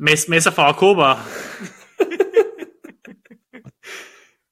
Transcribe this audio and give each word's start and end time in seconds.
Mész, 0.00 0.26
mész 0.26 0.46
a 0.46 0.50
Falkóba? 0.50 1.16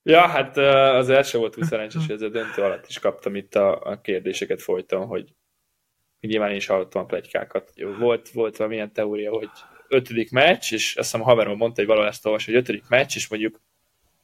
ja, 0.03 0.27
hát 0.27 0.57
az 0.97 1.09
első 1.09 1.39
volt 1.39 1.55
túl 1.55 1.65
szerencsés, 1.65 2.07
hogy 2.07 2.15
ez 2.15 2.23
a 2.23 2.29
döntő 2.29 2.63
alatt 2.63 2.87
is 2.89 2.99
kaptam 2.99 3.37
itt 3.37 3.55
a, 3.55 3.81
a 3.83 4.01
kérdéseket 4.01 4.63
folyton, 4.63 5.07
hogy 5.07 5.35
nyilván 6.21 6.51
én 6.51 6.57
is 6.57 6.67
hallottam 6.67 7.03
a 7.03 7.05
plegykákat. 7.05 7.73
Volt, 7.99 8.29
volt 8.29 8.57
valamilyen 8.57 8.93
teória, 8.93 9.31
hogy 9.31 9.49
ötödik 9.89 10.31
meccs, 10.31 10.73
és 10.73 10.97
azt 10.97 11.11
hiszem 11.11 11.21
a 11.21 11.31
haverom 11.31 11.57
mondta, 11.57 11.81
hogy 11.81 11.89
valahol 11.89 12.09
ezt 12.09 12.27
olvas, 12.27 12.45
hogy 12.45 12.55
ötödik 12.55 12.89
meccs, 12.89 13.17
és 13.17 13.29
mondjuk 13.29 13.61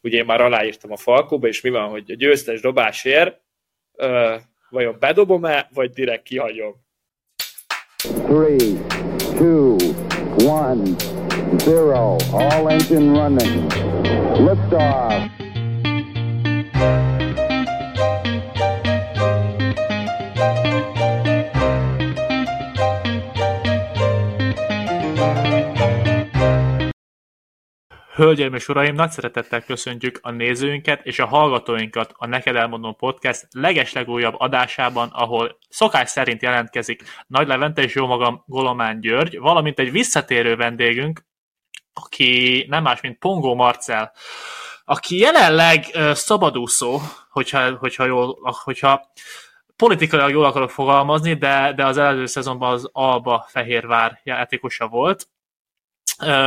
ugye 0.00 0.18
én 0.18 0.24
már 0.24 0.40
aláírtam 0.40 0.92
a 0.92 0.96
Falkóba, 0.96 1.46
és 1.46 1.60
mi 1.60 1.70
van, 1.70 1.88
hogy 1.88 2.10
a 2.10 2.14
győztes 2.14 2.60
dobásért 2.60 3.40
uh, 3.92 4.34
vajon 4.70 4.96
bedobom-e, 4.98 5.68
vagy 5.72 5.90
direkt 5.90 6.22
kihagyom? 6.22 6.74
3, 8.26 8.86
2, 9.18 9.71
1, 10.42 10.98
0, 11.60 12.18
all 12.32 12.68
engine 12.68 13.12
running. 13.12 13.68
Liftoff. 14.38 15.11
Hölgyeim 28.14 28.54
és 28.54 28.68
uraim, 28.68 28.94
nagy 28.94 29.10
szeretettel 29.10 29.62
köszöntjük 29.62 30.18
a 30.22 30.30
nézőinket 30.30 31.06
és 31.06 31.18
a 31.18 31.26
hallgatóinkat 31.26 32.12
a 32.16 32.26
Neked 32.26 32.56
Elmondom 32.56 32.96
Podcast 32.96 33.46
legeslegújabb 33.50 34.34
adásában, 34.38 35.08
ahol 35.12 35.58
szokás 35.68 36.10
szerint 36.10 36.42
jelentkezik 36.42 37.02
Nagy 37.26 37.46
Levente 37.46 37.82
és 37.82 37.94
jó 37.94 38.06
magam 38.06 38.42
Golomán 38.46 39.00
György, 39.00 39.38
valamint 39.38 39.78
egy 39.78 39.90
visszatérő 39.90 40.56
vendégünk, 40.56 41.24
aki 41.92 42.64
nem 42.68 42.82
más, 42.82 43.00
mint 43.00 43.18
Pongó 43.18 43.54
Marcel, 43.54 44.12
aki 44.84 45.18
jelenleg 45.18 45.84
uh, 45.94 46.12
szabadúszó, 46.12 47.00
hogyha, 47.30 47.76
hogyha, 47.76 48.04
jól, 48.04 48.38
hogyha 48.64 49.12
politikailag 49.76 50.30
jól 50.30 50.44
akarok 50.44 50.70
fogalmazni, 50.70 51.34
de, 51.34 51.72
de 51.76 51.86
az 51.86 51.96
előző 51.96 52.26
szezonban 52.26 52.72
az 52.72 52.88
Alba 52.92 53.46
Fehérvár 53.48 54.20
játékosa 54.24 54.88
volt, 54.88 55.28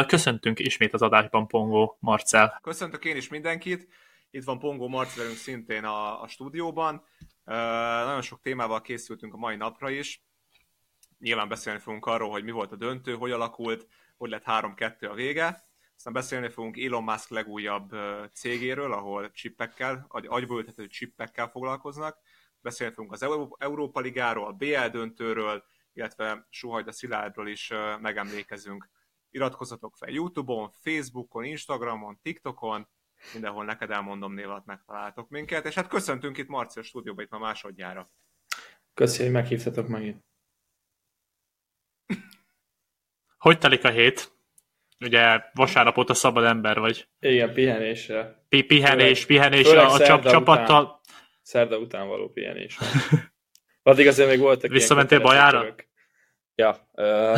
Köszöntünk 0.07 0.59
ismét 0.59 0.93
az 0.93 1.01
adásban 1.01 1.47
Pongó 1.47 1.97
Marcel. 1.99 2.59
Köszöntök 2.61 3.05
én 3.05 3.15
is 3.15 3.29
mindenkit. 3.29 3.87
Itt 4.31 4.43
van 4.43 4.59
Pongó 4.59 4.87
Marcel 4.87 5.17
velünk 5.17 5.37
szintén 5.37 5.83
a, 5.83 6.21
a 6.21 6.27
stúdióban. 6.27 7.05
Nagyon 7.43 8.21
sok 8.21 8.41
témával 8.41 8.81
készültünk 8.81 9.33
a 9.33 9.37
mai 9.37 9.55
napra 9.55 9.89
is. 9.89 10.23
Nyilván 11.19 11.47
beszélni 11.47 11.79
fogunk 11.79 12.05
arról, 12.05 12.29
hogy 12.29 12.43
mi 12.43 12.51
volt 12.51 12.71
a 12.71 12.75
döntő, 12.75 13.13
hogy 13.13 13.31
alakult, 13.31 13.87
hogy 14.17 14.29
lett 14.29 14.43
3-2 14.45 15.09
a 15.09 15.13
vége. 15.13 15.67
Aztán 15.95 16.13
beszélni 16.13 16.49
fogunk 16.49 16.77
Elon 16.77 17.03
Musk 17.03 17.29
legújabb 17.29 17.95
cégéről, 18.33 18.93
ahol 18.93 19.31
csippekkel, 19.31 20.05
agyből 20.09 20.65
csippekkel 20.87 21.47
foglalkoznak. 21.47 22.17
Beszélni 22.61 22.93
fogunk 22.93 23.13
az 23.13 23.25
Európa 23.57 23.99
Ligáról, 23.99 24.47
a 24.47 24.51
BL 24.51 24.87
döntőről, 24.91 25.63
illetve 25.93 26.47
Suhajda 26.49 26.91
Szilárdról 26.91 27.47
is 27.47 27.71
megemlékezünk 28.01 28.89
iratkozzatok 29.35 29.95
fel 29.95 30.09
YouTube-on, 30.09 30.69
Facebookon, 30.69 31.43
Instagramon, 31.43 32.19
TikTokon, 32.21 32.87
mindenhol 33.33 33.65
neked 33.65 33.91
elmondom 33.91 34.33
név 34.33 34.49
alatt 34.49 34.65
megtaláltok 34.65 35.29
minket, 35.29 35.65
és 35.65 35.73
hát 35.73 35.87
köszöntünk 35.87 36.37
itt 36.37 36.47
Marcia 36.47 36.83
stúdióba 36.83 37.21
itt 37.21 37.29
ma 37.29 37.37
másodjára. 37.37 38.07
Köszi, 38.93 39.23
hogy 39.23 39.31
meghívtatok 39.31 39.87
megint. 39.87 40.23
Hogy 43.37 43.57
telik 43.57 43.83
a 43.83 43.89
hét? 43.89 44.33
Ugye 44.99 45.41
vasárnap 45.53 45.97
óta 45.97 46.13
szabad 46.13 46.43
ember 46.43 46.79
vagy. 46.79 47.07
Igen, 47.19 47.53
pihenésre. 47.53 48.45
Pi- 48.49 48.63
pihenés, 48.63 49.25
pihenés 49.25 49.67
főleg 49.67 49.85
a 49.85 49.97
csap- 49.97 50.27
csapattal. 50.29 50.83
Után, 50.83 50.99
szerda 51.41 51.77
után 51.77 52.07
való 52.07 52.29
pihenés. 52.29 52.77
Addig 53.83 54.07
azért 54.07 54.29
még 54.29 54.39
voltak 54.39 54.71
Visszamentél 54.79 55.19
bajára? 55.19 55.75
Ja. 56.55 56.89
Uh, 56.91 57.37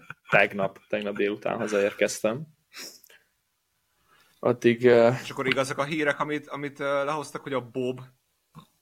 tegnap, 0.30 0.78
tegnap 0.88 1.16
délután 1.16 1.58
hazaérkeztem. 1.58 2.46
Addig... 4.38 4.84
Uh... 4.84 5.20
És 5.22 5.30
akkor 5.30 5.46
igazak 5.46 5.78
a 5.78 5.84
hírek, 5.84 6.20
amit, 6.20 6.48
amit 6.48 6.78
uh, 6.78 6.86
lehoztak, 6.86 7.42
hogy 7.42 7.52
a 7.52 7.70
Bob 7.70 8.00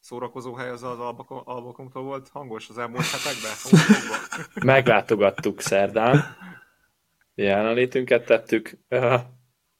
szórakozó 0.00 0.54
hely 0.54 0.68
az 0.68 0.82
az 0.82 0.98
albakomtól 1.44 2.02
volt 2.02 2.28
hangos 2.28 2.68
az 2.68 2.78
elmúlt 2.78 3.04
hetekben? 3.06 3.80
Meglátogattuk 4.74 5.60
szerdán. 5.60 6.36
Jelenlétünket 7.34 8.24
tettük. 8.24 8.78
Uh, 8.88 9.20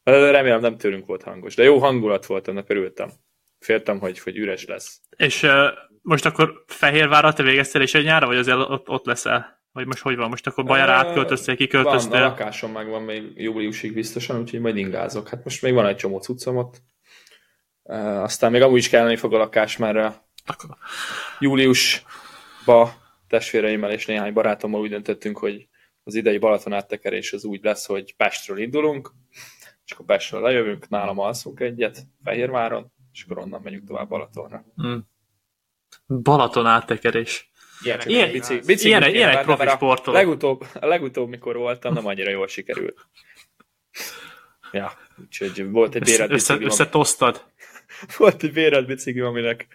remélem 0.03 0.61
nem 0.61 0.77
tőlünk 0.77 1.07
volt 1.07 1.23
hangos, 1.23 1.55
de 1.55 1.63
jó 1.63 1.79
hangulat 1.79 2.27
volt, 2.27 2.49
annak 2.49 2.71
örültem. 2.71 3.11
Féltem, 3.59 3.99
hogy, 3.99 4.19
hogy 4.19 4.37
üres 4.37 4.65
lesz. 4.65 5.01
És 5.17 5.43
uh, 5.43 5.69
most 6.03 6.25
akkor 6.25 6.65
Fehérvárra 6.67 7.33
te 7.33 7.43
végeztél 7.43 7.83
és 7.83 7.95
egy 7.95 8.05
nyára, 8.05 8.27
vagy 8.27 8.37
azért 8.37 8.59
ott, 8.59 8.89
ott 8.89 9.07
leszel? 9.07 9.56
Vagy 9.77 9.87
most 9.87 10.03
hogy 10.03 10.17
van? 10.17 10.29
Most 10.29 10.47
akkor 10.47 10.65
Bajára 10.65 10.93
átköltöztél, 10.93 11.57
kiköltöztél? 11.57 12.11
Van, 12.11 12.23
a 12.23 12.27
lakásom 12.29 12.73
meg 12.73 12.89
van 12.89 13.03
még 13.03 13.33
júliusig 13.35 13.95
biztosan, 13.95 14.41
úgyhogy 14.41 14.61
majd 14.61 14.77
ingázok. 14.77 15.29
Hát 15.29 15.45
most 15.45 15.63
még 15.63 15.75
van 15.75 15.87
egy 15.87 15.97
csomó 15.97 16.19
cuccom 16.19 16.57
ott. 16.57 16.83
Uh, 17.83 18.23
aztán 18.23 18.51
még 18.51 18.63
amúgy 18.63 18.79
is 18.79 18.89
kelleni 18.89 19.17
fog 19.17 19.35
a 19.35 19.39
lakás, 19.39 19.77
mert 19.77 19.97
uh, 19.97 20.15
júliusba 21.39 22.95
testvéreimmel 23.29 23.91
és 23.91 24.07
néhány 24.07 24.33
barátommal 24.33 24.81
úgy 24.81 24.91
döntöttünk, 24.91 25.39
hogy 25.39 25.69
az 26.05 26.15
idei 26.15 26.39
Balaton 26.39 26.73
áttekerés 26.73 27.33
az 27.33 27.45
úgy 27.45 27.65
lesz, 27.65 27.87
hogy 27.87 28.17
Pestről 28.17 28.59
indulunk, 28.59 29.13
és 29.85 29.93
akkor 29.93 30.07
Pestről 30.07 30.41
lejövünk, 30.41 30.89
nálam 30.89 31.19
alszunk 31.19 31.61
egyet, 31.61 32.07
Fehérváron, 32.25 32.93
és 33.13 33.23
akkor 33.23 33.39
onnan 33.39 33.61
megyünk 33.65 33.87
tovább 33.87 34.09
Balatonra. 34.09 34.65
Mm. 34.87 34.99
Balaton 36.07 36.67
áttekerés. 36.67 37.51
Ilyen, 37.83 38.01
ilyen, 38.05 38.33
bicik, 38.33 38.65
bicik, 38.65 38.87
ilyen, 38.87 39.15
ilyen 39.15 39.29
egy 39.29 39.45
profi 39.45 39.69
sportoló. 39.69 40.17
A 40.17 40.21
legutóbb, 40.21 40.67
a 40.75 40.87
legutóbb, 40.87 41.29
mikor 41.29 41.57
voltam, 41.57 41.93
nem 41.95 42.07
annyira 42.07 42.31
jól 42.31 42.49
sikerült. 42.49 43.07
Ja, 44.73 44.93
úgyhogy 45.21 45.71
volt 45.71 45.95
egy 45.95 46.03
bérelt 46.03 46.31
össze, 46.31 46.53
bicikli. 46.53 46.73
Összetosztad? 46.73 47.45
Volt 48.19 48.43
egy 48.43 48.53
bérelt 48.53 48.87
bicikli, 48.87 49.21
aminek 49.21 49.67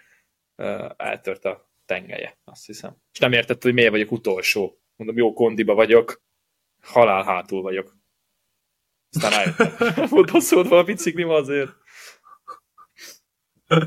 uh, 0.56 0.90
eltört 0.96 1.44
a 1.44 1.70
tengelye, 1.86 2.38
azt 2.44 2.66
hiszem. 2.66 2.96
És 3.12 3.18
nem 3.18 3.32
értett, 3.32 3.62
hogy 3.62 3.72
miért 3.72 3.90
vagyok 3.90 4.12
utolsó. 4.12 4.80
Mondom, 4.96 5.16
jó 5.16 5.32
kondiba 5.32 5.74
vagyok, 5.74 6.22
halál 6.82 7.24
hátul 7.24 7.62
vagyok. 7.62 7.96
Aztán 9.10 9.30
rájöttem. 9.30 10.06
Volt 10.10 10.30
hosszú 10.30 10.74
a 10.74 10.84
biciklim 10.84 11.28
azért. 11.28 11.70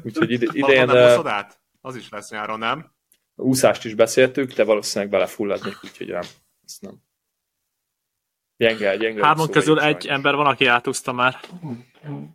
Úgyhogy 0.03 0.31
ide, 0.31 0.47
idén... 0.51 0.89
Uh, 0.89 1.45
az 1.81 1.95
is 1.95 2.09
lesz 2.09 2.29
nyáron, 2.29 2.59
nem? 2.59 2.94
Úszást 3.35 3.85
is 3.85 3.94
beszéltük, 3.94 4.53
de 4.53 4.63
valószínűleg 4.63 5.12
belefulladnék, 5.12 5.84
úgyhogy 5.84 6.07
nem. 6.07 6.23
Ezt 6.66 6.81
nem. 6.81 7.03
Gyenge, 8.57 8.97
gyenge. 8.97 9.25
Hárman 9.25 9.50
közül 9.50 9.79
egy 9.79 10.01
sajnos. 10.01 10.06
ember 10.06 10.35
van, 10.35 10.46
aki 10.46 10.66
átúszta 10.66 11.12
már. 11.12 11.40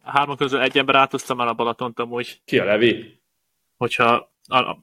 Hárman 0.03 0.37
közül 0.37 0.61
egy 0.61 0.79
ember 0.79 0.95
átúszta 0.95 1.35
már 1.35 1.47
a 1.47 1.55
Balatont 1.55 1.99
amúgy. 1.99 2.41
Ki 2.45 2.59
a 2.59 2.65
Levi? 2.65 3.23
Hogyha 3.77 4.33
a, 4.47 4.79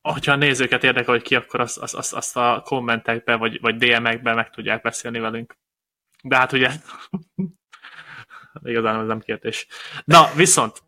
hogyha 0.00 0.32
a 0.32 0.36
nézőket 0.36 0.84
érdekel, 0.84 1.14
hogy 1.14 1.22
ki, 1.22 1.34
akkor 1.34 1.60
azt, 1.60 1.78
azt, 1.78 1.94
azt, 1.94 2.12
azt 2.12 2.36
a 2.36 2.62
kommentekben 2.64 3.38
vagy, 3.38 3.60
vagy 3.60 3.76
DM-ekben 3.76 4.34
meg 4.34 4.50
tudják 4.50 4.82
beszélni 4.82 5.18
velünk. 5.18 5.58
De 6.22 6.36
hát 6.36 6.52
ugye 6.52 6.70
igazán 8.62 9.00
ez 9.00 9.06
nem 9.06 9.20
kérdés. 9.20 9.66
Na, 10.04 10.32
viszont 10.36 10.82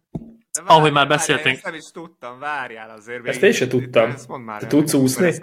Várjál, 0.58 0.76
ahogy 0.76 0.92
már 0.92 1.08
beszéltünk. 1.08 1.54
Ezt 1.54 1.64
nem 1.64 1.74
is 1.74 1.90
tudtam, 1.90 2.38
várjál 2.38 2.90
azért. 2.90 3.26
Ezt 3.26 3.42
én 3.42 3.52
sem 3.52 3.68
tudtam. 3.68 4.10
Ezt 4.10 4.28
mondd 4.28 4.42
már 4.44 4.60
Te 4.60 4.66
tudsz 4.66 4.94
úszni? 4.94 5.34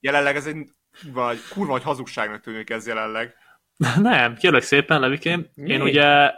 Jelenleg 0.00 0.36
ez 0.36 0.46
egy 0.46 0.68
vagy, 1.12 1.38
kurva 1.52 1.72
vagy 1.72 1.82
hazugságnak 1.82 2.40
tűnik 2.40 2.70
ez 2.70 2.86
jelenleg. 2.86 3.34
Nem, 4.02 4.34
kérlek 4.34 4.62
szépen, 4.62 5.00
Levikém. 5.00 5.46
Mi? 5.54 5.70
Én 5.70 5.82
ugye 5.82 6.30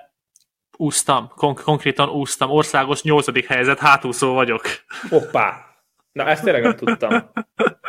úsztam, 0.76 1.29
konk- 1.29 1.62
konkrétan 1.62 2.08
úsztam, 2.08 2.50
országos 2.50 3.02
nyolcadik 3.02 3.47
helyzet, 3.47 3.79
hátúszó 3.79 4.32
vagyok. 4.32 4.62
Hoppá! 5.08 5.67
Na, 6.12 6.26
ezt 6.26 6.44
tényleg 6.44 6.62
nem 6.62 6.76
tudtam. 6.76 7.31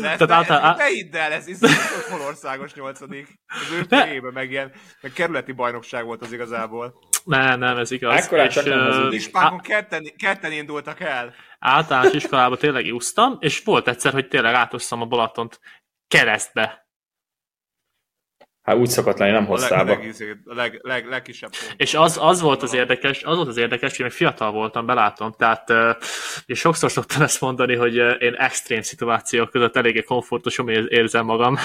De 0.00 0.08
ezt 0.10 0.26
Tehát 0.26 0.48
ne, 0.48 0.54
által... 0.54 0.74
ne 0.76 0.86
hidd 0.86 1.16
el, 1.16 1.32
ez 1.32 1.46
iszonyat 1.46 1.76
hol 2.10 2.20
országos 2.20 2.74
nyolcadik. 2.74 3.28
Az 3.46 3.72
ő 3.72 3.82
fejében 3.88 4.32
meg 4.32 4.50
ilyen, 4.50 4.72
meg 5.00 5.12
kerületi 5.12 5.52
bajnokság 5.52 6.04
volt 6.04 6.22
az 6.22 6.32
igazából. 6.32 6.94
Nem, 7.24 7.58
nem, 7.58 7.76
ez 7.76 7.90
igaz. 7.90 8.24
Ekkor 8.24 8.46
csak 8.46 8.64
nem 8.64 8.80
az 8.80 9.14
Ispákon 9.14 9.60
ketten, 9.60 10.02
ketten 10.16 10.52
indultak 10.52 11.00
el. 11.00 11.34
Általános 11.58 12.12
iskolában 12.12 12.58
tényleg 12.58 12.92
úsztam, 12.92 13.36
és 13.40 13.62
volt 13.64 13.88
egyszer, 13.88 14.12
hogy 14.12 14.28
tényleg 14.28 14.54
átosszam 14.54 15.00
a 15.00 15.06
Balatont 15.06 15.60
keresztbe. 16.08 16.83
Hát 18.64 18.76
úgy 18.76 18.88
szokott 18.88 19.18
lenni, 19.18 19.32
nem 19.32 19.46
hosszába. 19.46 19.92
A, 19.92 19.98
leg, 19.98 20.38
a 20.44 20.54
leg, 20.54 20.78
leg, 20.82 21.06
legkisebb 21.06 21.50
pont. 21.50 21.74
És 21.76 21.94
az, 21.94 22.18
az 22.20 22.40
volt 22.40 22.62
az 22.62 22.74
érdekes, 22.74 23.22
az 23.22 23.36
volt 23.36 23.48
az 23.48 23.56
érdekes, 23.56 23.96
hogy 23.96 24.04
még 24.04 24.14
fiatal 24.14 24.52
voltam, 24.52 24.86
belátom, 24.86 25.32
tehát 25.32 25.72
és 26.46 26.58
sokszor 26.58 26.90
szoktam 26.90 27.22
ezt 27.22 27.40
mondani, 27.40 27.74
hogy 27.74 27.94
én 27.96 28.34
extrém 28.34 28.82
szituációk 28.82 29.50
között 29.50 29.76
eléggé 29.76 30.02
komfortosan 30.02 30.68
érzem 30.68 31.24
magam. 31.24 31.56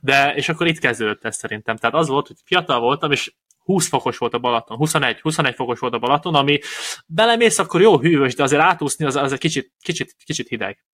De, 0.00 0.34
és 0.34 0.48
akkor 0.48 0.66
itt 0.66 0.78
kezdődött 0.78 1.24
ez 1.24 1.36
szerintem. 1.36 1.76
Tehát 1.76 1.96
az 1.96 2.08
volt, 2.08 2.26
hogy 2.26 2.36
fiatal 2.44 2.80
voltam, 2.80 3.12
és 3.12 3.32
20 3.58 3.88
fokos 3.88 4.18
volt 4.18 4.34
a 4.34 4.38
Balaton, 4.38 4.76
21, 4.76 5.20
21 5.20 5.54
fokos 5.54 5.78
volt 5.78 5.94
a 5.94 5.98
Balaton, 5.98 6.34
ami 6.34 6.58
belemész, 7.06 7.58
akkor 7.58 7.80
jó 7.80 7.98
hűvös, 7.98 8.34
de 8.34 8.42
azért 8.42 8.62
átúszni 8.62 9.04
az, 9.04 9.16
az 9.16 9.32
egy 9.32 9.38
kicsit, 9.38 9.72
kicsit, 9.80 10.16
kicsit 10.24 10.48
hideg. 10.48 10.84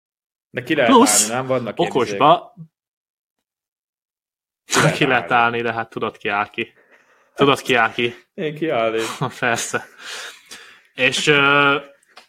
De 0.51 0.63
ki 0.63 0.75
lehet 0.75 0.91
Plusz, 0.91 1.23
állni, 1.23 1.35
nem? 1.35 1.47
Vannak 1.47 1.79
Okosba 1.79 2.27
lehet 2.27 2.70
ki 4.95 5.07
lehet 5.07 5.33
állni. 5.33 5.63
de 5.63 5.73
hát 5.73 5.91
tudod 5.91 6.17
ki 6.17 6.29
áll 6.29 6.51
ki. 6.51 6.73
Tudod 7.35 7.61
ki 7.61 7.75
áll 7.75 7.93
ki. 7.93 8.15
Én 8.35 8.55
kiállnék. 8.55 9.07
Persze. 9.41 9.85
És 10.95 11.27
ö, 11.27 11.77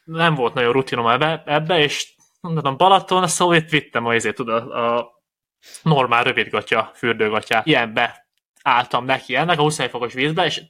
nem 0.03 0.35
volt 0.35 0.53
nagyon 0.53 0.71
rutinom 0.71 1.07
ebbe, 1.07 1.43
ebbe 1.45 1.79
és 1.79 2.13
mondom, 2.41 2.77
Balaton, 2.77 3.27
szóval 3.27 3.55
itt 3.55 3.69
vittem 3.69 4.05
a, 4.05 4.13
ezért, 4.13 4.35
tudod, 4.35 4.71
a 4.71 5.11
normál 5.81 6.23
rövidgatya, 6.23 6.91
fürdőgatyát. 6.95 7.65
Ilyenbe 7.65 8.27
álltam 8.61 9.05
neki 9.05 9.35
ennek 9.35 9.59
a 9.59 9.61
21 9.61 9.89
fokos 9.89 10.13
vízbe, 10.13 10.45
és 10.45 10.61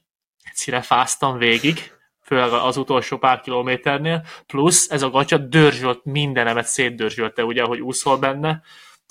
egyszerre 0.43 0.81
fáztam 0.81 1.37
végig, 1.37 1.91
főleg 2.21 2.51
az 2.51 2.77
utolsó 2.77 3.17
pár 3.17 3.41
kilométernél, 3.41 4.25
plusz 4.47 4.89
ez 4.89 5.01
a 5.01 5.09
gatya 5.09 5.37
dörzsölt, 5.37 6.05
mindenemet 6.05 6.65
szétdörzsölte, 6.65 7.43
ugye, 7.43 7.63
ahogy 7.63 7.79
úszol 7.79 8.17
benne. 8.17 8.61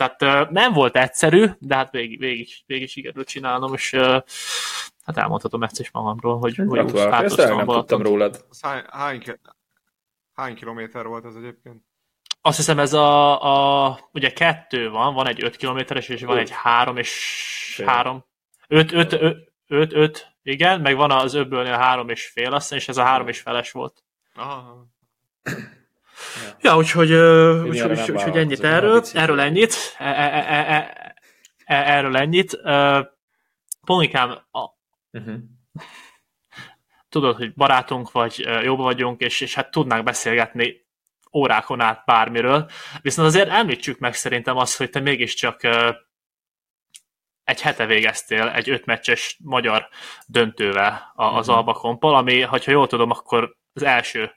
Tehát 0.09 0.51
nem 0.51 0.73
volt 0.73 0.97
egyszerű, 0.97 1.47
de 1.59 1.75
hát 1.75 1.91
végig, 1.91 2.19
végig, 2.19 2.49
végig 2.67 2.89
sikerült 2.89 3.29
csinálnom, 3.29 3.75
és 3.75 3.91
hát 5.05 5.17
elmondhatom 5.17 5.63
ezt 5.63 5.81
is 5.81 5.91
magamról, 5.91 6.39
hogy, 6.39 6.57
hogy 6.57 6.69
Gratulálok, 6.69 7.25
ezt 7.25 7.39
el 7.39 7.55
nem 7.55 7.67
tudtam 7.67 8.03
rólad. 8.03 8.45
Hány, 8.61 8.85
hány, 8.91 9.23
hány 10.35 10.55
kilométer 10.55 11.07
volt 11.07 11.25
ez 11.25 11.35
egyébként? 11.35 11.85
Azt 12.41 12.57
hiszem 12.57 12.79
ez 12.79 12.93
a, 12.93 13.87
a, 13.87 13.99
ugye 14.13 14.33
kettő 14.33 14.91
van, 14.91 15.15
van 15.15 15.27
egy 15.27 15.45
5 15.45 15.57
kilométeres, 15.57 16.09
és 16.09 16.23
van 16.23 16.39
egy 16.39 16.51
három 16.51 16.97
és 16.97 17.13
Fél. 17.75 17.87
három. 17.87 18.25
5, 18.69 18.93
5, 18.93 19.13
5, 19.67 19.93
5, 19.93 20.37
igen, 20.43 20.81
meg 20.81 20.97
van 20.97 21.11
az 21.11 21.35
öbbölnél 21.35 21.77
három 21.77 22.09
és 22.09 22.27
fél, 22.27 22.53
azt 22.53 22.63
hiszem, 22.63 22.79
és 22.79 22.89
ez 22.89 22.97
a 22.97 23.05
három 23.05 23.29
és 23.29 23.41
feles 23.41 23.73
volt. 23.73 24.05
Aha. 24.35 24.87
Ja, 26.61 26.77
úgyhogy, 26.77 27.13
úgyhogy, 27.13 27.91
úgyhogy, 27.91 28.11
úgyhogy 28.11 28.37
ennyit 28.37 28.65
erről, 28.65 29.05
erről 29.13 29.41
ennyit, 29.41 29.75
e, 29.99 30.05
e, 30.05 31.15
e, 31.65 31.75
erről 31.75 32.17
ennyit. 32.17 32.53
A, 32.53 33.19
Uh-huh. 35.13 35.35
tudod, 37.09 37.37
hogy 37.37 37.55
barátunk 37.55 38.13
vagy, 38.13 38.47
jóba 38.63 38.83
vagyunk, 38.83 39.21
és, 39.21 39.41
és 39.41 39.55
hát 39.55 39.71
tudnánk 39.71 40.05
beszélgetni 40.05 40.87
órákon 41.33 41.81
át 41.81 42.05
bármiről, 42.05 42.71
viszont 43.03 43.29
azért 43.29 43.49
említsük 43.49 43.99
meg 43.99 44.15
szerintem 44.15 44.57
azt, 44.57 44.77
hogy 44.77 44.91
te 44.91 45.01
mégiscsak 45.01 45.61
egy 47.45 47.61
hete 47.61 47.87
végeztél 47.87 48.49
egy 48.49 48.71
ötmeccses 48.71 49.37
magyar 49.45 49.89
döntővel 50.27 51.13
az 51.15 51.47
Mhm. 51.47 51.57
Alba 51.57 51.73
Kompal, 51.73 52.15
ami, 52.15 52.41
ha 52.41 52.59
jól 52.67 52.87
tudom, 52.87 53.11
akkor 53.11 53.57
az 53.73 53.83
első 53.83 54.33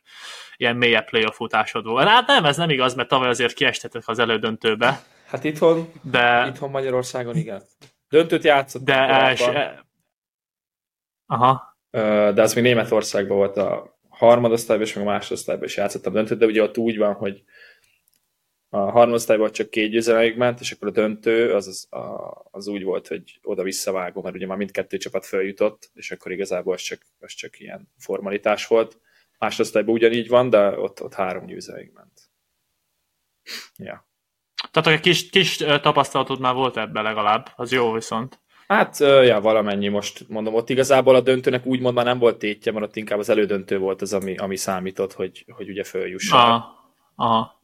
ilyen 0.58 0.76
mélyebb 0.76 1.06
playoff 1.06 1.36
futásod 1.36 1.86
volt. 1.86 2.08
Hát 2.08 2.28
nem, 2.28 2.46
ez 2.46 2.58
nem 2.58 2.70
igaz, 2.70 2.94
mert 2.96 3.10
tavaly 3.10 3.30
azért 3.30 3.54
kiestetek 3.54 4.04
az 4.06 4.20
elődöntőbe, 4.20 5.04
Hát 5.34 5.44
itthon, 5.44 5.92
de, 6.02 6.48
itthon 6.48 6.70
Magyarországon 6.70 7.36
igen. 7.36 7.64
Döntőt 8.10 8.44
játszott. 8.44 8.84
de 8.84 8.96
első... 8.96 9.82
Aha, 11.26 11.78
Ö, 11.92 12.32
de 12.34 12.42
az 12.42 12.54
még 12.54 12.64
Németországban 12.64 13.38
volt 13.38 13.58
a 13.58 14.00
harmadosztályban, 14.10 14.88
és 14.88 14.94
meg 14.94 15.08
a 15.08 15.10
másodosztályban 15.10 15.66
is 15.66 15.78
játszottam 15.78 16.14
döntőt, 16.14 16.38
de 16.38 16.46
ugye 16.46 16.62
ott 16.62 16.78
úgy 16.78 16.98
van, 16.98 17.14
hogy 17.14 17.44
a 18.70 18.78
harmadosztályban 18.78 19.52
csak 19.52 19.70
két 19.70 19.92
győzelemig 19.92 20.38
ment, 20.38 20.60
és 20.60 20.72
akkor 20.72 20.88
a 20.88 20.92
döntő 20.92 21.54
az, 21.54 21.68
az, 21.68 21.88
az 22.52 22.68
úgy 22.68 22.84
volt, 22.84 23.08
hogy 23.08 23.40
oda 23.44 23.64
visszavágó, 23.64 24.22
mert 24.22 24.36
ugye 24.36 24.48
már 24.48 24.58
mindkettő 24.58 24.98
csapat 24.98 25.26
följutott, 25.26 25.92
és 25.94 26.12
akkor 26.12 26.32
igazából 26.32 26.74
az 26.74 26.82
csak, 26.82 27.02
az 27.20 27.34
csak 27.34 27.60
ilyen 27.60 27.92
formalitás 27.98 28.68
volt. 28.68 29.00
Másodosztályban 29.44 29.94
ugyanígy 29.94 30.28
van, 30.28 30.50
de 30.50 30.80
ott, 30.80 31.04
ott 31.04 31.14
három 31.14 31.46
győzelemig 31.46 31.92
ment. 31.94 32.22
Ja. 33.78 34.08
tehát 34.72 34.90
egy 34.90 35.00
kis, 35.00 35.30
kis 35.30 35.58
tapasztalatod 35.58 36.40
már 36.40 36.54
volt 36.54 36.78
ebben 36.78 37.04
legalább, 37.04 37.52
az 37.56 37.72
jó 37.72 37.92
viszont. 37.92 38.42
Hát, 38.68 39.00
ja, 39.00 39.42
valamennyi 39.42 39.88
most 39.88 40.30
mondom, 40.30 40.54
ott 40.54 40.70
igazából 40.70 41.16
a 41.16 41.22
döntőnek 41.22 41.66
úgymond 41.66 41.96
már 41.96 42.06
nem 42.06 42.20
volt 42.20 42.38
tétje, 42.38 42.72
mert 42.72 42.86
ott 42.86 42.96
inkább 42.96 43.20
az 43.20 43.30
elődöntő 43.30 43.78
volt 43.78 44.02
az, 44.02 44.14
ami, 44.14 44.36
ami 44.36 44.56
számított, 44.56 45.14
hogy, 45.14 45.46
hogy 45.48 45.70
ugye 45.70 45.84
följussanak. 45.84 46.46
Aha, 46.46 46.94
aha. 47.16 47.62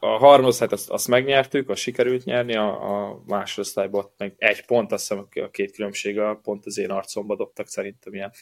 A 0.00 0.06
harmadosztályt 0.06 0.72
azt, 0.72 0.90
azt 0.90 1.08
megnyertük, 1.08 1.68
azt 1.68 1.80
sikerült 1.80 2.24
nyerni, 2.24 2.56
a, 2.56 3.08
a 3.08 3.22
másodosztályban 3.26 4.10
meg 4.16 4.34
egy 4.38 4.64
pont, 4.64 4.92
azt 4.92 5.08
hiszem 5.08 5.28
a 5.44 5.50
két 5.50 5.72
különbség 5.72 6.18
a 6.18 6.40
pont 6.42 6.66
az 6.66 6.78
én 6.78 6.90
arcomba 6.90 7.36
dobtak 7.36 7.66
szerintem 7.66 8.14
ilyen 8.14 8.32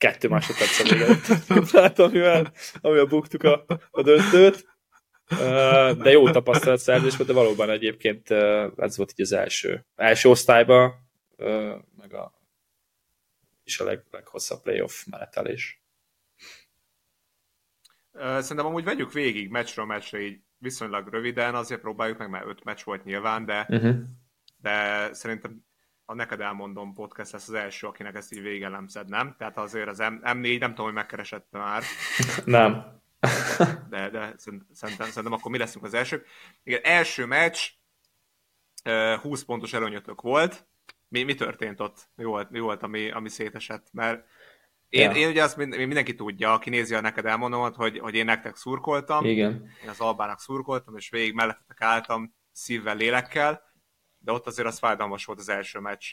kettő 0.00 0.28
másodperc 0.28 0.78
a 0.80 0.82
vége. 0.82 1.16
Tehát 1.72 1.98
amivel, 1.98 2.52
amivel 2.80 3.04
buktuk 3.04 3.42
a, 3.42 3.64
a 3.90 4.02
döntőt. 4.02 4.66
De 6.02 6.10
jó 6.10 6.30
tapasztalatszerzés 6.30 7.16
volt, 7.16 7.28
de 7.28 7.34
valóban 7.34 7.70
egyébként 7.70 8.30
ez 8.76 8.96
volt 8.96 9.10
így 9.10 9.20
az 9.20 9.32
első. 9.32 9.86
Első 9.96 10.28
osztályban, 10.28 10.92
ö, 11.36 11.76
meg 11.96 12.14
a 12.14 12.32
is 13.64 13.80
a 13.80 13.84
leg, 13.84 14.04
leghosszabb 14.10 14.62
playoff 14.62 15.04
menetelés. 15.10 15.82
Szerintem 18.18 18.66
amúgy 18.66 18.84
vegyük 18.84 19.12
végig 19.12 19.50
meccsről 19.50 19.84
meccsre 19.84 20.20
így 20.20 20.40
viszonylag 20.58 21.08
röviden, 21.08 21.54
azért 21.54 21.80
próbáljuk 21.80 22.18
meg, 22.18 22.30
mert 22.30 22.46
öt 22.46 22.64
meccs 22.64 22.84
volt 22.84 23.04
nyilván, 23.04 23.44
de, 23.44 23.66
Uh-huh. 23.68 23.96
de 24.56 25.08
szerintem 25.12 25.64
a 26.10 26.14
neked 26.14 26.40
elmondom 26.40 26.94
podcast 26.94 27.32
lesz 27.32 27.48
az 27.48 27.54
első, 27.54 27.86
akinek 27.86 28.14
ezt 28.14 28.32
így 28.32 28.42
végelemzed, 28.42 29.08
nem? 29.08 29.34
Tehát 29.38 29.58
azért 29.58 29.88
az 29.88 29.98
M- 29.98 30.20
M4, 30.24 30.58
nem 30.58 30.68
tudom, 30.70 30.84
hogy 30.84 30.94
megkeresett 30.94 31.46
már, 31.50 31.82
Nem. 32.44 33.00
de, 33.88 34.10
de 34.10 34.34
szerint- 34.36 34.66
szerintem, 34.72 35.06
szerintem 35.06 35.32
akkor 35.32 35.50
mi 35.50 35.58
leszünk 35.58 35.84
az 35.84 35.94
elsők. 35.94 36.26
Igen, 36.62 36.80
első 36.82 37.26
meccs, 37.26 37.58
ö, 38.84 39.16
20 39.22 39.44
pontos 39.44 39.72
előnyötök 39.72 40.20
volt. 40.20 40.66
Mi, 41.08 41.22
mi 41.22 41.34
történt 41.34 41.80
ott? 41.80 42.08
Mi 42.14 42.24
volt, 42.24 42.50
mi 42.50 42.58
volt 42.60 42.82
ami, 42.82 43.10
ami 43.10 43.28
szétesett? 43.28 43.86
Mert 43.92 44.26
én, 44.88 45.10
Ja. 45.10 45.16
én 45.16 45.28
ugye 45.28 45.42
azt 45.42 45.56
mind, 45.56 45.76
mindenki 45.76 46.14
tudja, 46.14 46.52
aki 46.52 46.70
nézi 46.70 46.94
a 46.94 47.00
neked 47.00 47.26
elmondom, 47.26 47.72
hogy, 47.72 47.98
hogy 47.98 48.14
én 48.14 48.24
nektek 48.24 48.56
szurkoltam, 48.56 49.24
Igen. 49.24 49.70
én 49.82 49.88
az 49.88 50.00
Albának 50.00 50.40
szurkoltam, 50.40 50.96
és 50.96 51.10
végig 51.10 51.34
mellettetek 51.34 51.80
álltam 51.80 52.34
szívvel, 52.52 52.96
lélekkel, 52.96 53.62
de 54.20 54.32
ott 54.32 54.46
azért 54.46 54.68
az 54.68 54.78
fájdalmas 54.78 55.24
volt 55.24 55.38
az 55.38 55.48
első 55.48 55.78
meccs. 55.78 56.04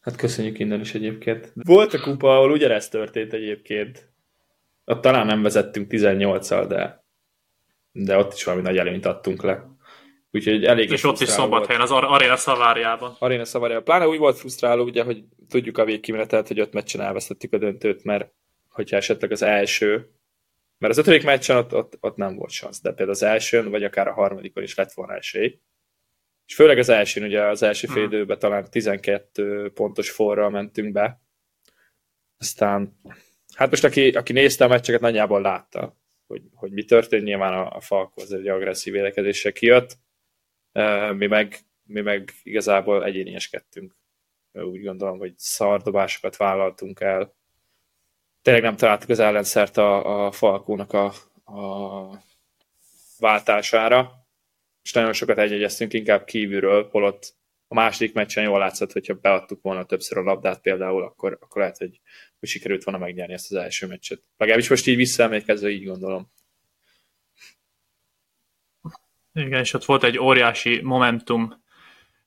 Hát 0.00 0.16
köszönjük 0.16 0.58
innen 0.58 0.80
is 0.80 0.94
egyébként. 0.94 1.52
Volt 1.54 1.94
a 1.94 2.00
kupa, 2.00 2.36
ahol 2.36 2.50
ugyanezt 2.50 2.90
történt 2.90 3.32
egyébként. 3.32 4.12
Ott 4.84 5.00
talán 5.00 5.26
nem 5.26 5.42
vezettünk 5.42 5.90
18-al, 5.90 6.64
de, 6.68 7.04
de 7.92 8.16
ott 8.16 8.32
is 8.32 8.44
valami 8.44 8.62
nagy 8.62 8.76
előnyt 8.76 9.06
adtunk 9.06 9.42
le. 9.42 9.76
Úgyhogy 10.30 10.64
elég 10.64 10.90
És 10.90 11.04
ott 11.04 11.20
is 11.20 11.28
szombathelyen, 11.28 11.80
az 11.80 11.90
Ar- 11.90 12.10
Arena 12.10 12.36
Szavárjában. 12.36 13.16
Aréna 13.18 13.44
Szavarjában. 13.44 13.84
Pláne 13.84 14.08
úgy 14.08 14.18
volt 14.18 14.38
frusztráló, 14.38 14.84
ugye, 14.84 15.02
hogy 15.02 15.24
tudjuk 15.48 15.78
a 15.78 15.84
végkimenetet, 15.84 16.48
hogy 16.48 16.58
öt 16.58 16.72
meccsen 16.72 17.00
elvesztettük 17.00 17.52
a 17.52 17.58
döntőt, 17.58 18.04
mert 18.04 18.32
hogyha 18.68 18.96
esetleg 18.96 19.32
az 19.32 19.42
első, 19.42 20.10
mert 20.78 20.92
az 20.92 20.98
ötödik 20.98 21.24
meccsen 21.24 21.56
ott, 21.56 21.74
ott, 21.74 21.96
ott 22.00 22.16
nem 22.16 22.36
volt 22.36 22.50
szansz, 22.50 22.80
de 22.80 22.88
például 22.88 23.10
az 23.10 23.22
elsőn, 23.22 23.70
vagy 23.70 23.84
akár 23.84 24.08
a 24.08 24.12
harmadikon 24.12 24.62
is 24.62 24.74
lett 24.74 24.92
volna 24.92 25.16
esély. 25.16 25.58
És 26.48 26.54
főleg 26.54 26.78
az 26.78 26.88
elsőn, 26.88 27.24
ugye 27.24 27.42
az 27.42 27.62
első 27.62 27.86
fél 27.86 28.02
Hmm. 28.02 28.12
időben 28.12 28.38
talán 28.38 28.70
12 28.70 29.70
pontos 29.70 30.10
forral 30.10 30.50
mentünk 30.50 30.92
be. 30.92 31.20
Aztán, 32.38 33.00
hát 33.54 33.70
most 33.70 33.84
aki, 33.84 34.10
aki 34.10 34.32
nézte 34.32 34.64
a 34.64 34.68
meccseket, 34.68 35.00
nagyjából 35.00 35.40
látta, 35.40 35.96
hogy, 36.26 36.42
hogy 36.54 36.72
mi 36.72 36.84
történt. 36.84 37.24
Nyilván 37.24 37.52
a, 37.52 37.76
a 37.76 37.80
Falko 37.80 38.20
az 38.20 38.32
egy 38.32 38.48
agresszív 38.48 38.92
védekezéssel 38.92 39.52
kijött, 39.52 39.98
mi 41.12 41.26
meg, 41.26 41.58
mi 41.82 42.00
meg 42.00 42.30
igazából 42.42 43.04
egyénieskedtünk. 43.04 43.96
Úgy 44.52 44.82
gondolom, 44.82 45.18
hogy 45.18 45.32
szardobásokat 45.36 46.36
vállaltunk 46.36 47.00
el. 47.00 47.36
Tényleg 48.42 48.62
nem 48.62 48.76
találtuk 48.76 49.08
az 49.10 49.18
ellenszert 49.18 49.76
a, 49.76 50.26
a 50.26 50.32
Falkónak 50.32 50.92
a, 50.92 51.12
a 51.44 52.22
váltására, 53.18 54.17
és 54.88 54.94
nagyon 54.94 55.12
sokat 55.12 55.38
egyegyeztünk 55.38 55.92
inkább 55.92 56.24
kívülről, 56.24 56.88
holott 56.90 57.34
a 57.66 57.74
második 57.74 58.14
meccsen 58.14 58.44
jól 58.44 58.58
látszott, 58.58 58.92
hogyha 58.92 59.14
beadtuk 59.14 59.62
volna 59.62 59.84
többször 59.84 60.18
a 60.18 60.22
labdát 60.22 60.60
például, 60.60 61.02
akkor, 61.02 61.38
akkor 61.40 61.60
lehet, 61.60 61.76
hogy, 61.76 62.00
hogy 62.38 62.48
sikerült 62.48 62.84
volna 62.84 63.00
megnyerni 63.04 63.32
ezt 63.32 63.50
az 63.50 63.56
első 63.56 63.86
meccset. 63.86 64.22
Legalábbis 64.36 64.68
most 64.68 64.86
így 64.86 64.96
visszaemlékezve 64.96 65.68
így 65.68 65.84
gondolom. 65.84 66.32
Igen, 69.32 69.60
és 69.60 69.72
ott 69.72 69.84
volt 69.84 70.04
egy 70.04 70.18
óriási 70.18 70.80
momentum 70.80 71.64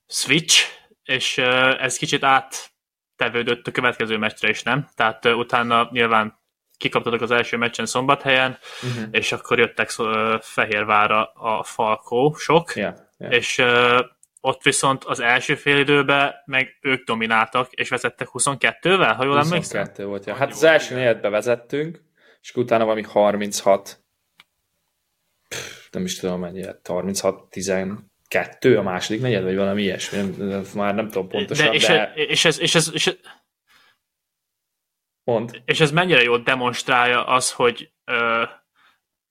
switch, 0.08 0.65
és 1.03 1.38
ez 1.38 1.98
kicsit 1.98 2.24
áttevődött 2.24 3.68
a 3.68 3.72
következő 3.72 4.18
meccsre 4.18 4.50
is, 4.50 4.63
nem? 4.63 4.89
Tehát 4.96 5.25
utána 5.25 5.89
nyilván 5.91 6.40
kikaptatok 6.82 7.22
az 7.22 7.32
első 7.32 7.58
meccsen 7.58 7.86
szombathelyen, 7.86 8.58
Uh-huh. 8.84 9.08
és 9.12 9.32
akkor 9.32 9.60
jöttek 9.60 9.90
Fehérvára 10.42 11.24
a 11.26 11.64
Falkó 11.64 12.34
sok, 12.34 12.76
Yeah, 12.76 12.96
yeah. 13.18 13.34
és 13.34 13.64
ott 14.42 14.64
viszont 14.64 15.04
az 15.04 15.20
első 15.20 15.56
fél 15.56 15.78
időben 15.78 16.34
meg 16.46 16.78
ők 16.82 17.04
domináltak, 17.06 17.72
és 17.72 17.90
vezettek 17.90 18.28
22-vel, 18.34 19.14
ha 19.18 19.24
jól 19.24 19.40
emlékszem? 19.40 19.82
22 19.82 20.06
volt, 20.06 20.26
ja. 20.26 20.34
Hát 20.34 20.52
az 20.52 20.64
első 20.64 20.96
negyedbe 20.96 21.30
vezettünk, 21.30 22.02
és 22.42 22.56
utána 22.56 22.84
valami 22.84 23.04
36, 23.04 24.04
Pff, 25.48 25.88
nem 25.92 26.04
is 26.04 26.20
tudom 26.20 26.40
mennyi 26.40 26.64
lett, 26.64 26.88
36, 26.88 27.50
12 27.50 28.78
a 28.78 28.82
második 28.82 29.22
negyed, 29.22 29.44
vagy 29.44 29.56
valami 29.56 29.82
ilyesmi, 29.82 30.18
nem, 30.38 30.64
már 30.76 30.96
nem 30.96 31.08
tudom 31.08 31.28
pontosan, 31.28 31.66
de... 31.66 31.74
és, 31.74 31.86
de... 31.86 32.12
és, 32.16 32.46
ez, 32.46 32.60
és, 32.60 32.76
ez, 32.76 32.90
és, 32.94 33.08
ez, 33.08 33.16
Mond. 35.32 35.62
és 35.66 35.80
ez 35.80 35.92
mennyire 35.92 36.22
jól 36.22 36.38
demonstrálja 36.40 37.26
az, 37.26 37.52
hogy, 37.52 37.92
ö, 38.06 38.44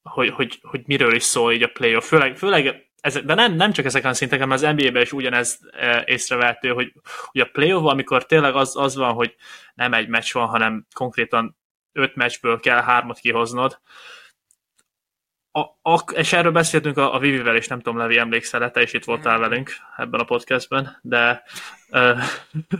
hogy, 0.01 0.29
hogy, 0.29 0.59
hogy 0.61 0.81
miről 0.85 1.15
is 1.15 1.23
szól 1.23 1.53
így 1.53 1.63
a 1.63 1.67
playoff. 1.67 2.07
Főleg, 2.07 2.37
főleg 2.37 2.91
ezek, 3.01 3.23
de 3.23 3.33
nem, 3.33 3.53
nem 3.53 3.71
csak 3.71 3.85
ezeken 3.85 4.09
a 4.09 4.13
szinteken, 4.13 4.47
mert 4.47 4.61
az 4.61 4.75
NBA-ben 4.75 5.01
is 5.01 5.11
ugyanez 5.11 5.59
észrevehető, 6.05 6.69
hogy, 6.69 6.93
hogy 7.25 7.41
a 7.41 7.49
playoff 7.51 7.85
amikor 7.85 8.25
tényleg 8.25 8.55
az, 8.55 8.75
az 8.75 8.95
van, 8.95 9.13
hogy 9.13 9.35
nem 9.73 9.93
egy 9.93 10.07
meccs 10.07 10.33
van, 10.33 10.47
hanem 10.47 10.87
konkrétan 10.93 11.57
öt 11.91 12.15
meccsből 12.15 12.59
kell 12.59 12.81
hármat 12.81 13.19
kihoznod, 13.19 13.79
a, 15.51 15.59
a, 15.81 16.03
és 16.13 16.33
erről 16.33 16.51
beszéltünk 16.51 16.97
a, 16.97 17.13
a 17.13 17.19
Vivivel, 17.19 17.55
és 17.55 17.67
nem 17.67 17.79
tudom, 17.79 17.97
Levi, 17.99 18.17
emlékszel 18.17 18.71
te 18.71 18.81
is 18.81 18.93
itt 18.93 19.03
voltál 19.03 19.39
velünk 19.39 19.71
ebben 19.97 20.19
a 20.19 20.23
podcastben, 20.23 20.99
de 21.01 21.43
uh, 21.89 22.23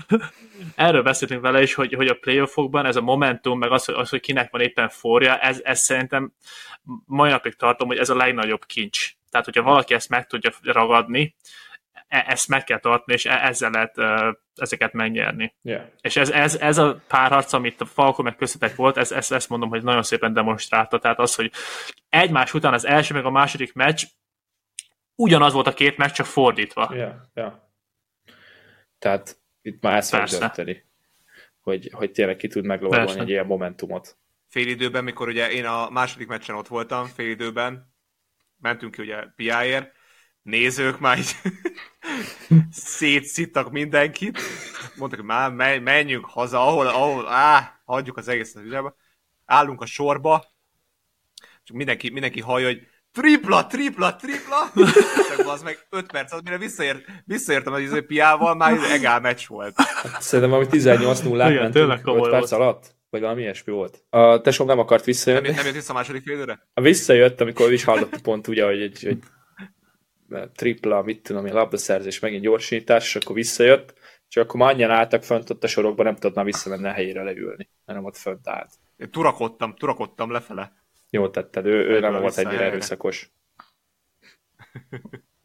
erről 0.76 1.04
beszéltünk 1.04 1.42
vele 1.42 1.62
is, 1.62 1.74
hogy, 1.74 1.94
hogy 1.94 2.08
a 2.08 2.18
playoffokban 2.22 2.86
ez 2.86 2.96
a 2.96 3.02
momentum, 3.02 3.60
meg 3.60 3.72
az, 3.72 3.86
hogy, 3.86 3.96
az, 3.96 4.10
hogy 4.10 4.20
kinek 4.20 4.52
van 4.52 4.62
éppen 4.62 4.90
forja, 4.90 5.38
ez, 5.38 5.60
ez 5.64 5.80
szerintem 5.80 6.34
mai 7.06 7.30
napig 7.30 7.56
tartom, 7.56 7.88
hogy 7.88 7.98
ez 7.98 8.10
a 8.10 8.16
legnagyobb 8.16 8.66
kincs. 8.66 9.12
Tehát, 9.30 9.46
hogyha 9.46 9.62
valaki 9.62 9.94
ezt 9.94 10.10
meg 10.10 10.28
tudja 10.28 10.52
ragadni, 10.62 11.36
e, 12.12 12.26
ezt 12.28 12.48
meg 12.48 12.64
kell 12.64 12.80
tartani, 12.80 13.14
és 13.14 13.26
e, 13.26 13.32
ezzel 13.32 13.70
lehet 13.70 13.98
ezeket 14.56 14.94
megnyerni. 14.94 15.56
Yeah. 15.62 15.86
És 16.02 16.16
ez, 16.16 16.30
ez, 16.30 16.56
ez 16.56 16.78
a 16.78 17.02
párharc, 17.08 17.54
amit 17.54 17.82
a 17.82 17.86
Falco 17.86 18.24
meg 18.24 18.36
köztetek 18.36 18.76
volt, 18.76 18.98
ez, 18.98 19.12
ez, 19.12 19.32
ezt 19.32 19.50
mondom, 19.50 19.70
hogy 19.70 19.84
nagyon 19.84 20.04
szépen 20.04 20.34
demonstrálta. 20.34 21.00
Tehát 21.00 21.20
az, 21.20 21.36
hogy 21.36 21.52
egymás 22.10 22.54
után 22.54 22.74
az 22.74 22.86
első 22.86 23.14
meg 23.14 23.26
a 23.26 23.32
második 23.32 23.74
meccs 23.74 24.04
ugyanaz 25.16 25.54
volt 25.54 25.68
a 25.68 25.74
két 25.74 25.98
meccs, 25.98 26.12
csak 26.12 26.26
fordítva. 26.26 26.92
Yeah, 26.94 27.14
yeah. 27.34 27.54
Tehát 29.00 29.38
itt 29.62 29.82
már 29.82 29.98
ezt 29.98 30.16
fog 30.16 30.40
dönteni, 30.40 30.86
hogy, 31.62 31.90
hogy 31.94 32.12
tényleg 32.12 32.36
ki 32.36 32.48
tud 32.48 32.66
meglovalni 32.66 33.20
egy 33.20 33.30
ilyen 33.30 33.46
momentumot. 33.46 34.18
Fél 34.48 34.68
időben, 34.68 35.04
mikor 35.04 35.28
ugye 35.28 35.52
én 35.52 35.66
a 35.66 35.90
második 35.90 36.28
meccsen 36.28 36.56
ott 36.56 36.68
voltam, 36.68 37.06
fél 37.06 37.30
időben, 37.30 37.94
mentünk 38.58 38.96
ki 38.96 39.02
ugye 39.02 39.24
piáért, 39.36 40.00
nézők 40.44 41.00
már 41.00 41.18
így 41.18 41.36
szétszittak 42.72 43.72
mindenkit, 43.72 44.40
mondtak, 44.96 45.20
hogy 45.20 45.30
már 45.30 45.80
menjünk 45.80 46.26
haza, 46.26 46.68
ahol, 46.68 46.88
ahol, 46.88 47.28
á, 47.28 47.82
hagyjuk 47.86 48.18
az 48.18 48.28
egészet 48.28 48.64
ügyebe. 48.64 48.94
Állunk 49.46 49.82
a 49.82 49.86
sorba, 49.86 50.46
csak 51.64 51.76
mindenki, 51.76 52.10
mindenki 52.10 52.42
hallja, 52.42 52.68
hogy 52.68 52.88
tripla, 53.12 53.68
tripla, 53.68 54.16
tripla, 54.16 54.72
az 55.52 55.64
meg 55.64 55.88
5 55.90 56.12
perc, 56.12 56.34
az 56.34 56.42
mire 56.44 56.58
visszaért, 56.58 57.06
visszaértem 57.26 57.74
az 57.74 57.80
izé 57.80 58.02
piával, 58.02 58.56
már 58.56 58.74
ez 58.74 58.92
egál 58.92 59.20
meccs 59.20 59.48
volt. 59.48 59.74
Hát, 59.76 60.22
szerintem 60.22 60.50
valami 60.50 60.70
18 60.70 61.20
0 61.20 61.50
mentünk 61.50 62.02
5 62.04 62.30
perc 62.30 62.52
alatt. 62.52 63.00
Vagy 63.10 63.22
valami 63.22 63.42
ilyesmi 63.42 63.74
volt. 63.74 64.04
A 64.10 64.42
tesóm 64.42 64.68
nem 64.68 64.80
akart 64.80 65.06
visszajönni. 65.06 65.48
Nem, 65.48 65.56
nem 65.56 65.66
jött 65.66 65.74
vissza 65.74 65.92
a 65.92 65.96
második 65.96 66.24
fél 66.24 66.36
időre? 66.36 66.68
Visszajött, 66.74 67.42
amikor 67.42 67.72
is 67.72 67.84
hallotta 67.84 68.18
pont 68.24 68.48
ugye, 68.48 68.66
hogy 68.66 68.82
egy, 68.82 69.06
egy 69.06 69.24
tripla, 70.56 71.02
mit 71.02 71.24
tudom 71.24 71.46
én, 71.46 71.54
labdaszerzés, 71.54 72.20
megint 72.20 72.42
gyorsítás, 72.42 73.16
és 73.16 73.24
akkor 73.24 73.36
visszajött, 73.36 73.94
csak 74.28 74.44
akkor 74.44 74.60
már 74.60 74.74
annyian 74.74 74.92
álltak 74.92 75.24
fönt 75.24 75.50
ott 75.50 75.64
a 75.64 75.68
sorokban, 75.68 76.06
nem 76.06 76.16
tudott 76.16 76.36
már 76.36 76.46
visszamenni 76.46 76.88
a 76.88 76.92
helyére 76.92 77.24
leülni, 77.24 77.70
hanem 77.86 78.06
ott 78.06 78.18
fönt 78.18 78.48
állt. 78.48 78.70
Én 78.98 79.12
turakodtam, 79.12 79.76
turakodtam 79.76 80.32
lefele. 80.32 80.74
Jó 81.10 81.30
tetted, 81.30 81.66
ő, 81.66 81.90
ő 81.90 82.00
nem 82.00 82.20
volt 82.20 82.38
ennyire 82.38 82.64
erőszakos. 82.64 83.32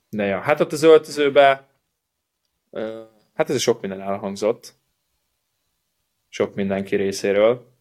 De 0.08 0.24
ja, 0.24 0.40
hát 0.40 0.60
ott 0.60 0.72
az 0.72 0.82
öltözőbe 0.82 1.68
hát 3.34 3.50
ez 3.50 3.60
sok 3.60 3.80
minden 3.80 4.00
elhangzott. 4.00 4.74
Sok 6.28 6.54
mindenki 6.54 6.96
részéről, 6.96 7.72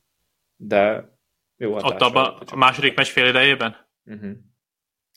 de 0.55 1.09
jó 1.57 1.75
Ott 1.75 2.01
abban 2.01 2.41
a 2.45 2.55
második 2.55 2.95
meccs 2.95 3.07
fél 3.07 3.27
idejében? 3.27 3.88
Uh-huh. 4.05 4.31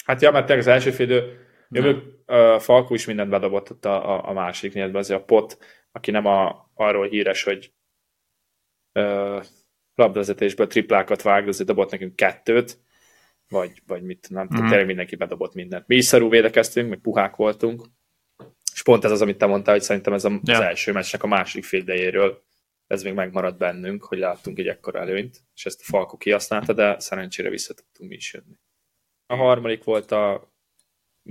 Hát 0.04 0.23
ja, 0.23 0.30
mert 0.30 0.50
az 0.50 0.66
első 0.66 0.90
fél 0.90 1.07
idő 1.07 1.48
Uh, 1.71 2.59
Falkó 2.61 2.95
is 2.95 3.07
mindent 3.07 3.31
bedobott 3.31 3.71
ott 3.71 3.85
a, 3.85 4.15
a, 4.15 4.29
a 4.29 4.33
másik 4.33 4.75
négyedbe, 4.75 4.99
azért 4.99 5.21
a 5.21 5.25
pot, 5.25 5.59
aki 5.93 6.11
nem 6.11 6.27
a, 6.27 6.71
arról 6.75 7.09
híres, 7.09 7.43
hogy 7.43 7.73
uh, 8.95 9.45
labdavezetésből 9.95 10.67
triplákat 10.67 11.23
vág, 11.23 11.49
azért 11.49 11.69
dobott 11.69 11.91
nekünk 11.91 12.17
kettőt, 12.17 12.79
vagy, 13.49 13.83
vagy 13.87 14.03
mit, 14.03 14.29
nem 14.31 14.49
tudom, 14.49 14.65
mm. 14.65 14.69
tényleg 14.69 14.87
mindenki 14.87 15.17
bedobott 15.17 15.55
mindent. 15.55 15.87
Mi 15.87 15.97
is 15.97 16.05
szarú 16.05 16.29
védekeztünk, 16.29 16.89
meg 16.89 16.99
puhák 16.99 17.37
voltunk, 17.37 17.85
és 18.73 18.83
pont 18.83 19.05
ez 19.05 19.11
az, 19.11 19.23
amit 19.23 19.39
te 19.39 19.47
mondtál, 19.47 19.75
hogy 19.75 19.83
szerintem 19.83 20.13
ez 20.13 20.25
a, 20.25 20.41
ja. 20.43 20.55
az 20.55 20.61
első 20.61 20.93
meccsnek 20.93 21.23
a 21.23 21.27
másik 21.27 21.65
fél 21.65 21.81
idejéről 21.81 22.47
ez 22.89 23.03
még 23.03 23.15
megmaradt 23.15 23.59
bennünk, 23.59 24.05
hogy 24.05 24.19
láttunk 24.19 24.59
egy 24.59 24.69
ekkora 24.69 24.99
előnyt, 24.99 25.45
és 25.55 25.67
ezt 25.67 25.81
a 25.81 25.85
Falko 25.85 26.17
kihasználta, 26.17 26.73
de 26.73 26.99
szerencsére 26.99 27.49
vissza 27.49 27.75
tudtunk 27.75 28.11
mi 28.11 28.17
is 28.17 28.33
jönni. 28.33 28.59
A 29.27 29.35
harmadik 29.35 29.85
volt 29.85 30.13
a 30.13 30.53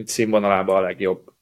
színvonalában 0.05 0.75
a 0.75 0.81
legjobb 0.81 1.33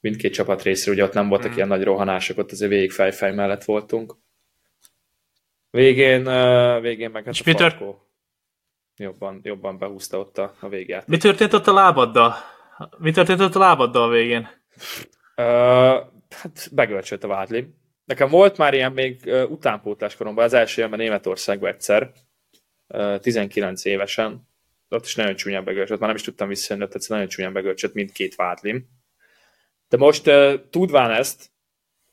mindkét 0.00 0.32
csapat 0.32 0.62
részéről, 0.62 0.94
ugye 0.94 1.04
ott 1.04 1.12
nem 1.12 1.28
voltak 1.28 1.50
mm. 1.50 1.54
ilyen 1.54 1.68
nagy 1.68 1.82
rohanások, 1.82 2.38
ott 2.38 2.52
azért 2.52 2.70
végig 2.70 2.92
fejfej 2.92 3.34
mellett 3.34 3.64
voltunk. 3.64 4.16
Végén, 5.70 6.24
végén 6.80 7.10
meg 7.10 7.24
hát 7.24 7.34
És 7.34 7.40
a 7.40 7.58
Falkó 7.58 8.06
jobban, 8.96 9.40
jobban 9.42 9.78
behúzta 9.78 10.18
ott 10.18 10.38
a, 10.38 10.54
a 10.60 10.68
végját. 10.68 11.06
Mi 11.06 11.16
történt 11.16 11.52
ott 11.52 11.66
a 11.66 11.72
lábaddal? 11.72 12.34
Mi 12.98 13.10
történt 13.10 13.40
ott 13.40 13.54
a 13.54 13.58
lábaddal 13.58 14.02
a 14.02 14.08
végén? 14.08 14.48
Uh, 15.36 15.46
hát 16.30 16.68
begölcsölt 16.72 17.24
a 17.24 17.28
vádli. 17.28 17.74
Nekem 18.04 18.28
volt 18.28 18.56
már 18.56 18.74
ilyen 18.74 18.92
még 18.92 19.32
utánpótlás 19.48 20.16
koromban, 20.16 20.44
az 20.44 20.52
első 20.52 20.82
évben 20.82 20.98
Németországban 20.98 21.70
egyszer, 21.70 22.12
uh, 22.88 23.18
19 23.18 23.84
évesen, 23.84 24.48
ott 24.88 25.04
is 25.04 25.14
nagyon 25.14 25.36
csúnyán 25.36 25.64
begörcsött, 25.64 25.98
már 25.98 26.08
nem 26.08 26.16
is 26.16 26.22
tudtam 26.22 26.48
visszajönni, 26.48 26.86
ott 26.86 26.94
egyszer 26.94 27.10
nagyon 27.10 27.28
csúnyán 27.28 27.52
begörcsött 27.52 27.94
mindkét 27.94 28.34
vádlim. 28.34 28.88
De 29.88 29.96
most 29.96 30.26
uh, 30.26 30.54
tudván 30.70 31.10
ezt, 31.10 31.50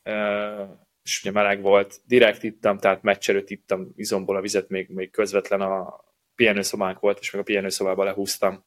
uh, 0.03 0.69
és 1.03 1.19
ugye 1.21 1.31
meleg 1.31 1.61
volt, 1.61 1.99
direkt 2.05 2.43
ittam, 2.43 2.77
tehát 2.77 3.01
meccs 3.01 3.29
előtt 3.29 3.49
ittam 3.49 3.93
izomból 3.95 4.35
a 4.35 4.41
vizet, 4.41 4.69
még, 4.69 4.89
még 4.89 5.11
közvetlen 5.11 5.61
a 5.61 6.03
pihenőszobánk 6.35 6.99
volt, 6.99 7.19
és 7.19 7.31
meg 7.31 7.41
a 7.41 7.45
pihenőszobába 7.45 8.03
lehúztam 8.03 8.65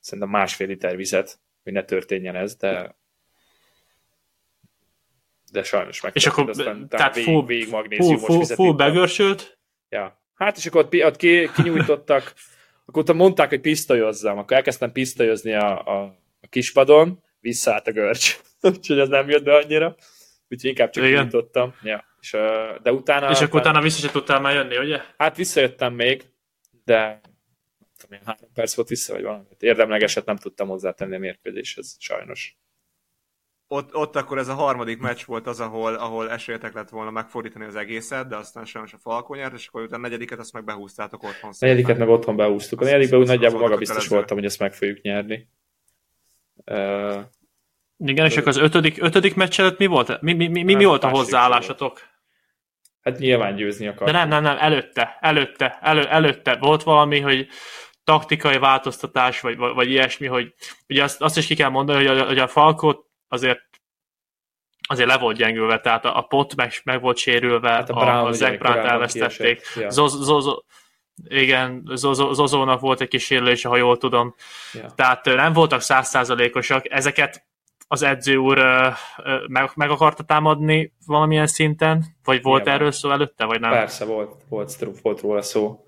szerintem 0.00 0.32
másfél 0.32 0.66
liter 0.66 0.96
vizet, 0.96 1.38
hogy 1.62 1.72
ne 1.72 1.84
történjen 1.84 2.36
ez, 2.36 2.56
de 2.56 2.96
de 5.52 5.62
sajnos 5.62 6.00
meg. 6.00 6.12
És 6.14 6.26
akkor 6.26 6.48
aztán, 6.48 6.88
tehát 6.88 7.14
végig, 7.14 7.30
full, 7.32 7.46
végig 7.46 7.70
magnéziumos 7.70 8.24
full, 8.24 8.44
full, 8.44 8.54
full 8.56 8.74
begörsült? 8.74 9.58
Ja. 9.88 10.22
Hát 10.34 10.56
és 10.56 10.66
akkor 10.66 10.84
ott, 10.84 10.94
ott 10.94 11.16
ki, 11.16 11.50
kinyújtottak 11.54 12.32
akkor 12.88 13.02
utána 13.02 13.18
mondták, 13.18 13.48
hogy 13.48 13.60
pisztolyozzam, 13.60 14.38
akkor 14.38 14.56
elkezdtem 14.56 14.92
pisztolyozni 14.92 15.52
a, 15.52 15.86
a, 15.86 16.02
a 16.40 16.46
kispadon, 16.48 17.22
visszaállt 17.40 17.86
a 17.86 17.92
görcs. 17.92 18.38
Úgyhogy 18.60 18.98
ez 18.98 19.08
nem 19.08 19.28
jött 19.28 19.44
be 19.44 19.54
annyira. 19.54 19.96
Úgyhogy 20.48 20.70
inkább 20.70 20.90
csak 20.90 21.04
nyitottam. 21.04 21.74
Ja. 21.82 22.04
És, 22.20 22.30
de 22.82 22.92
utána... 22.92 23.30
És 23.30 23.40
akkor 23.40 23.60
utána 23.60 23.80
vissza 23.80 24.06
se 24.06 24.12
tudtál 24.12 24.40
már 24.40 24.54
jönni, 24.54 24.76
ugye? 24.76 25.00
Hát 25.18 25.36
visszajöttem 25.36 25.94
még, 25.94 26.22
de 26.84 27.20
tudom, 27.96 28.18
három 28.24 28.52
perc 28.54 28.74
volt 28.74 28.88
vissza, 28.88 29.12
vagy 29.12 29.22
valami. 29.22 29.44
Érdemlegeset 29.58 30.24
nem 30.24 30.36
tudtam 30.36 30.68
hozzátenni 30.68 31.14
a 31.14 31.18
mérkőzéshez, 31.18 31.96
sajnos 31.98 32.58
ott, 33.68 33.94
ott 33.94 34.16
akkor 34.16 34.38
ez 34.38 34.48
a 34.48 34.54
harmadik 34.54 34.98
meccs 34.98 35.24
volt 35.24 35.46
az, 35.46 35.60
ahol, 35.60 35.94
ahol 35.94 36.30
esélyetek 36.30 36.74
lett 36.74 36.88
volna 36.88 37.10
megfordítani 37.10 37.64
az 37.64 37.76
egészet, 37.76 38.28
de 38.28 38.36
aztán 38.36 38.64
sajnos 38.64 38.92
a 38.92 38.98
Falkó 38.98 39.34
nyert, 39.34 39.54
és 39.54 39.66
akkor 39.66 39.82
utána 39.82 40.02
a 40.02 40.06
negyediket 40.06 40.38
azt 40.38 40.52
meg 40.52 40.64
behúztátok 40.64 41.22
otthon. 41.22 41.50
A 41.50 41.56
negyediket 41.58 41.98
meg 41.98 42.08
otthon 42.08 42.36
behúztuk. 42.36 42.80
A 42.80 42.84
negyedikben 42.84 43.20
úgy 43.20 43.26
nagyjából 43.26 43.60
maga 43.60 43.76
biztos 43.76 44.08
voltam, 44.08 44.36
hogy 44.36 44.46
ezt 44.46 44.58
meg 44.58 44.74
fogjuk 44.74 45.00
nyerni. 45.00 45.48
Uh, 46.64 47.20
Igen, 47.96 48.26
és 48.26 48.36
akkor 48.36 48.48
az 48.48 48.56
ötödik, 48.56 49.02
ötödik 49.02 49.34
meccs 49.34 49.60
előtt 49.60 49.78
mi 49.78 49.86
volt? 49.86 50.20
Mi, 50.20 50.32
mi, 50.32 50.48
mi, 50.48 50.62
mi, 50.62 50.74
mi 50.74 50.84
volt 50.84 51.04
a 51.04 51.08
hozzáállásatok? 51.08 52.00
Hát 53.00 53.18
nyilván 53.18 53.54
győzni 53.54 53.86
akar. 53.86 54.06
De 54.06 54.12
nem, 54.12 54.28
nem, 54.28 54.42
nem, 54.42 54.56
előtte, 54.58 55.18
előtte, 55.20 55.78
elő, 55.80 56.06
előtte 56.06 56.56
volt 56.56 56.82
valami, 56.82 57.20
hogy 57.20 57.48
taktikai 58.04 58.58
változtatás, 58.58 59.40
vagy, 59.40 59.56
vagy, 59.56 59.74
vagy 59.74 59.90
ilyesmi, 59.90 60.26
hogy 60.26 60.54
ugye 60.88 61.02
azt, 61.02 61.22
azt 61.22 61.36
is 61.36 61.46
ki 61.46 61.54
kell 61.54 61.68
mondani, 61.68 62.06
hogy 62.06 62.18
a, 62.18 62.26
hogy 62.26 62.38
a 62.38 62.48
Falkot 62.48 63.07
azért 63.28 63.60
azért 64.88 65.08
le 65.08 65.18
volt 65.18 65.36
gyengülve, 65.36 65.80
tehát 65.80 66.04
a, 66.04 66.16
a 66.16 66.22
pot 66.22 66.54
meg, 66.54 66.72
meg 66.84 67.00
volt 67.00 67.16
sérülve, 67.16 67.70
hát 67.70 67.90
a, 67.90 67.96
a, 67.96 68.26
a 68.26 68.32
Zach 68.32 68.58
Brandt 68.58 68.84
elvesztették. 68.84 69.60
Ja. 69.76 69.90
Zoz, 69.90 70.12
Zozo, 70.12 70.62
igen, 71.24 71.82
Zozónak 72.32 72.80
volt 72.80 73.00
egy 73.00 73.08
kis 73.08 73.24
sérülése, 73.24 73.68
ha 73.68 73.76
jól 73.76 73.96
tudom. 73.98 74.34
Ja. 74.72 74.92
Tehát 74.94 75.24
nem 75.24 75.52
voltak 75.52 75.80
százszázalékosak. 75.80 76.92
Ezeket 76.92 77.46
az 77.88 78.02
edző 78.02 78.36
úr 78.36 78.58
meg, 79.46 79.70
meg 79.74 79.90
akarta 79.90 80.22
támadni 80.22 80.92
valamilyen 81.06 81.46
szinten? 81.46 82.04
Vagy 82.24 82.42
volt 82.42 82.62
Nyilván. 82.62 82.80
erről 82.80 82.92
szó 82.92 83.10
előtte, 83.10 83.44
vagy 83.44 83.60
nem? 83.60 83.70
Persze 83.70 84.04
volt, 84.04 84.42
volt, 84.48 84.76
volt 85.02 85.20
róla 85.20 85.42
szó. 85.42 85.84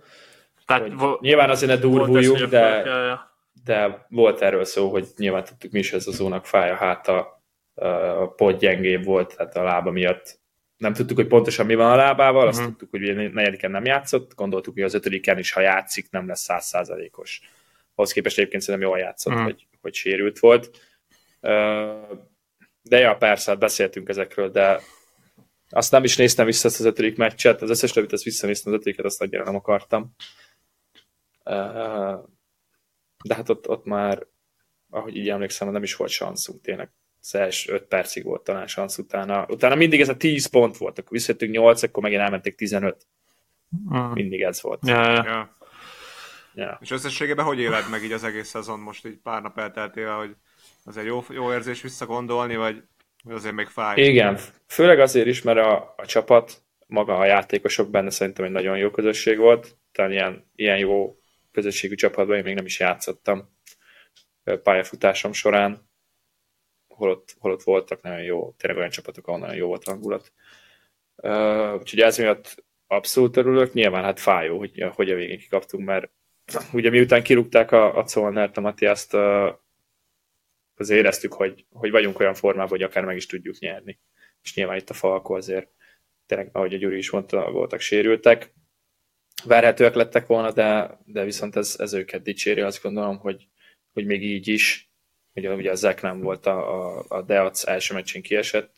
Tehát 0.66 0.82
Hogy 0.82 0.96
vo- 0.96 1.20
nyilván 1.20 1.50
azért 1.50 1.72
ne 1.72 1.78
durvuljuk, 1.88 2.38
de, 2.38 2.82
ja, 2.84 3.04
ja. 3.04 3.29
De 3.64 4.06
volt 4.08 4.40
erről 4.42 4.64
szó, 4.64 4.90
hogy 4.90 5.06
nyilván 5.16 5.44
tudtuk 5.44 5.70
mi 5.72 5.78
is, 5.78 5.92
ez 5.92 6.06
az 6.06 6.20
ónak 6.20 6.46
fája 6.46 6.74
háta, 6.74 7.42
a 7.74 8.26
pod 8.26 8.58
gyengébb 8.58 9.04
volt, 9.04 9.36
tehát 9.36 9.56
a 9.56 9.62
lába 9.62 9.90
miatt 9.90 10.38
nem 10.76 10.92
tudtuk, 10.92 11.16
hogy 11.16 11.26
pontosan 11.26 11.66
mi 11.66 11.74
van 11.74 11.90
a 11.92 11.96
lábával, 11.96 12.46
azt 12.48 12.58
Mhm. 12.58 12.68
tudtuk, 12.68 12.90
hogy 12.90 13.02
ugye 13.02 13.28
negyediken 13.28 13.70
nem 13.70 13.84
játszott, 13.84 14.34
gondoltuk, 14.34 14.74
hogy 14.74 14.82
az 14.82 14.94
ötödiken 14.94 15.38
is, 15.38 15.52
ha 15.52 15.60
játszik, 15.60 16.10
nem 16.10 16.26
lesz 16.26 16.40
százszázalékos. 16.40 17.40
Ahhoz 17.94 18.12
képest 18.12 18.38
egyébként 18.38 18.62
szerintem 18.62 18.88
jól 18.90 18.98
játszott, 18.98 19.32
Mhm. 19.34 19.42
hogy, 19.42 19.66
hogy 19.80 19.94
sérült 19.94 20.38
volt. 20.38 20.70
De 22.82 22.98
ja, 22.98 23.14
persze, 23.16 23.50
hát 23.50 23.60
beszéltünk 23.60 24.08
ezekről, 24.08 24.50
de 24.50 24.80
azt 25.68 25.90
nem 25.92 26.04
is 26.04 26.16
néztem 26.16 26.46
vissza 26.46 26.68
ezt 26.68 26.80
az 26.80 26.86
ötödik 26.86 27.16
meccset, 27.16 27.62
az 27.62 27.70
összes 27.70 27.90
többit 27.92 28.12
azt 28.12 28.24
visszanéztem, 28.24 28.72
az 28.72 28.78
ötödiket 28.78 29.04
azt 29.04 29.18
nagyjára 29.20 29.44
nem 29.44 29.54
akartam. 29.54 30.14
De 33.24 33.34
hát 33.34 33.48
ott, 33.48 33.68
ott 33.68 33.84
már, 33.84 34.26
ahogy 34.90 35.16
így 35.16 35.28
emlékszem, 35.28 35.70
nem 35.70 35.82
is 35.82 35.96
volt 35.96 36.10
sanszunk 36.10 36.60
tényleg. 36.60 36.90
Az 37.20 37.34
első 37.34 37.72
5 37.72 37.82
percig 37.82 38.24
volt 38.24 38.42
talán 38.42 38.66
sansz 38.66 38.98
utána. 38.98 39.46
Utána 39.48 39.74
mindig 39.74 40.00
ez 40.00 40.08
a 40.08 40.16
10 40.16 40.46
pont 40.46 40.76
volt, 40.76 40.98
akkor 40.98 41.12
visszajöttünk 41.12 41.52
8, 41.52 41.82
akkor 41.82 42.02
megint 42.02 42.20
elmenték 42.20 42.54
15. 42.54 43.06
Mm. 43.94 44.12
Mindig 44.12 44.42
ez 44.42 44.62
volt. 44.62 44.86
Ja, 44.86 45.10
ja. 45.10 45.24
Ja. 45.24 45.56
Ja. 46.54 46.78
És 46.80 46.90
összességében 46.90 47.44
hogy 47.44 47.58
éled 47.58 47.90
meg 47.90 48.04
így 48.04 48.12
az 48.12 48.24
egész 48.24 48.48
szezon 48.48 48.78
most 48.78 49.06
így 49.06 49.16
pár 49.16 49.42
nap 49.42 49.58
elteltével, 49.58 50.16
hogy 50.16 50.36
az 50.84 50.96
egy 50.96 51.06
jó, 51.06 51.24
jó 51.28 51.52
érzés 51.52 51.82
visszagondolni, 51.82 52.56
vagy 52.56 52.82
vagy 53.24 53.34
azért 53.34 53.54
még 53.54 53.66
fáj? 53.66 54.00
Igen, 54.00 54.38
főleg 54.66 55.00
azért 55.00 55.26
is, 55.26 55.42
mert 55.42 55.58
a, 55.58 55.94
a 55.96 56.06
csapat, 56.06 56.62
maga 56.86 57.18
a 57.18 57.24
játékosok 57.24 57.90
benne 57.90 58.10
szerintem 58.10 58.44
egy 58.44 58.50
nagyon 58.50 58.76
jó 58.76 58.90
közösség 58.90 59.38
volt. 59.38 59.76
Tehát 59.92 60.10
ilyen, 60.10 60.50
ilyen 60.54 60.78
jó 60.78 61.19
közösségű 61.52 61.94
csapatban 61.94 62.36
én 62.36 62.42
még 62.42 62.54
nem 62.54 62.64
is 62.64 62.78
játszottam 62.78 63.58
pályafutásom 64.62 65.32
során. 65.32 65.88
Holott, 66.88 67.34
holott 67.38 67.62
voltak 67.62 68.02
nagyon 68.02 68.22
jó, 68.22 68.52
tényleg 68.52 68.78
olyan 68.78 68.90
csapatok, 68.90 69.26
ahol 69.26 69.40
nagyon 69.40 69.56
jó 69.56 69.66
volt 69.66 69.84
hangulat. 69.84 70.32
Ö, 71.16 71.74
Úgyhogy 71.78 72.00
ez 72.00 72.18
miatt 72.18 72.64
abszolút 72.86 73.36
örülök. 73.36 73.72
Nyilván 73.72 74.04
hát 74.04 74.20
fájó, 74.20 74.58
hogy, 74.58 74.84
hogy 74.94 75.10
a 75.10 75.14
végén 75.14 75.38
kikaptunk, 75.38 75.86
mert 75.86 76.10
ugye 76.72 76.90
miután 76.90 77.22
kirúgták 77.22 77.72
a, 77.72 77.98
a 77.98 78.04
Colnert, 78.04 78.56
a 78.56 78.60
Matthiaszt, 78.60 79.14
ö, 79.14 79.50
az 80.74 80.90
éreztük, 80.90 81.32
hogy, 81.32 81.64
hogy 81.70 81.90
vagyunk 81.90 82.20
olyan 82.20 82.34
formában, 82.34 82.68
hogy 82.68 82.82
akár 82.82 83.04
meg 83.04 83.16
is 83.16 83.26
tudjuk 83.26 83.58
nyerni. 83.58 84.00
És 84.42 84.54
nyilván 84.54 84.76
itt 84.76 84.90
a 84.90 84.94
Falko 84.94 85.34
azért, 85.34 85.68
tényleg, 86.26 86.48
ahogy 86.52 86.74
a 86.74 86.76
Gyuri 86.76 86.96
is 86.96 87.10
mondta, 87.10 87.50
voltak 87.50 87.80
sérültek. 87.80 88.52
Várhetőek 89.44 89.94
lettek 89.94 90.26
volna, 90.26 90.52
de, 90.52 90.98
de 91.04 91.24
viszont 91.24 91.56
ez, 91.56 91.76
ez 91.78 91.92
őket 91.92 92.22
dicséri, 92.22 92.60
azt 92.60 92.82
gondolom, 92.82 93.18
hogy, 93.18 93.48
hogy 93.92 94.06
még 94.06 94.22
így 94.24 94.48
is, 94.48 94.90
ugye, 95.34 95.54
ugye 95.54 95.70
a 95.70 95.74
Zek 95.74 96.02
nem 96.02 96.20
volt 96.20 96.46
a, 96.46 96.96
a, 96.98 97.04
a 97.08 97.22
Deac 97.22 97.66
első 97.66 97.94
meccsén 97.94 98.22
kiesett, 98.22 98.74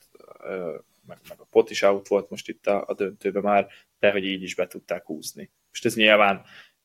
meg, 1.07 1.19
meg 1.29 1.39
a 1.41 1.47
Pot 1.51 1.71
is 1.71 1.83
out 1.83 2.09
volt 2.09 2.31
most 2.31 2.49
itt 2.49 2.67
a, 2.67 2.85
a 2.87 2.95
döntőben 2.95 3.43
már, 3.43 3.67
de 3.99 4.11
hogy 4.11 4.25
így 4.25 4.43
is 4.43 4.55
be 4.55 4.67
tudták 4.67 5.05
húzni. 5.05 5.51
Most 5.69 5.85
ez 5.85 5.95
nyilván 5.95 6.43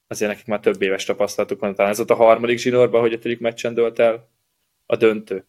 azért 0.07 0.31
nekik 0.31 0.45
már 0.45 0.59
több 0.59 0.81
éves 0.81 1.05
tapasztalatuk 1.05 1.59
van, 1.59 1.75
talán 1.75 1.91
ez 1.91 1.99
ott 1.99 2.09
a 2.09 2.15
harmadik 2.15 2.57
zsinórban, 2.57 3.01
hogy 3.01 3.13
a 3.13 3.19
törik 3.19 3.39
meccsen 3.39 3.73
dölt 3.73 3.99
el 3.99 4.29
a 4.85 4.95
döntő. 4.95 5.35
Mert 5.35 5.47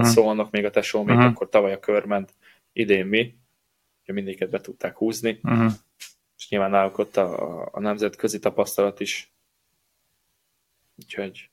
Mhm. 0.00 0.08
uh-huh. 0.08 0.24
szólnak 0.24 0.50
még 0.50 0.64
a 0.64 0.70
tesó, 0.70 1.02
még 1.02 1.16
Mhm. 1.16 1.24
akkor 1.26 1.48
tavaly 1.48 1.72
a 1.72 1.78
körment, 1.80 2.34
idén 2.72 3.06
mi, 3.06 3.34
hogy 4.04 4.14
mindiket 4.14 4.50
be 4.50 4.60
tudták 4.60 4.96
húzni, 4.96 5.38
Mhm. 5.42 5.66
Nyilván 6.50 6.70
náluk 6.70 6.98
ott 6.98 7.16
a, 7.16 7.68
a 7.72 7.80
nemzetközi 7.80 8.38
tapasztalat 8.38 9.00
is. 9.00 9.32
Úgyhogy 10.96 11.50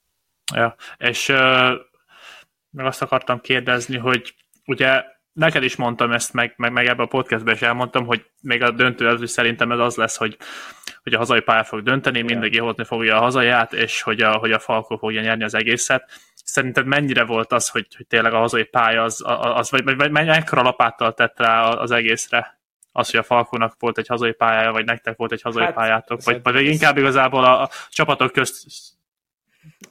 Ja, 0.54 0.76
és 0.98 1.30
ö, 1.30 1.76
meg 2.70 2.86
azt 2.86 3.02
akartam 3.02 3.42
kérdezni, 3.42 3.98
hogy 3.98 4.36
ugye 4.66 5.04
neked 5.34 5.64
is 5.64 5.76
mondtam 5.76 6.12
ezt, 6.12 6.34
meg, 6.34 6.54
meg, 6.58 6.72
meg 6.72 6.86
ebben 6.86 7.06
a 7.06 7.10
podcastben 7.10 7.54
is 7.54 7.62
elmondtam, 7.62 8.06
hogy 8.06 8.26
még 8.42 8.62
a 8.62 8.72
döntő 8.72 9.08
előtt 9.08 9.22
is 9.22 9.30
szerintem 9.30 9.72
ez 9.72 9.80
az 9.80 9.96
lesz, 9.96 10.18
hogy, 10.18 10.38
hogy 11.04 11.14
a 11.14 11.18
hazai 11.18 11.40
pálya 11.42 11.64
fog 11.64 11.84
dönteni, 11.84 12.22
mindenki 12.22 12.58
hozni 12.58 12.84
fogja 12.84 13.18
a 13.18 13.22
hazaját, 13.22 13.74
és 13.74 14.02
hogy 14.02 14.22
a, 14.22 14.38
hogy 14.38 14.52
a 14.52 14.60
Falkó 14.60 14.98
fogja 14.98 15.22
nyerni 15.22 15.44
az 15.44 15.54
egészet. 15.54 16.10
Szerinted 16.44 16.86
mennyire 16.86 17.24
volt 17.24 17.52
az, 17.52 17.70
hogy, 17.70 17.88
hogy 17.96 18.08
tényleg 18.08 18.34
a 18.34 18.40
hazai 18.40 18.64
pálya 18.64 19.04
az, 19.04 19.24
az 19.26 19.72
vagy, 19.72 19.84
vagy, 19.84 19.98
vagy 19.98 20.12
mekkora 20.12 20.62
lapáttal 20.62 21.14
tett 21.14 21.40
rá 21.40 21.70
az 21.70 21.92
egészre? 21.92 22.57
Az, 22.98 23.10
hogy 23.12 23.20
a 23.20 23.24
Falkónak 23.24 23.76
volt 23.80 23.98
egy 23.98 24.08
hazai 24.08 24.32
pályája, 24.32 24.72
vagy 24.72 24.86
nektek 24.86 25.18
volt 25.18 25.32
egy 25.32 25.42
hazai 25.42 25.64
Hát, 25.64 25.74
pályátok, 25.74 26.24
vagy, 26.24 26.40
vagy 26.44 26.56
ez- 26.56 26.62
inkább 26.72 26.98
igazából 26.98 27.44
a, 27.44 27.62
a 27.62 27.70
csapatok 27.90 28.32
közt 28.32 28.66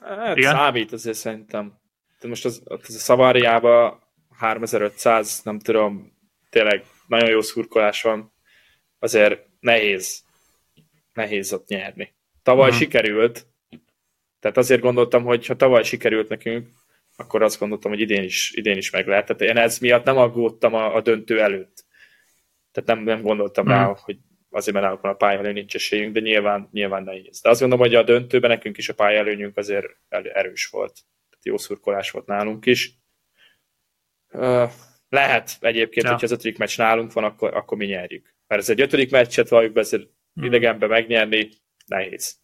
hát 0.01 0.37
Igen? 0.37 0.55
számít 0.55 0.91
azért 0.91 1.17
szerintem. 1.17 1.73
De 2.19 2.27
most 2.27 2.45
az, 2.45 2.61
az 2.65 2.79
a 2.95 2.99
Szaváriában 2.99 3.99
3500, 4.37 5.41
nem 5.43 5.59
tudom, 5.59 6.11
tényleg 6.49 6.83
nagyon 7.07 7.29
jó 7.29 7.41
szurkolás 7.41 8.01
van, 8.01 8.33
azért 8.99 9.45
nehéz, 9.59 10.23
nehéz 11.13 11.53
ott 11.53 11.67
nyerni. 11.67 12.13
Tavaly 12.43 12.69
Mhm. 12.69 12.77
sikerült, 12.77 13.47
tehát 14.39 14.57
azért 14.57 14.81
gondoltam, 14.81 15.23
hogy 15.23 15.45
ha 15.45 15.55
tavaly 15.55 15.83
sikerült 15.83 16.29
nekünk, 16.29 16.67
akkor 17.15 17.41
azt 17.43 17.59
gondoltam, 17.59 17.91
hogy 17.91 17.99
idén 17.99 18.23
is, 18.23 18.51
idén 18.55 18.77
is 18.77 18.89
meg 18.91 19.07
lehet. 19.07 19.25
Tehát 19.25 19.41
én 19.55 19.63
ez 19.63 19.77
miatt 19.77 20.03
nem 20.05 20.17
aggódtam 20.17 20.73
a, 20.73 20.95
a 20.95 21.01
döntő 21.01 21.41
előtt. 21.41 21.85
Tehát 22.81 22.95
nem, 23.03 23.15
nem 23.15 23.21
gondoltam 23.21 23.67
rá, 23.67 23.83
hogy 23.83 24.17
azért, 24.49 24.73
mert 24.73 24.85
náluk 24.87 25.01
van 25.01 25.11
a 25.11 25.15
pályaelő 25.15 25.51
nincs 25.51 25.75
esélyünk, 25.75 26.13
de 26.13 26.19
nyilván, 26.19 26.69
nyilván 26.71 27.03
nehéz. 27.03 27.41
De 27.41 27.49
azt 27.49 27.59
gondolom, 27.59 27.85
hogy 27.85 27.95
a 27.95 28.03
döntőben 28.03 28.49
nekünk 28.49 28.77
is 28.77 28.89
a 28.89 28.93
pályaelőnyünk 28.93 29.57
azért 29.57 29.85
erős 30.09 30.65
volt. 30.65 30.93
Tehát 31.29 31.45
jó 31.45 31.57
szurkolás 31.57 32.11
volt 32.11 32.25
nálunk 32.25 32.65
is. 32.65 32.93
Ö, 34.27 34.63
lehet 35.09 35.57
egyébként, 35.59 36.05
Ja. 36.05 36.11
hogyha 36.11 36.25
az 36.25 36.31
ötödik 36.31 36.57
meccs 36.57 36.77
nálunk 36.77 37.13
van, 37.13 37.23
akkor, 37.23 37.53
akkor 37.55 37.77
mi 37.77 37.85
nyerjük. 37.85 38.35
Mert 38.47 38.61
ez 38.61 38.69
egy 38.69 38.81
ötödik 38.81 39.11
meccset 39.11 39.49
valljuk 39.49 39.73
be, 39.73 39.79
ezért 39.79 40.07
Mhm. 40.33 40.45
idegenbe 40.45 40.87
megnyerni 40.87 41.49
nehéz. 41.85 42.39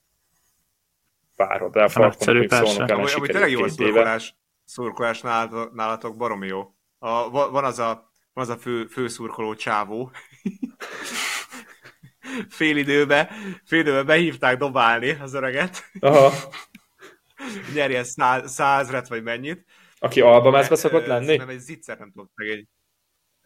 Bárhol, 1.35 1.69
de 1.69 1.83
a 1.83 1.89
Falkon 1.89 2.11
egyszerű, 2.11 2.39
még 2.39 2.47
persze. 2.47 2.65
szólnak 2.65 2.89
ellen 2.89 3.05
Amúgy, 3.15 3.29
tényleg 3.29 3.51
jó 3.51 3.67
szurkolás, 3.67 4.35
szurkolás 4.63 5.21
nálatok, 5.21 5.73
nálatok 5.73 6.17
baromi 6.17 6.47
jó. 6.47 6.75
A, 6.97 7.29
va- 7.29 7.49
van 7.51 7.63
az 7.63 7.79
a, 7.79 8.12
az 8.33 8.49
a 8.49 8.57
fő, 8.57 8.85
főszurkoló 8.85 9.55
csávó. 9.55 10.11
fél 12.49 12.77
időbe, 12.77 13.31
fél 13.65 13.79
időbe 13.79 14.03
behívták 14.03 14.57
dobálni 14.57 15.09
az 15.09 15.33
öreget. 15.33 15.91
Aha. 15.99 16.31
Nyerjen 17.75 18.03
száz, 18.03 18.51
százret, 18.51 19.07
vagy 19.07 19.23
mennyit. 19.23 19.65
Aki 19.97 20.21
albamezbe 20.21 20.75
szokott 20.75 21.05
lenni? 21.05 21.25
Szerintem 21.25 21.49
egy 21.49 21.59
zicser 21.59 21.97
nem 21.97 22.11
tudott 22.11 22.31
meg 22.35 22.47
egy... 22.47 22.67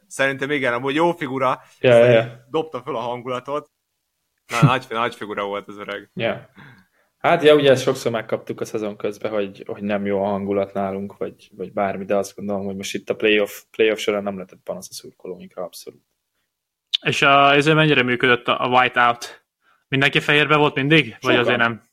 Szerintem 0.08 0.52
igen, 0.52 0.74
amúgy 0.74 0.96
jó 0.96 1.12
figura. 1.12 1.62
Ja, 1.80 2.06
ja. 2.06 2.46
Dobta 2.50 2.82
föl 2.82 2.96
a 2.96 3.00
hangulatot. 3.00 3.72
Na, 4.48 4.68
nagy, 4.68 4.86
nagy 4.90 5.16
figura 5.16 5.46
volt 5.46 5.68
az 5.68 5.78
öreg. 5.78 6.10
Ja. 6.14 6.50
Hát 7.18 7.44
ja, 7.44 7.56
ugye 7.56 7.72
ezt 7.72 7.84
sokszor 7.84 8.12
megkaptuk 8.12 8.62
a 8.62 8.66
szezon 8.66 8.98
közben, 8.98 9.32
hogy, 9.32 9.64
hogy 9.68 9.84
nem 9.84 10.06
jó 10.06 10.24
a 10.24 10.28
hangulat 10.28 10.74
nálunk, 10.74 11.18
vagy, 11.18 11.50
vagy 11.52 11.74
bármi, 11.74 12.06
de 12.06 12.16
azt 12.16 12.36
gondolom, 12.36 12.66
hogy 12.66 12.76
most 12.76 12.94
itt 12.94 13.10
a 13.10 13.16
playoff, 13.16 13.62
playoff 13.72 14.00
során 14.00 14.24
nem 14.24 14.36
lehetett 14.36 14.60
panasz 14.64 14.88
a 14.90 14.94
szurkolóinkra, 14.94 15.64
abszolút. 15.64 16.02
És 17.02 17.22
a, 17.22 17.54
ez 17.54 17.66
mennyire 17.66 18.04
működött 18.04 18.48
a, 18.48 18.64
a 18.64 18.68
whiteout? 18.68 19.46
Mindenki 19.88 20.20
fehérbe 20.20 20.56
volt 20.56 20.76
mindig? 20.76 21.06
Vagy 21.06 21.20
Sokan. 21.20 21.40
azért 21.40 21.58
nem? 21.58 21.90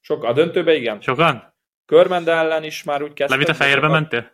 Sok, 0.00 0.24
a 0.24 0.32
döntőbe 0.32 0.74
igen. 0.74 1.00
Sokan? 1.00 1.54
Körmende 1.86 2.32
ellen 2.32 2.64
is 2.64 2.82
már 2.82 3.02
úgy 3.02 3.12
kezdtem. 3.12 3.38
Levi, 3.38 3.50
te 3.50 3.56
fehérbe 3.56 3.88
mentél? 3.88 4.30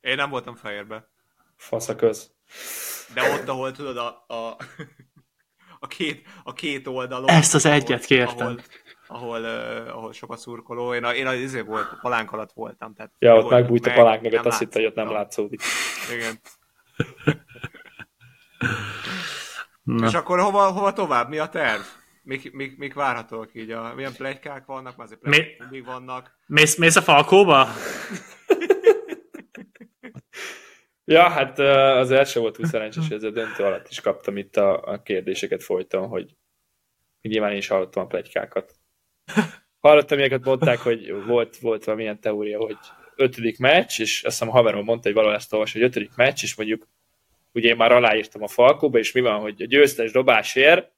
Én 0.00 0.16
nem 0.16 0.30
voltam 0.30 0.54
fehérbe. 0.54 1.08
Fasz 1.56 1.88
a 1.88 1.96
köz. 1.96 2.34
De 3.14 3.22
ott, 3.22 3.48
ahol 3.48 3.72
tudod, 3.72 3.96
a, 3.96 4.24
a, 4.26 4.56
a, 5.78 5.86
két, 5.86 6.26
a 6.44 6.52
két 6.52 6.86
oldalon. 6.86 7.28
Ezt 7.28 7.54
az 7.54 7.66
egyet 7.66 8.04
kértem. 8.04 8.46
Ahol, 8.46 8.60
ahol, 9.06 9.40
uh, 9.40 9.96
ahol 9.96 10.12
sok 10.12 10.32
a 10.32 10.36
szurkoló. 10.36 10.94
Én, 10.94 11.04
a, 11.04 11.14
én 11.14 11.26
az 11.26 11.38
izé 11.38 11.60
volt, 11.60 11.92
a 11.92 11.98
palánk 12.00 12.32
alatt 12.32 12.52
voltam. 12.52 12.94
Tehát 12.94 13.12
Ja, 13.18 13.36
ott 13.36 13.50
megbújt 13.50 13.84
a 13.86 13.88
meg, 13.88 13.96
palánk 13.96 14.22
mögött, 14.22 14.38
nem 14.38 14.46
azt 14.46 14.58
hitte, 14.58 14.78
hogy 14.78 14.88
ott 14.88 14.94
nem 14.94 15.10
látszódik. 15.10 15.60
Igen. 16.14 16.40
Na. 19.82 20.06
És 20.06 20.14
akkor 20.14 20.40
hova, 20.40 20.70
hova 20.70 20.92
tovább? 20.92 21.28
Mi 21.28 21.38
a 21.38 21.48
terv? 21.48 21.80
Mik, 22.22 22.52
mik, 22.52 22.76
mik 22.76 22.94
várhatók 22.94 23.50
így? 23.54 23.70
A, 23.70 23.92
milyen 23.94 24.12
plegykák 24.12 24.66
vannak? 24.66 24.96
Már 24.96 25.06
azért 25.06 25.20
plegykák 25.20 25.58
mindig 25.58 25.84
vannak. 25.84 26.38
Mész, 26.46 26.76
mész 26.76 26.96
a 26.96 27.02
Falkóba? 27.02 27.66
Ja, 31.08 31.28
hát 31.28 31.58
az 31.98 32.10
első 32.10 32.40
volt 32.40 32.58
úgy 32.58 32.66
szerencsés, 32.66 33.08
hogy 33.08 33.16
ez 33.16 33.22
a 33.22 33.30
döntő 33.30 33.64
alatt 33.64 33.88
is 33.88 34.00
kaptam 34.00 34.36
itt 34.36 34.56
a, 34.56 34.82
a 34.82 35.02
kérdéseket 35.02 35.62
folyton, 35.62 36.08
hogy 36.08 36.36
nyilván 37.20 37.50
én 37.50 37.56
is 37.56 37.68
hallottam 37.68 38.02
a 38.02 38.06
plegykákat. 38.06 38.74
Hallottam, 39.80 40.18
ilyeneket 40.18 40.44
mondták, 40.44 40.78
hogy 40.78 41.24
volt, 41.26 41.56
volt 41.56 41.84
valamilyen 41.84 42.20
teória, 42.20 42.58
hogy, 42.58 42.76
ötödik 43.16 43.58
meccs, 43.58 44.00
és 44.00 44.22
azt 44.24 44.38
hiszem 44.38 44.48
a 44.48 44.56
haverom 44.56 44.84
mondta, 44.84 45.06
hogy 45.06 45.14
valahol 45.14 45.36
ezt 45.36 45.52
olvas, 45.52 45.72
hogy 45.72 45.82
ötödik 45.82 46.10
meccs, 46.16 46.42
és 46.42 46.54
mondjuk 46.54 46.88
ugye 47.52 47.68
én 47.68 47.76
már 47.76 47.92
aláírtam 47.92 48.42
a 48.42 48.48
Falkóba, 48.48 48.98
és 48.98 49.12
mi 49.12 49.20
van, 49.20 49.40
hogy 49.40 49.62
a 49.62 49.66
győztes 49.66 50.12
dobásért 50.12 50.90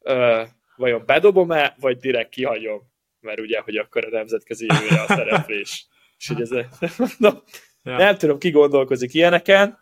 ö, 0.00 0.42
vajon 0.76 1.02
bedobom-e, 1.06 1.76
vagy 1.80 1.96
direkt 1.96 2.30
kihagyom, 2.30 2.80
mert 3.20 3.40
ugye, 3.40 3.60
hogy 3.60 3.76
akkor 3.76 4.04
a 4.04 4.10
nemzetközi 4.10 4.66
jövőre 4.68 5.00
a 5.00 5.06
szereplés. 5.06 5.86
és 6.18 6.28
hogy 6.28 6.40
ez, 6.40 6.50
no, 7.18 7.30
ja. 7.82 7.96
nem 7.96 8.16
tudom, 8.16 8.38
ki 8.38 8.50
gondolkozik 8.50 9.14
ilyeneken, 9.14 9.78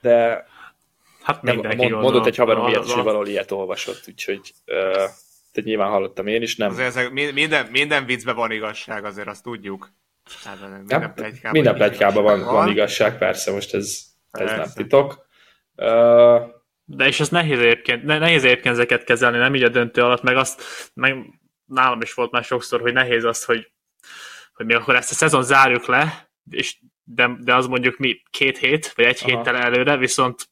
de 0.00 0.46
Hát 1.22 1.42
nem, 1.42 1.56
mond, 1.56 1.90
mondott 1.90 2.26
egy 2.26 2.36
haverom 2.36 2.68
ilyet, 2.68 2.90
hogy 2.90 3.02
valahol 3.02 3.26
ilyet 3.26 3.50
olvasott, 3.50 4.04
úgyhogy 4.08 4.52
uh, 4.66 5.08
tehát 5.52 5.68
nyilván 5.68 5.90
hallottam 5.90 6.26
én 6.26 6.42
is, 6.42 6.56
nem. 6.56 6.70
Azért 6.70 6.88
ezek, 6.88 7.10
minden, 7.10 7.66
minden 7.66 8.06
viccben 8.06 8.34
van 8.34 8.50
igazság, 8.50 9.04
azért 9.04 9.28
azt 9.28 9.42
tudjuk. 9.42 9.92
Hát, 10.44 10.58
minden 10.60 11.14
plegykában, 11.14 11.50
minden 11.50 11.74
plegykában 11.74 12.22
van, 12.22 12.40
van, 12.40 12.54
van, 12.54 12.68
igazság, 12.68 13.18
persze, 13.18 13.52
most 13.52 13.74
ez, 13.74 14.00
ez 14.30 14.50
nem 14.50 14.68
titok. 14.74 15.26
Uh, 15.76 16.42
de 16.84 17.06
és 17.06 17.20
ez 17.20 17.28
nehéz 17.28 17.58
egyébként, 17.58 18.02
nehéz 18.02 18.44
egyébként 18.44 18.74
ezeket 18.74 19.04
kezelni, 19.04 19.38
nem 19.38 19.54
így 19.54 19.62
a 19.62 19.68
döntő 19.68 20.02
alatt, 20.02 20.22
meg 20.22 20.36
azt, 20.36 20.62
meg 20.94 21.40
nálam 21.64 22.00
is 22.00 22.14
volt 22.14 22.30
már 22.30 22.44
sokszor, 22.44 22.80
hogy 22.80 22.92
nehéz 22.92 23.24
az, 23.24 23.44
hogy, 23.44 23.72
hogy 24.52 24.66
mi 24.66 24.74
akkor 24.74 24.96
ezt 24.96 25.10
a 25.10 25.14
szezon 25.14 25.42
zárjuk 25.42 25.86
le, 25.86 26.30
és 26.50 26.76
de, 27.04 27.36
de 27.40 27.54
az 27.54 27.66
mondjuk 27.66 27.98
mi 27.98 28.22
két 28.30 28.58
hét, 28.58 28.92
vagy 28.92 29.04
egy 29.04 29.20
Aha. 29.22 29.28
héttel 29.28 29.56
előre, 29.56 29.96
viszont 29.96 30.48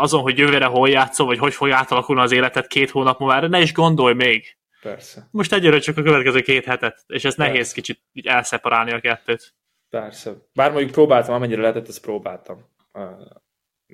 azon, 0.00 0.20
hogy 0.20 0.38
jövőre 0.38 0.64
hol 0.64 0.88
játszol, 0.88 1.26
vagy 1.26 1.38
hogy 1.38 1.54
fog 1.54 1.70
átalakulni 1.70 2.20
az 2.20 2.32
életed 2.32 2.66
két 2.66 2.90
hónap 2.90 3.18
múlva, 3.18 3.48
ne 3.48 3.60
is 3.60 3.72
gondolj 3.72 4.14
még. 4.14 4.56
Persze. 4.82 5.28
Most 5.30 5.52
egyre 5.52 5.78
csak 5.78 5.96
a 5.96 6.02
következő 6.02 6.40
két 6.40 6.64
hetet, 6.64 7.04
és 7.06 7.24
ez 7.24 7.34
Persze. 7.34 7.52
nehéz 7.52 7.72
kicsit 7.72 8.00
így 8.12 8.26
elszeparálni 8.26 8.92
a 8.92 9.00
kettőt. 9.00 9.54
Persze. 9.90 10.32
Bár 10.52 10.70
mondjuk 10.72 10.92
próbáltam, 10.92 11.34
amennyire 11.34 11.60
lehetett, 11.60 11.88
ezt 11.88 12.00
próbáltam. 12.00 12.70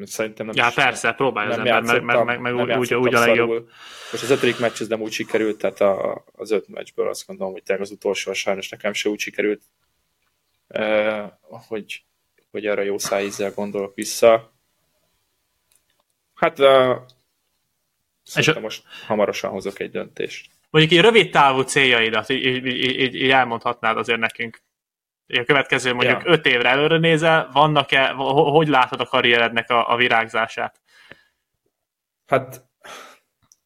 Szerintem 0.03 0.47
nem 0.47 0.55
Ja, 0.55 0.67
is, 0.69 0.75
persze, 0.75 1.13
próbálj 1.13 1.49
az 1.49 1.57
ember, 1.57 1.83
meg, 1.83 2.03
meg, 2.03 2.25
meg, 2.25 2.41
meg 2.41 2.55
úgy, 2.55 2.73
úgy, 2.73 2.95
úgy 2.95 3.15
a 3.15 3.19
legjobb. 3.19 3.69
Most 4.11 4.23
az 4.23 4.31
ötödik 4.31 4.59
meccs 4.59 4.81
ez 4.81 4.89
nem 4.89 5.01
úgy 5.01 5.13
sikerült, 5.13 5.59
tehát 5.59 5.81
a, 5.81 6.25
az 6.33 6.51
öt 6.51 6.69
meccsből 6.69 7.09
azt 7.09 7.27
gondolom, 7.27 7.53
hogy 7.53 7.63
tényleg 7.63 7.85
az 7.85 7.93
utolsó 7.93 8.33
sajnos 8.33 8.69
nekem 8.69 8.93
se 8.93 9.09
úgy 9.09 9.19
sikerült, 9.19 9.63
eh, 10.69 11.31
hogy, 11.49 12.05
hogy 12.51 12.67
arra 12.67 12.83
jó 12.83 12.99
szájízzel 12.99 13.53
gondolok 13.55 13.95
vissza. 13.95 14.58
Hát 16.39 16.59
uh, 16.59 16.97
szerintem 18.23 18.63
most 18.63 18.83
hamarosan 19.07 19.51
hozok 19.51 19.81
egy 19.81 19.91
döntést. 19.91 20.51
Mondjuk 20.71 20.99
egy 20.99 21.05
rövid 21.05 21.31
távú 21.31 21.61
céljaidat 21.61 22.29
így, 22.29 22.45
így, 22.45 22.67
így, 22.67 23.15
így 23.15 23.31
elmondhatnád 23.31 23.97
azért 23.97 24.19
nekünk. 24.19 24.61
A 25.27 25.45
következő 25.45 25.93
mondjuk 25.95 26.23
ja. 26.25 26.31
öt 26.31 26.47
évre 26.47 26.69
előre 26.69 26.99
nézel, 26.99 27.49
vannak-e, 27.53 28.09
hogy 28.17 28.69
látod 28.69 29.01
a 29.01 29.07
karrierednek 29.07 29.71
a, 29.71 29.93
a 29.93 29.97
virágzását? 29.97 30.81
Hát 32.27 32.65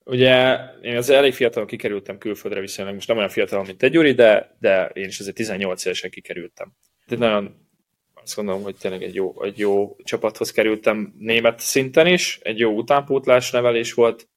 ugye 0.05 0.59
én 0.83 0.97
az 0.97 1.11
elég 1.11 1.35
fiatalon 1.35 1.69
kikerültem 1.69 2.19
külföldre 2.19 2.61
viszonylag, 2.61 2.95
most 2.95 3.09
nem 3.09 3.17
olyan 3.17 3.29
fiatal, 3.29 3.65
mint 3.65 3.83
egy 3.83 3.91
Gyuri, 3.91 4.13
de, 4.13 4.57
de 4.59 4.87
én 4.87 5.07
is 5.07 5.21
azért 5.21 5.37
18 5.37 5.85
évesen 5.85 6.11
kikerültem. 6.11 6.73
Tehát 7.07 7.25
nagyon 7.25 7.69
azt 8.23 8.37
gondolom, 8.37 8.63
hogy 8.63 8.77
tényleg 8.77 9.03
egy 9.03 9.15
jó, 9.15 9.43
egy 9.43 9.59
jó 9.59 9.97
csapathoz 10.05 10.51
kerültem 10.51 11.15
német 11.19 11.61
szinten 11.61 12.07
is, 12.07 12.39
egy 12.43 12.59
jó 12.59 12.77
utánpótlás 12.77 13.51
nevelés 13.51 13.95
volt, 13.95 14.29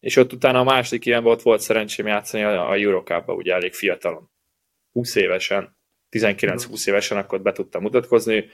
és 0.00 0.16
ott 0.16 0.32
utána 0.32 0.58
a 0.60 0.64
második 0.64 1.06
ilyen 1.06 1.22
volt, 1.22 1.42
volt 1.42 1.60
szerencsém 1.60 2.06
játszani 2.06 2.42
a, 2.42 2.70
a 2.70 2.74
Eurocup-ba, 2.74 3.34
ugye 3.34 3.54
elég 3.54 3.72
fiatalon, 3.72 4.30
20 4.92 5.14
évesen, 5.14 5.76
19-20 6.10 6.88
évesen, 6.88 7.18
akkor 7.18 7.42
be 7.42 7.52
tudtam 7.52 7.82
mutatkozni, 7.82 8.50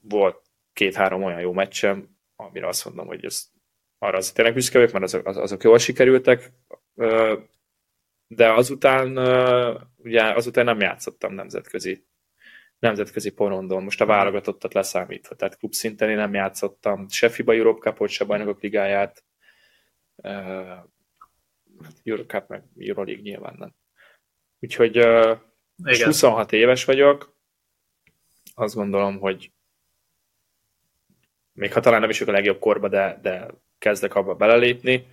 volt 0.00 0.42
két-három 0.72 1.22
olyan 1.22 1.40
jó 1.40 1.52
meccsem, 1.52 2.16
amire 2.36 2.66
azt 2.66 2.84
mondom, 2.84 3.06
hogy 3.06 3.24
ez 3.24 3.46
arra 3.98 4.16
az 4.16 4.32
tényleg 4.32 4.54
büszke 4.54 4.78
vagyok, 4.78 4.92
mert 4.92 5.04
azok, 5.04 5.26
azok 5.26 5.62
jól 5.62 5.78
sikerültek, 5.78 6.52
de 8.28 8.52
azután 8.52 9.16
ugye 9.96 10.22
azután 10.22 10.64
nem 10.64 10.80
játszottam 10.80 11.34
nemzetközi 11.34 12.06
nemzetközi 12.78 13.30
porondon, 13.30 13.82
most 13.82 14.00
a 14.00 14.06
válogatottat 14.06 14.74
leszámítva, 14.74 15.34
tehát 15.34 15.56
klub 15.56 15.72
szinten 15.72 16.10
én 16.10 16.16
nem 16.16 16.34
játszottam, 16.34 17.08
se 17.08 17.28
FIBA 17.28 17.54
Europe 17.54 17.90
Cupot, 17.90 18.08
se 18.08 18.24
bajnokok 18.24 18.60
ligáját, 18.60 19.24
uh, 20.14 20.76
Eurocup 22.04 22.48
meg 22.48 22.62
Euroleague 22.78 23.22
nyilván 23.22 23.54
nem. 23.58 23.74
Úgyhogy 24.60 24.98
uh, 24.98 25.38
26 26.04 26.52
éves 26.52 26.84
vagyok, 26.84 27.36
azt 28.54 28.74
gondolom, 28.74 29.18
hogy 29.18 29.52
még 31.52 31.72
ha 31.72 31.80
talán 31.80 32.00
nem 32.00 32.10
is 32.10 32.20
a 32.20 32.30
legjobb 32.30 32.58
korba, 32.58 32.88
de, 32.88 33.18
de 33.22 33.48
kezdek 33.78 34.14
abba 34.14 34.34
belelépni, 34.34 35.06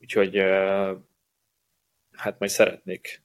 úgyhogy 0.00 0.38
uh, 0.38 0.98
hát 2.20 2.38
majd 2.38 2.50
szeretnék 2.50 3.22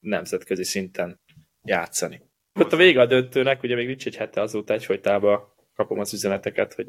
nemzetközi 0.00 0.64
szinten 0.64 1.20
játszani. 1.62 2.22
Ott 2.60 2.72
a 2.72 2.76
vége 2.76 3.00
a 3.00 3.06
döntőnek, 3.06 3.62
ugye 3.62 3.74
még 3.74 3.86
nincs 3.86 4.06
egy 4.06 4.16
hete 4.16 4.40
azóta 4.40 4.72
egyfolytában 4.72 5.52
kapom 5.74 5.98
az 5.98 6.12
üzeneteket, 6.12 6.74
hogy 6.74 6.86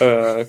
ö, 0.00 0.42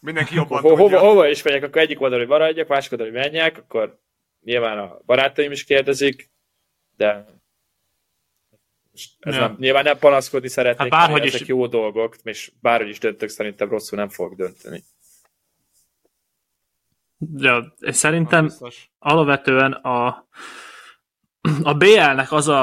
Mindenki 0.00 0.34
jobban 0.34 0.60
ho- 0.60 0.78
hova, 0.78 0.98
hova 0.98 1.28
is 1.28 1.42
megyek, 1.42 1.62
akkor 1.62 1.80
egyik 1.80 2.00
oldalon, 2.00 2.26
hogy 2.26 2.38
maradjak, 2.38 2.68
másik 2.68 2.92
oldalon, 2.92 3.12
hogy 3.12 3.22
menjek, 3.22 3.58
akkor 3.58 4.00
nyilván 4.44 4.78
a 4.78 5.00
barátaim 5.06 5.50
is 5.50 5.64
kérdezik, 5.64 6.30
de 6.96 7.24
ez 9.20 9.34
ja. 9.34 9.40
nem, 9.40 9.56
nyilván 9.58 9.84
nem 9.84 9.98
panaszkodni 9.98 10.48
szeretnék, 10.48 10.92
hát 10.92 11.00
bárhogy 11.00 11.26
ezek 11.26 11.40
is... 11.40 11.46
jó 11.46 11.66
dolgok, 11.66 12.16
és 12.22 12.52
bárhogy 12.60 12.88
is 12.88 12.98
döntök, 12.98 13.28
szerintem 13.28 13.68
rosszul 13.68 13.98
nem 13.98 14.08
fogok 14.08 14.36
dönteni. 14.36 14.82
Ja, 17.36 17.74
és 17.78 17.96
szerintem 17.96 18.50
alapvetően 18.98 19.72
a, 19.72 20.28
a 21.62 21.74
BL-nek 21.74 22.32
az 22.32 22.48
a, 22.48 22.62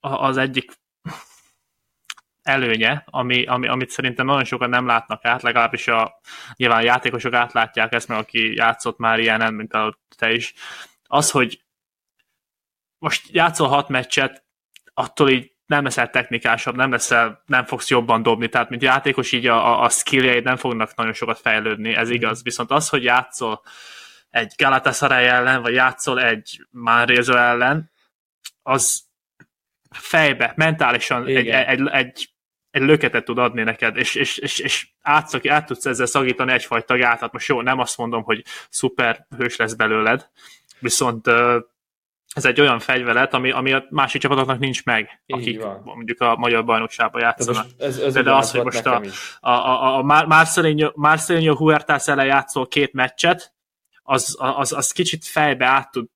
a, 0.00 0.08
az 0.08 0.36
egyik 0.36 0.72
előnye, 2.42 3.04
ami, 3.06 3.44
ami, 3.46 3.68
amit 3.68 3.90
szerintem 3.90 4.26
nagyon 4.26 4.44
sokan 4.44 4.68
nem 4.68 4.86
látnak 4.86 5.24
át, 5.24 5.42
legalábbis 5.42 5.88
a, 5.88 6.20
nyilván 6.56 6.78
a 6.78 6.84
játékosok 6.84 7.32
átlátják 7.32 7.92
ezt, 7.92 8.08
mert 8.08 8.20
aki 8.20 8.54
játszott 8.54 8.98
már 8.98 9.18
ilyenen, 9.18 9.54
mint 9.54 9.72
a 9.72 9.98
te 10.16 10.32
is, 10.32 10.54
az, 11.02 11.30
hogy 11.30 11.64
most 12.98 13.28
játszol 13.30 13.68
hat 13.68 13.88
meccset, 13.88 14.44
attól 14.94 15.30
így 15.30 15.53
nem 15.66 15.84
leszel 15.84 16.10
technikásabb, 16.10 16.76
nem 16.76 16.90
leszel, 16.90 17.42
nem 17.46 17.64
fogsz 17.64 17.88
jobban 17.88 18.22
dobni, 18.22 18.48
tehát 18.48 18.68
mint 18.68 18.82
játékos 18.82 19.32
így 19.32 19.46
a, 19.46 19.82
a, 19.82 19.88
skilljeid 19.88 20.44
nem 20.44 20.56
fognak 20.56 20.94
nagyon 20.94 21.12
sokat 21.12 21.38
fejlődni, 21.38 21.94
ez 21.94 22.10
igaz. 22.10 22.42
Viszont 22.42 22.70
az, 22.70 22.88
hogy 22.88 23.04
játszol 23.04 23.62
egy 24.30 24.52
Galatasaray 24.56 25.24
ellen, 25.24 25.62
vagy 25.62 25.74
játszol 25.74 26.22
egy 26.22 26.66
Manresa 26.70 27.38
ellen, 27.38 27.90
az 28.62 29.04
fejbe, 29.90 30.52
mentálisan 30.56 31.26
egy, 31.26 31.48
egy, 31.48 31.88
egy, 31.88 32.28
egy 32.70 32.82
löketet 32.82 33.24
tud 33.24 33.38
adni 33.38 33.62
neked, 33.62 33.96
és, 33.96 34.14
és, 34.14 34.38
és, 34.38 34.58
és 34.58 34.88
át, 35.02 35.46
át 35.48 35.66
tudsz 35.66 35.86
ezzel 35.86 36.06
szagítani 36.06 36.52
egyfajta 36.52 36.96
gátat. 36.96 37.32
Most 37.32 37.48
jó, 37.48 37.60
nem 37.60 37.78
azt 37.78 37.96
mondom, 37.96 38.22
hogy 38.22 38.44
szuper 38.68 39.26
hős 39.36 39.56
lesz 39.56 39.74
belőled, 39.74 40.28
viszont 40.78 41.30
ez 42.34 42.44
egy 42.44 42.60
olyan 42.60 42.78
fegyvelet, 42.78 43.34
ami, 43.34 43.50
ami 43.50 43.72
a 43.72 43.86
másik 43.90 44.20
csapatoknak 44.20 44.58
nincs 44.58 44.84
meg, 44.84 45.22
Így 45.26 45.38
akik 45.38 45.62
van. 45.62 45.80
mondjuk 45.84 46.20
a 46.20 46.36
magyar 46.36 46.64
bajnokságban 46.64 47.20
játszanak. 47.20 47.66
Ez, 47.78 47.98
ez 47.98 48.12
de, 48.12 48.22
de 48.22 48.34
az, 48.34 48.50
hogy 48.50 48.64
most 48.64 48.86
a, 48.86 49.02
a, 49.40 49.50
a, 49.50 49.96
a 49.96 50.02
Marcelinho, 50.02 50.90
Marcelinho 50.94 51.54
Huertas 51.54 52.08
ellen 52.08 52.26
játszol 52.26 52.68
két 52.68 52.92
meccset, 52.92 53.54
az, 54.02 54.36
az, 54.38 54.72
az 54.72 54.92
kicsit 54.92 55.24
fejbe 55.24 55.66
át, 55.66 55.90
tud, 55.90 56.06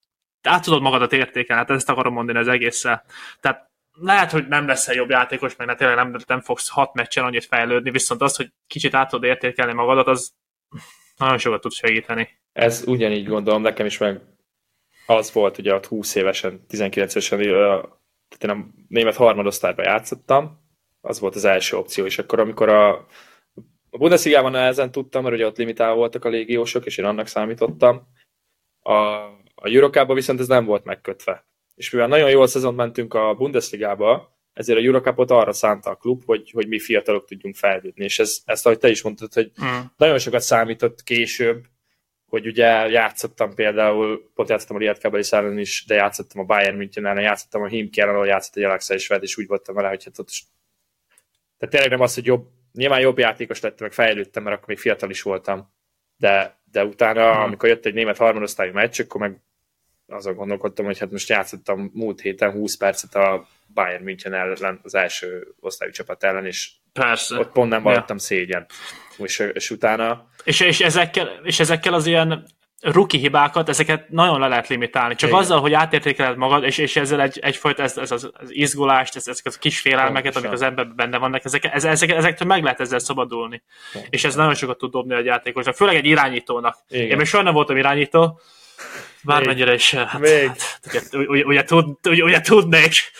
át 0.42 0.64
tudod 0.64 0.82
magadat 0.82 1.12
értékelni, 1.12 1.62
hát 1.62 1.76
ezt 1.76 1.88
akarom 1.88 2.12
mondani 2.12 2.38
az 2.38 2.48
egésszel. 2.48 3.04
Tehát 3.40 3.70
lehet, 4.00 4.30
hogy 4.30 4.48
nem 4.48 4.66
leszel 4.66 4.94
jobb 4.94 5.10
játékos, 5.10 5.56
meg 5.56 5.76
tényleg 5.76 5.96
nem, 5.96 6.16
nem 6.26 6.40
fogsz 6.40 6.68
hat 6.68 6.94
meccsen 6.94 7.24
annyit 7.24 7.44
fejlődni, 7.44 7.90
viszont 7.90 8.22
az, 8.22 8.36
hogy 8.36 8.52
kicsit 8.66 8.94
át 8.94 9.10
tudod 9.10 9.24
értékelni 9.30 9.72
magadat, 9.72 10.06
az 10.06 10.32
nagyon 11.16 11.38
sokat 11.38 11.60
tud 11.60 11.72
segíteni. 11.72 12.28
Ez 12.52 12.84
ugyanígy 12.86 13.26
gondolom, 13.26 13.62
nekem 13.62 13.86
is 13.86 13.98
meg 13.98 14.20
az 15.10 15.32
volt, 15.32 15.58
ugye 15.58 15.74
ott 15.74 15.86
20 15.86 16.14
évesen, 16.14 16.66
19 16.66 17.14
évesen, 17.14 17.38
tehát 18.28 18.44
én 18.44 18.50
a 18.50 18.66
német 18.88 19.16
harmadosztályban 19.16 19.84
játszottam, 19.84 20.60
az 21.00 21.20
volt 21.20 21.34
az 21.34 21.44
első 21.44 21.76
opció, 21.76 22.04
és 22.04 22.18
akkor 22.18 22.40
amikor 22.40 22.68
a, 22.68 22.90
a 23.90 23.98
Bundesliga-ban 23.98 24.50
nehezen 24.50 24.90
tudtam, 24.90 25.22
mert 25.22 25.34
ugye 25.34 25.46
ott 25.46 25.56
limitálva 25.56 25.94
voltak 25.94 26.24
a 26.24 26.28
légiósok, 26.28 26.86
és 26.86 26.96
én 26.96 27.04
annak 27.04 27.26
számítottam. 27.26 28.08
A, 28.80 28.92
a 29.54 29.68
Eurocup-ba 29.68 30.14
viszont 30.14 30.40
ez 30.40 30.48
nem 30.48 30.64
volt 30.64 30.84
megkötve. 30.84 31.46
És 31.74 31.90
mivel 31.90 32.08
nagyon 32.08 32.30
jól 32.30 32.46
szezon 32.46 32.74
mentünk 32.74 33.14
a 33.14 33.34
Bundesligába, 33.34 34.38
ezért 34.52 34.78
a 34.78 34.82
Eurocupot 34.82 35.30
arra 35.30 35.52
szánta 35.52 35.90
a 35.90 35.96
klub, 35.96 36.24
hogy, 36.24 36.50
hogy 36.50 36.68
mi 36.68 36.78
fiatalok 36.78 37.24
tudjunk 37.24 37.54
fejlődni. 37.54 38.04
És 38.04 38.18
ez, 38.18 38.38
ezt, 38.44 38.66
ahogy 38.66 38.78
te 38.78 38.88
is 38.88 39.02
mondtad, 39.02 39.32
hogy 39.32 39.50
mm. 39.64 39.78
nagyon 39.96 40.18
sokat 40.18 40.40
számított 40.40 41.02
később 41.02 41.64
hogy 42.28 42.46
ugye 42.46 42.88
játszottam 42.88 43.54
például, 43.54 44.30
pont 44.34 44.48
játszottam 44.48 44.76
a 44.76 44.78
Riad 44.78 44.98
Kabeli 44.98 45.24
ellen 45.30 45.58
is, 45.58 45.84
de 45.86 45.94
játszottam 45.94 46.40
a 46.40 46.44
Bayern 46.44 46.76
München 46.76 47.06
ellen, 47.06 47.22
játszottam 47.22 47.62
a 47.62 47.66
Himki 47.66 48.00
ellen, 48.00 48.14
ahol 48.14 48.26
játszott 48.26 48.56
egy 48.56 48.62
Alexa 48.62 48.94
és 48.94 49.08
Ved, 49.08 49.22
és 49.22 49.36
úgy 49.36 49.46
voltam 49.46 49.74
vele, 49.74 49.88
hogy 49.88 50.04
hát 50.04 50.18
ott 50.18 50.28
is... 50.28 50.44
Tehát 51.58 51.74
tényleg 51.74 51.90
nem 51.90 52.00
az, 52.00 52.14
hogy 52.14 52.26
jobb, 52.26 52.48
nyilván 52.72 53.00
jobb 53.00 53.18
játékos 53.18 53.60
lettem, 53.60 53.86
meg 53.86 53.92
fejlődtem, 53.92 54.42
mert 54.42 54.56
akkor 54.56 54.68
még 54.68 54.78
fiatal 54.78 55.10
is 55.10 55.22
voltam, 55.22 55.72
de, 56.16 56.60
de 56.70 56.84
utána, 56.84 57.32
hmm. 57.32 57.42
amikor 57.42 57.68
jött 57.68 57.86
egy 57.86 57.94
német 57.94 58.16
harmadosztályú 58.16 58.72
meccs, 58.72 59.00
akkor 59.00 59.20
meg 59.20 59.40
azon 60.06 60.34
gondolkodtam, 60.34 60.84
hogy 60.84 60.98
hát 60.98 61.10
most 61.10 61.28
játszottam 61.28 61.90
múlt 61.94 62.20
héten 62.20 62.50
20 62.50 62.76
percet 62.76 63.14
a 63.14 63.46
Bayern 63.74 64.04
München 64.04 64.34
ellen, 64.34 64.80
az 64.82 64.94
első 64.94 65.54
osztályú 65.60 65.90
csapat 65.90 66.24
ellen, 66.24 66.46
és 66.46 66.70
Persze. 66.92 67.38
ott 67.38 67.52
pont 67.52 67.70
nem 67.70 67.82
vallottam 67.82 68.16
ja. 68.16 68.22
szégyen. 68.22 68.66
És, 69.16 69.38
és 69.52 69.70
utána... 69.70 70.26
És, 70.44 70.60
és, 70.60 70.80
ezekkel, 70.80 71.28
és 71.42 71.60
ezekkel 71.60 71.94
az 71.94 72.06
ilyen 72.06 72.46
ruki 72.80 73.18
hibákat, 73.18 73.68
ezeket 73.68 74.08
nagyon 74.08 74.40
le 74.40 74.48
lehet 74.48 74.68
limitálni. 74.68 75.14
Csak 75.14 75.28
Igen. 75.28 75.40
azzal, 75.40 75.60
hogy 75.60 75.72
átértékeled 75.72 76.36
magad, 76.36 76.64
és, 76.64 76.78
és 76.78 76.96
ezzel 76.96 77.20
egy, 77.20 77.38
egyfajta 77.38 77.82
ez, 77.82 77.96
ez 77.96 78.10
az, 78.10 78.30
az 78.32 78.54
izgulást, 78.54 79.16
ez, 79.16 79.28
ezeket 79.28 79.54
a 79.54 79.58
kis 79.58 79.80
félelmeket, 79.80 80.36
amik 80.36 80.52
az 80.52 80.62
emberben 80.62 80.96
benne 80.96 81.18
vannak, 81.18 81.44
ezek, 81.44 81.64
ez, 81.64 81.84
ezek, 81.84 82.10
ezektől 82.10 82.48
meg 82.48 82.62
lehet 82.62 82.80
ezzel 82.80 82.98
szabadulni. 82.98 83.62
Pontosan. 83.92 84.08
És 84.12 84.24
ez 84.24 84.34
nagyon 84.34 84.54
sokat 84.54 84.78
tud 84.78 84.90
dobni 84.90 85.14
a 85.14 85.20
játékosnak, 85.20 85.74
főleg 85.74 85.96
egy 85.96 86.06
irányítónak. 86.06 86.76
Igen. 86.88 87.08
Én 87.08 87.16
még 87.16 87.26
soha 87.26 87.42
nem 87.42 87.54
voltam 87.54 87.76
irányító, 87.76 88.40
bármennyire 89.22 89.74
is. 89.74 89.94
Hát, 89.94 90.18
még. 90.18 90.46
Hát, 90.46 90.80
ugye, 90.86 91.26
ugye, 91.26 91.44
ugye, 91.44 91.62
tud, 91.62 91.96
ugye, 92.08 92.22
ugye 92.22 92.40
tudnék. 92.40 92.92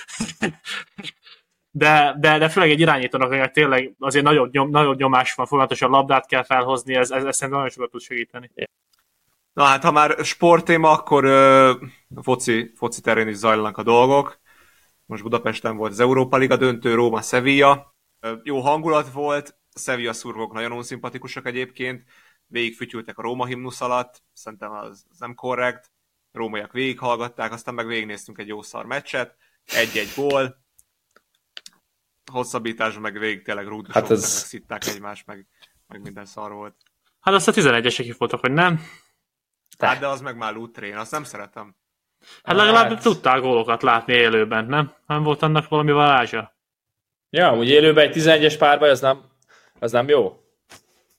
De, 1.70 2.16
de, 2.18 2.38
de 2.38 2.48
főleg 2.48 2.70
egy 2.70 2.80
irányítónak, 2.80 3.28
hogy 3.28 3.50
tényleg 3.50 3.94
azért 3.98 4.24
nagyobb, 4.24 4.52
nyom, 4.52 4.70
nagyobb 4.70 4.98
nyomás 4.98 5.34
van, 5.34 5.46
folyamatosan 5.46 5.90
labdát 5.90 6.26
kell 6.26 6.42
felhozni, 6.42 6.94
ez, 6.94 7.10
ez, 7.10 7.24
ez 7.24 7.36
szerintem 7.36 7.50
nagyon 7.50 7.68
sokat 7.68 7.90
tud 7.90 8.00
segíteni. 8.00 8.50
Na 9.52 9.64
hát, 9.64 9.82
ha 9.82 9.92
már 9.92 10.24
sporttéma, 10.24 10.90
akkor 10.90 11.24
uh, 11.24 11.88
foci, 12.22 12.72
foci 12.76 13.00
terén 13.00 13.28
is 13.28 13.36
zajlanak 13.36 13.78
a 13.78 13.82
dolgok. 13.82 14.40
Most 15.06 15.22
Budapesten 15.22 15.76
volt 15.76 15.92
az 15.92 16.00
Európa 16.00 16.36
Liga 16.36 16.56
döntő, 16.56 16.94
Róma, 16.94 17.22
Sevilla. 17.22 17.94
Jó 18.42 18.60
hangulat 18.60 19.12
volt, 19.12 19.58
Sevilla 19.74 20.12
szurkolók 20.12 20.52
nagyon 20.52 20.82
szimpatikusak 20.82 21.46
egyébként, 21.46 22.04
végigfütyültek 22.46 23.18
a 23.18 23.22
Róma 23.22 23.44
himnusz 23.44 23.80
alatt, 23.80 24.22
szerintem 24.32 24.72
az, 24.72 25.04
az 25.10 25.18
nem 25.18 25.34
korrekt. 25.34 25.90
Rómaiak 26.32 26.72
végighallgatták, 26.72 27.52
aztán 27.52 27.74
meg 27.74 27.86
végignéztünk 27.86 28.38
egy 28.38 28.48
jó 28.48 28.62
szar 28.62 28.86
meccset, 28.86 29.36
egy-egy 29.64 30.12
gól, 30.16 30.56
hosszabbításban 32.32 33.02
meg 33.02 33.18
végig 33.18 33.42
tényleg 33.42 33.66
rúdusok, 33.66 33.94
hát 34.02 34.10
ez... 34.10 34.20
meg 34.20 34.28
szitták 34.28 34.86
egymást, 34.86 35.26
meg, 35.26 35.46
meg 35.86 36.02
minden 36.02 36.24
szar 36.24 36.52
volt. 36.52 36.74
Hát 37.20 37.34
azt 37.34 37.48
a 37.48 37.52
11-esek 37.52 38.14
voltak, 38.18 38.40
hogy 38.40 38.52
nem? 38.52 38.80
De. 39.78 39.86
Hát 39.86 39.98
de 39.98 40.06
az 40.06 40.20
meg 40.20 40.36
már 40.36 40.54
lútrén, 40.54 40.96
azt 40.96 41.10
nem 41.10 41.24
szeretem. 41.24 41.76
Hát 42.42 42.56
legalább 42.56 42.88
hát... 42.88 43.02
tudtál 43.02 43.40
gólokat 43.40 43.82
látni 43.82 44.12
élőben, 44.12 44.64
nem? 44.64 44.94
Nem 45.06 45.22
volt 45.22 45.42
annak 45.42 45.68
valami 45.68 45.92
varázsa? 45.92 46.56
Ja, 47.30 47.48
amúgy 47.48 47.68
élőben 47.68 48.08
egy 48.08 48.16
11-es 48.16 48.54
párbaj, 48.58 48.90
az 48.90 49.00
nem, 49.00 49.24
az 49.78 49.92
nem 49.92 50.08
jó. 50.08 50.47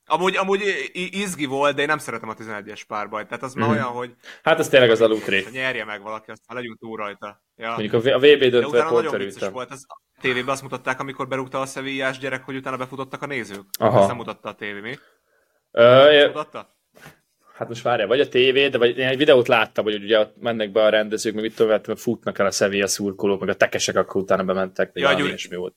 Amúgy, 0.09 0.35
amúgy 0.35 0.89
izgi 0.93 1.45
volt, 1.45 1.75
de 1.75 1.81
én 1.81 1.87
nem 1.87 1.97
szeretem 1.97 2.29
a 2.29 2.33
11-es 2.33 2.81
párbajt. 2.87 3.27
Tehát 3.27 3.43
az 3.43 3.55
mm. 3.55 3.59
már 3.59 3.69
mhm. 3.69 3.77
olyan, 3.77 3.89
hogy... 3.89 4.13
Hát 4.43 4.59
az 4.59 4.67
tényleg 4.67 4.89
az 4.89 5.01
a 5.01 5.07
lútré. 5.07 5.45
Nyerje 5.51 5.85
meg 5.85 6.01
valaki, 6.01 6.31
aztán 6.31 6.57
legyünk 6.57 6.79
túl 6.79 6.97
rajta. 6.97 7.43
Ja. 7.55 7.69
Mondjuk 7.69 7.93
a 7.93 8.17
VB 8.17 8.43
döntő 8.43 8.59
pont 8.59 9.11
nagyon 9.11 9.51
volt. 9.51 9.71
Az, 9.71 9.85
a 9.87 10.21
tévében 10.21 10.49
azt 10.49 10.61
mutatták, 10.61 10.99
amikor 10.99 11.27
berúgta 11.27 11.59
a 11.59 11.65
szevillás 11.65 12.17
gyerek, 12.17 12.43
hogy 12.43 12.55
utána 12.55 12.77
befutottak 12.77 13.21
a 13.21 13.25
nézők. 13.25 13.63
Aha. 13.79 13.99
Ezt 13.99 14.07
nem 14.07 14.15
mutatta 14.15 14.49
a 14.49 14.55
tévé, 14.55 14.79
mi? 14.79 14.97
Ö, 15.71 16.27
mutatta? 16.27 16.77
Hát 17.59 17.67
most 17.67 17.81
várja, 17.81 18.07
vagy 18.07 18.19
a 18.19 18.27
tévé, 18.27 18.67
de 18.67 18.77
vagy 18.77 18.97
én 18.97 19.07
egy 19.07 19.17
videót 19.17 19.47
láttam, 19.47 19.83
hogy 19.83 20.03
ugye 20.03 20.19
ott 20.19 20.35
mennek 20.41 20.71
be 20.71 20.83
a 20.83 20.89
rendezők, 20.89 21.33
meg 21.33 21.43
mit 21.43 21.55
tudom, 21.55 21.79
meg 21.87 21.97
futnak 21.97 22.39
el 22.39 22.45
a 22.45 22.51
Sevilla 22.51 22.87
szurkolók, 22.87 23.39
meg 23.39 23.49
a 23.49 23.55
tekesek 23.55 23.95
akkor 23.95 24.21
utána 24.21 24.43
bementek, 24.43 24.91
ja, 24.93 25.13
Gyuri, 25.13 25.35
mi 25.49 25.55
volt. 25.55 25.75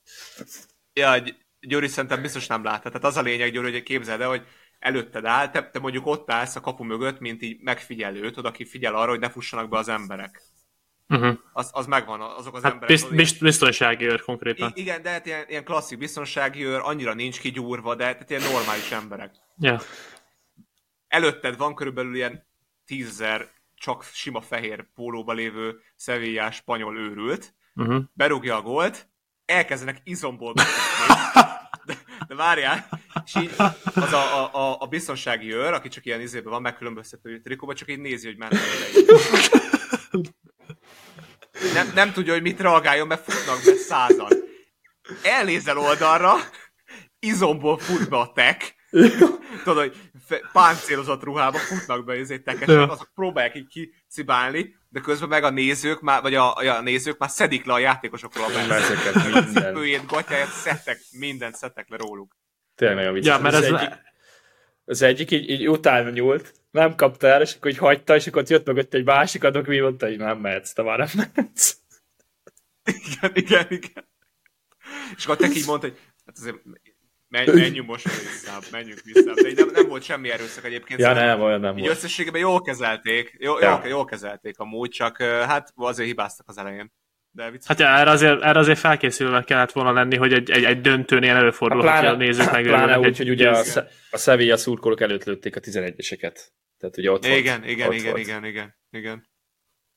Ja, 0.93 1.23
Gyuri 1.67 1.89
szerintem 1.89 2.23
biztos 2.23 2.47
nem 2.47 2.65
látta. 2.65 2.89
Tehát 2.89 3.05
az 3.05 3.17
a 3.17 3.23
lényeg, 3.23 3.53
Gyuri, 3.53 3.73
hogy 3.73 3.83
képzeld 3.83 4.21
el, 4.21 4.29
hogy 4.29 4.47
előtted 4.79 5.25
áll, 5.25 5.51
te, 5.51 5.71
te 5.71 5.79
mondjuk 5.79 6.07
ott 6.07 6.31
állsz 6.31 6.57
a 6.57 6.61
kapu 6.61 6.85
mögött, 6.85 7.21
mint 7.21 7.43
így 7.43 7.61
megfigyelő, 7.61 8.31
tudod, 8.31 8.45
aki 8.45 8.65
figyel 8.65 8.95
arra, 8.95 9.11
hogy 9.11 9.21
ne 9.21 9.31
fussanak 9.31 9.69
be 9.69 9.79
az 9.79 9.89
emberek. 9.89 10.43
Uh-huh. 11.09 11.39
Az, 11.53 11.71
az 11.73 11.87
megvan, 11.87 12.21
azok 12.21 12.55
az 12.55 12.63
hát 12.63 12.73
emberek. 12.73 12.97
Bizt, 12.97 13.15
bizt, 13.15 13.41
biztonsági 13.41 14.05
őr 14.05 14.21
konkrétan. 14.21 14.73
I- 14.75 14.81
igen, 14.81 15.03
de 15.03 15.11
hát 15.11 15.27
ilyen, 15.27 15.45
ilyen 15.49 15.65
klasszik 15.65 15.99
biztonsági 15.99 16.65
őr, 16.65 16.81
annyira 16.83 17.15
nincs 17.15 17.41
kigyúrva, 17.41 17.95
de 17.95 18.05
tehát 18.05 18.31
ilyen 18.31 18.43
normális 18.53 18.91
emberek. 18.91 19.35
Yeah. 19.59 19.83
Előtted 21.09 21.57
van 21.57 21.75
körülbelül 21.75 22.15
ilyen 22.15 22.47
tízezer 22.87 23.49
csak 23.75 24.05
sima 24.05 24.41
fehér 24.41 24.87
pólóba 24.95 25.33
lévő 25.33 25.81
szevillás 25.97 26.57
spanyol 26.57 26.99
őrült, 26.99 27.55
uh-huh. 27.75 28.03
berúgja 28.13 28.57
a 28.57 28.63
gólt, 28.63 29.09
elkezdenek 29.45 30.01
izomból 30.05 30.53
de, 31.85 31.99
de 32.29 32.35
várjál, 32.35 32.89
és 33.25 33.35
így 33.43 33.55
az 33.95 34.13
a, 34.13 34.55
a, 34.55 34.77
a, 34.81 34.87
biztonsági 34.87 35.55
őr, 35.55 35.73
aki 35.73 35.89
csak 35.89 36.07
ilyen 36.07 36.21
izében 36.21 36.53
van, 36.53 36.63
megkülönböztető 36.63 37.41
trikóban, 37.41 37.75
csak 37.75 37.91
így 37.91 37.99
nézi, 37.99 38.27
hogy 38.27 38.37
mennek 38.37 38.61
nem, 41.75 41.91
nem 41.95 42.13
tudja, 42.13 42.33
hogy 42.33 42.43
mit 42.43 42.61
reagáljon, 42.61 43.07
mert 43.07 43.33
futnak 43.33 43.65
be 43.65 43.75
százan. 43.75 44.29
Elnézel 45.23 45.79
oldalra, 45.79 46.35
izomból 47.19 47.79
fut 47.79 48.09
be 48.09 48.17
a 48.17 48.33
tek, 48.33 48.75
tudod, 49.65 49.79
hogy 49.79 49.97
páncélozott 50.53 51.23
ruhába 51.23 51.59
futnak 51.59 52.05
be 52.05 52.13
ezért 52.13 52.45
tekesek, 52.45 52.91
azok 52.91 53.11
próbálják 53.15 53.57
így 53.57 53.67
kicibálni, 53.67 54.75
de 54.89 55.01
közben 55.01 55.29
meg 55.29 55.45
a 55.45 55.51
nézők 55.51 56.01
már, 56.01 56.23
vagy 56.23 56.35
a, 56.35 56.57
a 56.57 56.81
nézők 56.81 57.19
már 57.19 57.31
szedik 57.31 57.65
le 57.65 57.73
a 57.73 57.79
játékosokról 57.79 58.45
a 58.45 58.67
mezeket. 58.69 59.15
A 59.15 59.45
cipőjét, 59.45 60.07
gatyáját, 60.07 60.49
szedtek, 60.49 61.01
mindent 61.11 61.55
szedtek 61.55 61.89
le 61.89 61.97
róluk. 61.97 62.37
Tényleg 62.75 62.97
nagyon 62.97 63.13
vicces. 63.13 63.35
Ja, 63.35 63.43
mert 63.43 63.55
ez, 63.55 63.63
ez 63.63 63.73
egyik, 63.73 63.99
az 64.85 65.03
egyik 65.03 65.31
így, 65.31 65.51
így 65.51 65.69
utána 65.69 66.11
nyúlt, 66.11 66.55
nem 66.71 66.95
kapta 66.95 67.27
el, 67.27 67.41
és 67.41 67.55
akkor 67.55 67.71
így 67.71 67.79
hagyta, 67.79 68.15
és 68.15 68.27
akkor 68.27 68.43
jött 68.47 68.67
mögött 68.67 68.95
egy 68.95 69.05
másik 69.05 69.45
adok, 69.45 69.67
mi 69.67 69.79
mondta, 69.79 70.07
hogy 70.07 70.19
nem 70.19 70.39
mehetsz, 70.39 70.73
te 70.73 70.83
már 70.83 70.99
nem 70.99 71.09
mehetsz. 71.15 71.77
Igen, 72.85 73.31
igen, 73.35 73.67
igen. 73.69 74.09
És 75.17 75.25
akkor 75.25 75.37
te 75.37 75.47
így 75.47 75.67
mondta, 75.67 75.87
hogy 75.87 75.99
hát 76.27 76.39
azért 76.39 76.57
menj, 77.33 77.61
menjünk 77.61 77.87
most 77.87 78.05
vissza, 78.05 78.59
menjünk 78.71 79.01
vissza. 79.05 79.35
De 79.35 79.53
nem, 79.55 79.69
nem 79.73 79.89
volt 79.89 80.03
semmi 80.03 80.31
erőszak 80.31 80.65
egyébként. 80.65 81.01
Ja, 81.01 81.13
nem, 81.13 81.41
olyan 81.41 81.61
nem 81.61 81.77
így 81.77 81.85
volt. 81.85 81.97
összességében 81.97 82.41
jól 82.41 82.63
kezelték, 82.63 83.37
jó, 83.39 83.59
ja. 83.59 83.71
jól, 83.71 83.89
jól 83.89 84.05
kezelték 84.05 84.59
amúgy, 84.59 84.91
csak 84.91 85.23
hát 85.23 85.73
azért 85.77 86.09
hibáztak 86.09 86.49
az 86.49 86.59
elején. 86.59 86.93
De 87.35 87.51
vicc. 87.51 87.67
Hát 87.67 87.79
ja, 87.79 87.87
erre 87.87 88.11
azért, 88.11 88.43
erre 88.43 88.59
azért 88.59 88.79
felkészülve 88.79 89.43
kellett 89.43 89.73
volna 89.73 89.93
lenni, 89.93 90.17
hogy 90.17 90.33
egy, 90.33 90.51
egy, 90.51 90.65
egy 90.65 90.81
döntőnél 90.81 91.35
előfordul, 91.35 91.81
hogy 91.81 92.07
a 92.07 92.17
nézők 92.17 92.51
meg. 92.51 92.63
Pláne 92.63 92.99
úgy, 92.99 93.17
hogy 93.17 93.31
ugye 93.31 93.51
a, 93.51 93.65
a 94.11 94.17
Sevilla 94.17 94.57
szurkolók 94.57 95.01
előtt 95.01 95.25
lőtték 95.25 95.57
a 95.57 95.61
11-eseket. 95.61 96.39
Tehát 96.79 96.97
ugye 96.97 97.11
ott 97.11 97.25
igen, 97.25 97.61
volt, 97.61 97.71
igen, 97.71 97.89
ott 97.89 97.95
igen, 97.95 98.11
volt. 98.11 98.19
igen, 98.19 98.45
igen, 98.45 98.77
igen. 98.91 99.29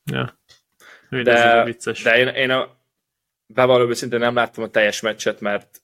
Ja. 0.04 0.40
de, 1.22 1.64
vicces. 1.64 2.02
de 2.02 2.18
én, 2.18 2.28
én 2.28 2.50
a 2.50 2.76
bevallom 3.46 3.90
őszintén 3.90 4.18
nem 4.18 4.34
láttam 4.34 4.64
a 4.64 4.68
teljes 4.68 5.00
meccset, 5.00 5.40
mert 5.40 5.80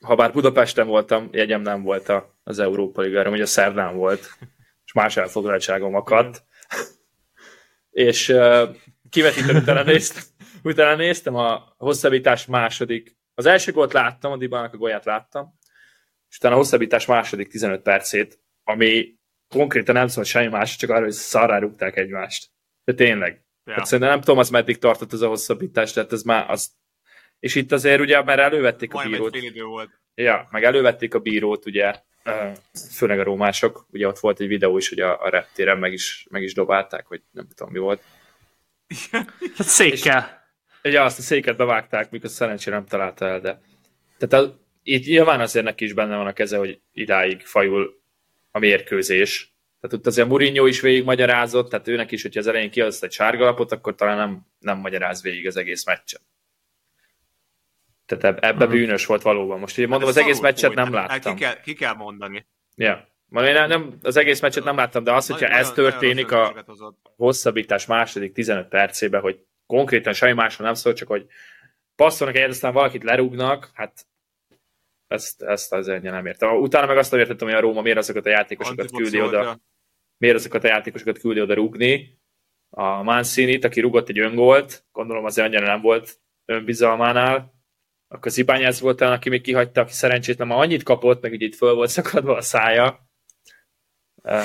ha 0.00 0.14
bár 0.14 0.32
Budapesten 0.32 0.86
voltam, 0.86 1.28
jegyem 1.32 1.60
nem 1.60 1.82
volt 1.82 2.12
az 2.42 2.58
Európa 2.58 3.02
Ligára, 3.02 3.30
ugye 3.30 3.42
a 3.42 3.46
szerdán 3.46 3.96
volt, 3.96 4.20
és 4.84 4.92
más 4.92 5.16
elfoglaltságom 5.16 5.94
akadt. 5.94 6.44
és 7.90 8.28
uh, 8.28 8.76
utána 9.54 9.82
néztem, 9.82 10.22
utána 10.62 10.96
néztem 10.96 11.34
a 11.34 11.74
hosszabbítás 11.76 12.46
második. 12.46 13.16
Az 13.34 13.46
első 13.46 13.72
gólt 13.72 13.92
láttam, 13.92 14.32
a 14.32 14.36
Dibának 14.36 14.74
a 14.74 14.76
golyát 14.76 15.04
láttam, 15.04 15.58
és 16.28 16.36
utána 16.36 16.54
a 16.54 16.58
hosszabbítás 16.58 17.06
második 17.06 17.48
15 17.48 17.82
percét, 17.82 18.40
ami 18.64 19.20
konkrétan 19.48 19.94
nem 19.94 20.06
szólt 20.06 20.26
semmi 20.26 20.48
más, 20.48 20.76
csak 20.76 20.90
arra, 20.90 21.02
hogy 21.02 21.12
szarrá 21.12 21.58
rúgták 21.58 21.96
egymást. 21.96 22.50
De 22.84 22.94
tényleg. 22.94 23.44
Ja. 23.64 23.72
Hát 23.72 23.84
szerintem 23.84 24.08
nem 24.08 24.20
tudom, 24.20 24.38
az 24.38 24.50
meddig 24.50 24.78
tartott 24.78 25.12
ez 25.12 25.20
a 25.20 25.28
hosszabbítás, 25.28 25.92
tehát 25.92 26.12
ez 26.12 26.22
már 26.22 26.50
az... 26.50 26.70
És 27.42 27.54
itt 27.54 27.72
azért 27.72 28.00
ugye, 28.00 28.22
mert 28.22 28.40
elővették 28.40 28.92
Majd 28.92 29.06
a 29.06 29.10
bírót. 29.10 29.34
Egy 29.34 29.44
idő 29.44 29.64
volt. 29.64 29.90
Ja, 30.14 30.48
meg 30.50 30.64
elővették 30.64 31.14
a 31.14 31.18
bírót, 31.18 31.66
ugye, 31.66 31.94
főleg 32.90 33.20
a 33.20 33.22
rómások, 33.22 33.86
ugye 33.90 34.06
ott 34.06 34.18
volt 34.18 34.40
egy 34.40 34.46
videó 34.46 34.76
is, 34.76 34.88
hogy 34.88 35.00
a, 35.00 35.24
a 35.24 35.28
reptéren 35.28 35.78
meg 35.78 35.92
is, 35.92 36.26
meg 36.30 36.42
is 36.42 36.54
dobálták, 36.54 37.06
hogy 37.06 37.22
nem 37.30 37.48
tudom 37.54 37.72
mi 37.72 37.78
volt. 37.78 38.02
Hát 39.10 39.66
székkel. 39.66 40.46
És, 40.82 40.90
ugye 40.90 41.02
azt 41.02 41.18
a 41.18 41.22
széket 41.22 41.56
bevágták, 41.56 42.10
mikor 42.10 42.30
szerencsére 42.30 42.76
nem 42.76 42.86
találta 42.86 43.26
el, 43.26 43.40
de 43.40 43.60
tehát 44.18 44.44
a, 44.44 44.60
itt 44.82 45.06
nyilván 45.06 45.40
azért 45.40 45.64
neki 45.64 45.84
is 45.84 45.92
benne 45.92 46.16
van 46.16 46.26
a 46.26 46.32
keze, 46.32 46.56
hogy 46.56 46.80
idáig 46.92 47.40
fajul 47.40 48.02
a 48.50 48.58
mérkőzés. 48.58 49.54
Tehát 49.80 49.96
ott 49.96 50.06
azért 50.06 50.28
Mourinho 50.28 50.66
is 50.66 50.80
végig 50.80 51.04
magyarázott, 51.04 51.70
tehát 51.70 51.88
őnek 51.88 52.12
is, 52.12 52.22
hogyha 52.22 52.40
az 52.40 52.46
elején 52.46 52.70
kiadsz 52.70 53.02
egy 53.02 53.12
sárgalapot, 53.12 53.72
akkor 53.72 53.94
talán 53.94 54.16
nem, 54.16 54.46
nem 54.58 54.78
magyaráz 54.78 55.22
végig 55.22 55.46
az 55.46 55.56
egész 55.56 55.86
meccset. 55.86 56.22
Tehát 58.06 58.44
ebbe 58.44 58.64
uh-huh. 58.64 58.70
bűnös 58.70 59.06
volt 59.06 59.22
valóban. 59.22 59.58
Most 59.58 59.78
így 59.78 59.88
mondom, 59.88 60.08
hát 60.08 60.16
az 60.16 60.22
egész 60.22 60.40
meccset 60.40 60.74
nem 60.74 60.92
láttam. 60.92 61.34
Ki 61.34 61.42
kell, 61.42 61.60
ki 61.60 61.74
kell 61.74 61.94
mondani. 61.94 62.46
Ja. 62.74 63.10
Ma 63.26 63.46
én 63.46 63.52
nem, 63.52 63.98
az 64.02 64.16
egész 64.16 64.40
meccset 64.40 64.64
nem 64.64 64.76
láttam, 64.76 65.04
de 65.04 65.12
az, 65.12 65.26
hogyha 65.26 65.48
Nagyon- 65.48 65.60
ez 65.60 65.72
történik 65.72 66.30
nagyon 66.30 66.56
a 66.56 66.64
hosszabbítás 67.16 67.86
második 67.86 68.32
15 68.32 68.68
percébe, 68.68 69.18
hogy 69.18 69.44
konkrétan 69.66 70.12
semmi 70.12 70.32
másról 70.32 70.66
nem 70.66 70.76
szól, 70.76 70.92
csak 70.92 71.08
hogy 71.08 71.26
passzolnak 71.96 72.36
egyet, 72.36 72.48
aztán 72.48 72.72
valakit 72.72 73.02
lerúgnak, 73.02 73.70
hát 73.74 74.06
ezt, 75.12 75.42
ezt 75.42 75.72
az 75.72 75.88
ennyi 75.88 76.08
nem 76.08 76.26
értem. 76.26 76.56
Utána 76.56 76.86
meg 76.86 76.96
azt 76.96 77.10
nem 77.10 77.20
értettem, 77.20 77.48
hogy 77.48 77.56
a 77.56 77.60
Róma 77.60 77.82
miért 77.82 77.98
azokat 77.98 78.26
a 78.26 78.30
játékosokat 78.30 78.90
küldi 78.90 79.20
oda, 79.20 79.60
miért 80.16 80.36
azokat 80.36 80.64
a 80.64 80.66
játékosokat 80.66 81.18
küldi 81.18 81.40
oda 81.40 81.54
rúgni. 81.54 82.20
A 82.70 83.02
Mancini-t, 83.02 83.64
aki 83.64 83.80
rugott 83.80 84.08
egy 84.08 84.18
öngolt, 84.18 84.84
gondolom 84.92 85.24
azért 85.24 85.46
annyira 85.46 85.66
nem 85.66 85.80
volt 85.80 86.20
önbizalmánál. 86.44 87.51
Akkor 88.12 88.30
Zibányász 88.30 88.78
volt 88.80 88.96
talán, 88.96 89.14
aki 89.14 89.28
még 89.28 89.40
kihagyta, 89.40 89.80
aki 89.80 89.92
szerencsétlen 89.92 90.48
már 90.48 90.58
annyit 90.58 90.82
kapott, 90.82 91.22
meg 91.22 91.32
ugye 91.32 91.46
itt 91.46 91.54
föl 91.56 91.74
volt 91.74 91.90
szakadva 91.90 92.36
a 92.36 92.40
szája. 92.40 93.06
Uh, 94.14 94.42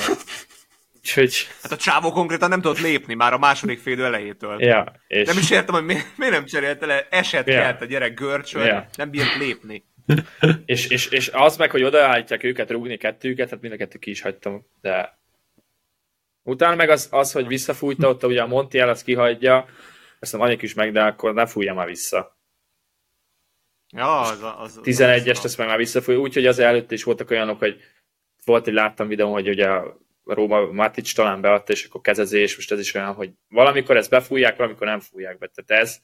úgyhogy, 0.95 1.47
Hát 1.61 1.71
a 1.71 1.77
csávó 1.77 2.11
konkrétan 2.11 2.49
nem 2.49 2.61
tudott 2.61 2.79
lépni 2.79 3.13
már 3.13 3.33
a 3.33 3.37
második 3.37 3.79
fél 3.79 3.93
idő 3.93 4.05
elejétől. 4.05 4.61
ja, 4.63 4.93
és... 5.07 5.27
Nem 5.27 5.37
is 5.37 5.49
értem, 5.51 5.75
hogy 5.75 5.83
miért, 5.85 6.17
miért 6.17 6.33
nem 6.33 6.45
cserélte 6.45 6.85
le, 6.85 7.07
esett 7.09 7.45
kelt 7.45 7.81
a 7.81 7.85
gyerek 7.85 8.13
görcsön, 8.13 8.65
Ja. 8.65 8.87
nem 8.95 9.09
bírt 9.09 9.35
lépni. 9.35 9.85
És, 10.65 10.87
és, 10.87 11.07
és 11.07 11.29
az 11.33 11.57
meg, 11.57 11.71
hogy 11.71 11.83
odaállítják 11.83 12.43
őket 12.43 12.71
rúgni 12.71 12.97
kettőket, 12.97 13.49
hát 13.49 13.61
mind 13.61 13.73
a 13.73 13.77
kettő 13.77 13.97
ki 13.97 14.09
is 14.09 14.21
hagytam, 14.21 14.65
de 14.81 15.19
utána 16.43 16.75
meg 16.75 16.89
az, 16.89 17.07
az 17.11 17.31
hogy 17.31 17.47
visszafújta 17.47 18.07
ott, 18.07 18.23
ugye 18.23 18.41
a 18.41 18.47
Montiel 18.47 18.89
azt 18.89 19.03
kihagyja, 19.03 19.65
azt 20.19 20.31
nem 20.31 20.41
anyik 20.41 20.61
is 20.61 20.73
meg, 20.73 20.91
de 20.91 21.01
akkor 21.01 21.33
ne 21.33 21.45
fújja 21.45 21.73
már 21.73 21.87
vissza. 21.87 22.36
Ja, 23.95 24.19
az, 24.19 24.41
az, 24.41 24.77
az, 24.77 24.79
11-est 24.83 25.37
az, 25.37 25.45
azt 25.45 25.57
meg 25.57 25.67
már 25.67 25.77
visszafújja, 25.77 26.19
úgyhogy 26.19 26.45
az 26.45 26.59
előtt 26.59 26.91
is 26.91 27.03
voltak 27.03 27.29
olyanok, 27.29 27.59
hogy 27.59 27.81
volt 28.45 28.67
egy 28.67 28.73
láttam 28.73 29.07
videó, 29.07 29.31
hogy 29.31 29.49
ugye 29.49 29.69
a 29.69 29.97
Róma 30.23 30.71
Matic 30.71 31.13
talán 31.13 31.41
beadta, 31.41 31.71
és 31.71 31.85
akkor 31.85 32.01
kezezés, 32.01 32.55
most 32.55 32.71
ez 32.71 32.79
is 32.79 32.93
olyan, 32.93 33.13
hogy 33.13 33.31
valamikor 33.47 33.97
ezt 33.97 34.09
befújják, 34.09 34.57
valamikor 34.57 34.87
nem 34.87 34.99
fújják 34.99 35.37
be. 35.37 35.47
Tehát 35.47 35.83
ez, 35.83 35.99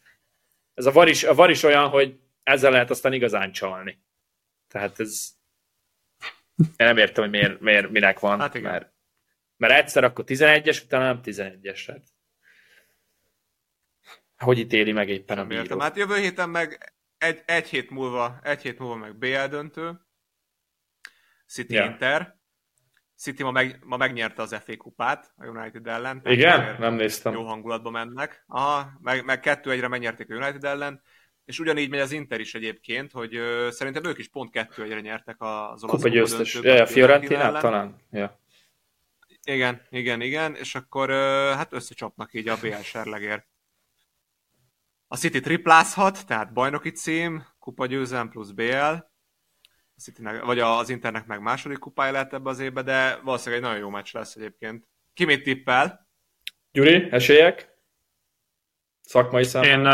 ez 0.73 0.85
a, 0.85 0.91
var 0.91 1.07
is, 1.07 1.23
a 1.23 1.33
var 1.33 1.49
is 1.49 1.63
olyan, 1.63 1.89
hogy 1.89 2.19
ezzel 2.43 2.71
lehet 2.71 2.89
aztán 2.89 3.13
igazán 3.13 3.51
csalni. 3.51 4.01
Tehát 4.67 4.99
ez... 4.99 5.29
Én 6.57 6.87
nem 6.87 6.97
értem, 6.97 7.23
hogy 7.23 7.31
miért, 7.31 7.59
miért 7.59 7.89
minek 7.89 8.19
van. 8.19 8.39
Hát 8.39 8.55
igen. 8.55 8.71
Mert, 8.71 8.93
mert 9.57 9.73
egyszer 9.73 10.03
akkor 10.03 10.25
11-es, 10.27 10.83
utána 10.83 11.05
nem 11.05 11.19
11-es. 11.23 11.83
Hát. 11.87 12.03
Hogy 14.37 14.57
ítéli 14.57 14.91
meg 14.91 15.09
éppen 15.09 15.37
a 15.37 15.41
Nem 15.41 15.51
értem. 15.51 15.67
bíró? 15.67 15.79
Hát 15.79 15.97
jövő 15.97 16.15
héten 16.15 16.49
meg 16.49 16.93
egy, 17.23 17.41
egy 17.45 17.67
hét 17.67 17.89
múlva, 17.89 18.39
egy 18.43 18.61
hét 18.61 18.79
múlva 18.79 18.95
meg 18.95 19.15
BL 19.15 19.45
döntő. 19.49 19.99
City 21.47 21.73
Ja. 21.73 21.85
Inter. 21.85 22.35
City 23.17 23.43
ma, 23.43 23.51
meg, 23.51 23.79
ma 23.83 23.97
megnyerte 23.97 24.41
az 24.41 24.55
FA 24.65 24.77
kupát 24.77 25.33
a 25.35 25.45
United 25.45 25.87
ellen. 25.87 26.21
Igen? 26.25 26.75
Nem 26.79 26.93
néztem. 26.93 27.33
Jó 27.33 27.45
hangulatba 27.45 27.89
mennek. 27.89 28.43
Aha, 28.47 28.91
meg, 29.01 29.25
meg 29.25 29.39
kettő 29.39 29.71
egyre 29.71 29.87
megnyerték 29.87 30.31
a 30.31 30.35
United 30.35 30.63
ellen. 30.63 31.01
És 31.45 31.59
ugyanígy 31.59 31.89
megy 31.89 31.99
az 31.99 32.11
Inter 32.11 32.39
is 32.39 32.55
egyébként, 32.55 33.11
hogy 33.11 33.35
ö, 33.35 33.67
szerintem 33.71 34.05
ők 34.05 34.17
is 34.17 34.27
pont 34.29 34.51
kettő 34.51 34.83
egyre 34.83 34.99
nyertek 34.99 35.35
az 35.39 35.83
olasz 35.83 35.95
Kupa 35.95 36.07
győztes. 36.07 36.59
Ja, 36.61 36.81
a 36.81 36.85
Fiorentina 36.85 37.59
talán? 37.59 37.95
Ja. 38.11 38.39
Igen, 39.43 39.81
igen, 39.89 40.21
igen, 40.21 40.55
és 40.55 40.75
akkor 40.75 41.09
ö, 41.09 41.51
hát 41.55 41.73
összecsapnak 41.73 42.33
így 42.33 42.47
a 42.47 42.57
BL 42.61 42.81
serlegér. 42.81 43.45
A 45.07 45.17
City 45.17 45.39
triplázhat, 45.39 46.25
tehát 46.27 46.53
bajnoki 46.53 46.91
cím, 46.91 47.45
kupa 47.59 47.85
győzelem 47.85 48.29
plusz 48.29 48.49
BL, 48.51 48.75
a 49.95 49.99
Citynek, 50.01 50.43
vagy 50.43 50.59
az 50.59 50.89
Internek 50.89 51.25
meg 51.25 51.41
második 51.41 51.77
kupája 51.77 52.11
lehet 52.11 52.33
ebbe 52.33 52.49
az 52.49 52.59
évbe, 52.59 52.81
de 52.81 53.19
valószínűleg 53.23 53.63
egy 53.63 53.69
nagyon 53.69 53.83
jó 53.83 53.89
meccs 53.89 54.13
lesz 54.13 54.35
egyébként. 54.35 54.87
Ki 55.13 55.25
mit 55.25 55.43
tippel? 55.43 56.07
Gyuri, 56.71 57.07
esélyek? 57.11 57.71
Szakmai 59.01 59.43
szám? 59.43 59.63
Én, 59.63 59.85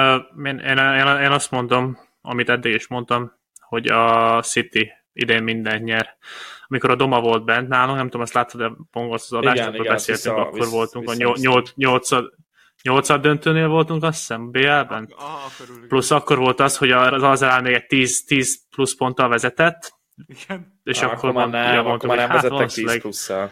én, 0.45 0.59
én, 0.59 0.77
én, 0.77 1.21
én 1.21 1.31
azt 1.31 1.51
mondom, 1.51 1.97
amit 2.21 2.49
eddig 2.49 2.73
is 2.73 2.87
mondtam, 2.87 3.33
hogy 3.59 3.87
a 3.87 4.41
City 4.41 4.91
idén 5.13 5.43
mindent 5.43 5.83
nyer. 5.83 6.17
Amikor 6.67 6.89
a 6.91 6.95
Doma 6.95 7.21
volt 7.21 7.45
bent 7.45 7.67
nálunk, 7.67 7.97
nem 7.97 8.05
tudom, 8.05 8.21
azt 8.21 8.33
láttad, 8.33 8.61
de 8.61 8.71
pongolsz 8.91 9.31
az 9.31 9.37
adást, 9.37 9.57
Igen, 9.57 9.73
igen, 9.73 9.93
beszéltünk, 9.93 10.35
vissza- 10.35 10.47
akkor 10.47 10.59
vissza- 10.59 10.71
voltunk 10.71 11.07
a 11.07 11.11
vissza- 11.11 11.23
nyol- 11.23 11.75
nyolc- 11.75 11.75
nyolcad 12.81 13.21
döntőnél 13.21 13.67
voltunk, 13.67 14.03
azt 14.03 14.17
hiszem, 14.17 14.51
BL-ben. 14.51 15.13
Aha, 15.17 15.49
körül. 15.57 15.87
Plusz 15.87 16.11
akkor 16.11 16.37
volt 16.37 16.59
az, 16.59 16.77
hogy 16.77 16.91
az 16.91 17.23
Arsenal 17.23 17.61
még 17.61 17.73
egy 17.73 17.85
10, 17.85 18.23
10 18.23 18.61
plusz 18.69 18.95
ponttal 18.95 19.29
vezetett, 19.29 19.93
Igen. 20.27 20.79
és 20.83 21.01
Ah, 21.01 21.03
akkor, 21.11 21.17
akkor 21.17 21.31
már 21.31 21.49
nem, 21.49 21.61
ugye 21.69 21.77
akkor 21.77 21.83
mondtuk, 21.89 22.09
már 22.09 22.17
nem 22.17 22.29
hát 22.29 22.35
vezettek 22.41 22.57
10 22.57 22.59
valószínűleg- 22.59 22.99
plusszal. 23.01 23.51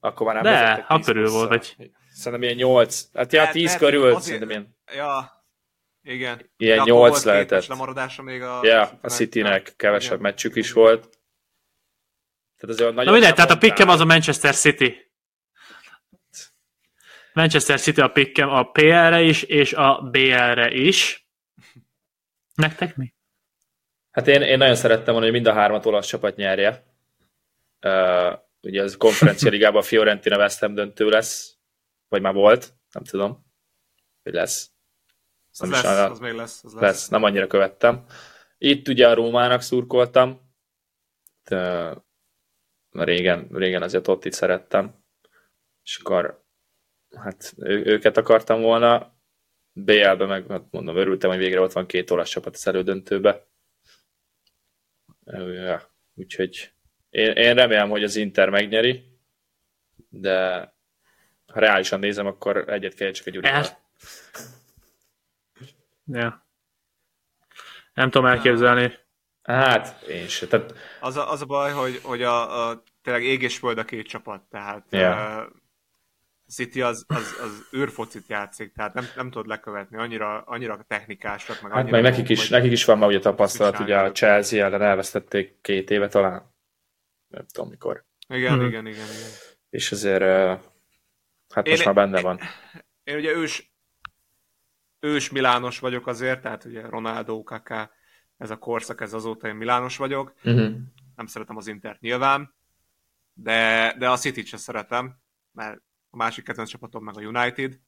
Akkor 0.00 0.26
már 0.26 0.34
nem 0.34 0.44
De, 0.44 0.50
vezettek 0.60 0.84
ha 0.86 0.96
10 0.96 1.06
körül 1.06 1.22
plusszal. 1.22 1.46
volt, 1.48 1.74
vagy- 1.76 1.90
Szerintem 2.14 2.42
ilyen 2.42 2.56
8. 2.56 3.08
Hát 3.14 3.32
ja, 3.32 3.38
Lehet- 3.38 3.54
10 3.54 3.64
lehet, 3.64 3.80
körül, 3.80 4.04
azért- 4.06 4.22
szerintem 4.22 4.50
ilyen. 4.50 4.76
Ja, 4.96 5.30
igen. 6.02 6.50
Ilyen 6.56 6.76
nyolc 6.84 6.98
volt 7.10 7.14
két 7.14 7.24
lehetett. 7.24 7.50
meccs 7.58 7.68
lemaradása 7.68 8.22
még 8.22 8.42
a 8.42 8.60
Ja, 8.62 8.98
a 9.02 9.08
Citynek. 9.08 9.72
Kevesebb 9.76 10.10
Igen. 10.10 10.22
meccsük 10.22 10.56
is 10.56 10.72
volt. 10.72 11.00
Tehát 12.56 12.74
azért 12.76 12.88
nagyon 12.88 13.04
Na 13.04 13.12
mindegy, 13.12 13.34
tehát 13.34 13.50
a 13.50 13.58
pikkem 13.58 13.88
az 13.88 14.00
a 14.00 14.04
Manchester 14.04 14.54
City. 14.54 15.11
Manchester 17.32 17.80
City 17.80 18.00
a 18.00 18.08
pikkem 18.08 18.48
a 18.48 18.62
PL-re 18.62 19.22
is, 19.22 19.42
és 19.42 19.72
a 19.72 20.08
BL-re 20.10 20.70
is. 20.70 21.28
Nektek 22.54 22.96
mi? 22.96 23.14
Hát 24.10 24.26
én, 24.26 24.42
én 24.42 24.58
nagyon 24.58 24.74
szerettem 24.74 25.12
volna, 25.12 25.20
hogy 25.20 25.32
mind 25.32 25.46
a 25.46 25.52
hármat 25.52 25.86
olasz 25.86 26.06
csapat 26.06 26.36
nyerje. 26.36 26.84
Uh, 27.82 28.38
ugye 28.60 28.82
az 28.82 28.96
konferencia 28.96 29.50
ligában 29.54 29.80
a 29.80 29.84
Fiorentina 29.84 30.36
West 30.36 30.58
Ham 30.58 30.74
döntő 30.74 31.08
lesz, 31.08 31.56
vagy 32.08 32.22
már 32.22 32.34
volt, 32.34 32.74
nem 32.92 33.04
tudom, 33.04 33.46
hogy 34.22 34.32
lesz. 34.32 34.70
Az 35.50 35.58
Nem 35.58 35.70
lesz, 35.70 35.84
az 35.84 36.18
még 36.18 36.32
lesz. 36.32 36.64
Az 36.64 36.72
lesz. 36.72 36.82
lesz, 36.82 37.08
nem 37.08 37.22
annyira 37.22 37.46
követtem. 37.46 38.04
Itt 38.58 38.88
ugye 38.88 39.08
a 39.08 39.14
Rómának 39.14 39.60
szurkoltam, 39.60 40.54
de 41.44 41.92
régen, 42.90 43.48
régen 43.52 43.82
azért 43.82 44.08
ott 44.08 44.24
itt 44.24 44.32
szerettem, 44.32 45.04
és 45.82 45.96
akkor 45.96 46.41
hát 47.16 47.52
ő, 47.56 47.84
őket 47.84 48.16
akartam 48.16 48.60
volna, 48.60 49.14
BL-be 49.72 50.26
meg 50.26 50.46
hát 50.48 50.64
mondom, 50.70 50.96
örültem, 50.96 51.30
hogy 51.30 51.38
végre 51.38 51.60
ott 51.60 51.72
van 51.72 51.86
két 51.86 52.10
olasz 52.10 52.28
csapat 52.28 52.54
az 52.54 52.66
elődöntőbe. 52.66 53.46
Ja, 55.24 55.82
úgyhogy 56.14 56.72
én, 57.10 57.30
én 57.30 57.54
remélem, 57.54 57.88
hogy 57.90 58.04
az 58.04 58.16
Inter 58.16 58.50
megnyeri, 58.50 59.18
de 60.08 60.58
ha 61.46 61.60
reálisan 61.60 61.98
nézem, 61.98 62.26
akkor 62.26 62.68
egyet 62.68 62.94
kell 62.94 63.10
csak 63.10 63.26
egy 63.26 63.32
Gyurival. 63.32 63.56
El... 63.56 63.80
Ja. 66.06 66.46
Nem 67.94 68.10
tudom 68.10 68.26
elképzelni. 68.26 68.98
Hát, 69.42 70.02
én 70.02 70.28
se. 70.28 70.46
Tehát 70.46 70.74
Az 71.00 71.16
a, 71.16 71.30
az 71.30 71.40
a 71.42 71.46
baj, 71.46 71.72
hogy, 71.72 72.00
hogy 72.02 72.22
a, 72.22 72.68
a, 72.68 72.82
tényleg 73.02 73.24
ég 73.24 73.42
és 73.42 73.58
föld 73.58 73.78
a 73.78 73.84
két 73.84 74.06
csapat, 74.06 74.42
tehát 74.42 74.86
Ja. 74.90 75.42
uh, 75.42 75.52
City 76.52 76.82
az, 76.82 77.04
az, 77.08 77.38
az 77.42 77.68
űrfocit 77.76 78.28
játszik, 78.28 78.72
tehát 78.72 78.94
nem, 78.94 79.04
nem 79.16 79.30
tudod 79.30 79.46
lekövetni, 79.46 79.96
annyira, 79.96 80.40
annyira 80.42 80.84
technikásak, 80.88 81.62
meg 81.62 81.70
Hát 81.72 81.80
annyira 81.80 82.00
meg 82.00 82.10
nekik 82.10 82.28
is, 82.28 82.48
nekik 82.48 82.72
is 82.72 82.84
van 82.84 82.98
már 82.98 83.08
ugye 83.08 83.18
tapasztalat, 83.18 83.78
ugye 83.78 83.98
a. 83.98 84.12
Chelsea 84.12 84.64
ellen 84.64 84.82
elvesztették 84.82 85.60
két 85.60 85.90
éve 85.90 86.08
talán. 86.08 86.54
Nem 87.28 87.46
tudom 87.52 87.68
mikor. 87.70 88.04
Igen, 88.28 88.56
Mhm. 88.58 88.66
igen, 88.66 88.86
igen, 88.86 89.04
igen. 89.06 89.28
És 89.70 89.92
azért 89.92 90.22
hát 91.54 91.68
most 91.68 91.78
Én- 91.78 91.82
már 91.84 91.94
benne 91.94 92.20
van. 92.20 92.38
Én 93.04 93.16
ugye 93.16 93.30
ős, 93.32 93.72
ős 95.00 95.30
Milános 95.30 95.78
vagyok 95.78 96.06
azért, 96.06 96.42
tehát 96.42 96.64
ugye 96.64 96.86
Ronaldo, 96.88 97.42
Kaká, 97.42 97.90
ez 98.36 98.50
a 98.50 98.56
korszak, 98.58 99.00
ez 99.00 99.12
azóta 99.12 99.48
én 99.48 99.54
Milános 99.54 99.96
vagyok. 99.96 100.34
Uh-huh. 100.44 100.74
Nem 101.16 101.26
szeretem 101.26 101.56
az 101.56 101.66
Intert 101.66 102.00
nyilván, 102.00 102.54
de, 103.32 103.94
de 103.98 104.08
a 104.10 104.16
City-t 104.16 104.46
sem 104.46 104.58
szeretem, 104.58 105.16
mert 105.52 105.80
a 106.12 106.16
másik 106.16 106.44
kedvenc 106.44 106.68
csapatom 106.68 107.04
meg 107.04 107.16
a 107.16 107.20
United. 107.20 107.78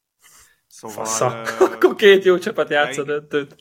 Szóval... 0.67 1.05
Fasza. 1.05 1.41
ö, 1.59 1.63
Akkor 1.73 1.95
két 1.95 2.23
jó 2.23 2.37
csapat 2.37 2.69
játsza 2.69 3.01
igen. 3.01 3.05
döntőt. 3.05 3.55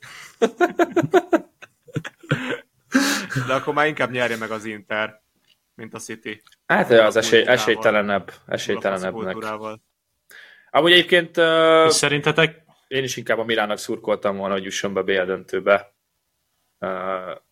De 3.47 3.55
akkor 3.55 3.75
már 3.75 3.87
inkább 3.87 4.11
nyerje 4.11 4.37
meg 4.37 4.51
az 4.51 4.65
Inter, 4.65 5.23
mint 5.75 5.95
a 5.95 5.99
City. 5.99 6.43
Hát 6.67 6.91
az 6.91 7.17
esély, 7.17 7.47
esélytelenebb, 7.47 8.33
esélytelenebbnek. 8.47 9.37
Amúgy 10.71 10.93
egyébként 10.93 11.37
uh, 11.37 11.85
És 11.87 11.95
szerintetek 11.95 12.63
én 12.89 13.03
is 13.03 13.17
inkább 13.17 13.39
a 13.39 13.45
Milánnak 13.45 13.79
szurkoltam 13.79 14.37
volna, 14.37 14.55
hogy 14.55 14.65
jusson 14.65 14.95
be 14.95 15.03
BL 15.03 15.23
döntőbe. 15.23 15.95
Uh, 16.79 16.89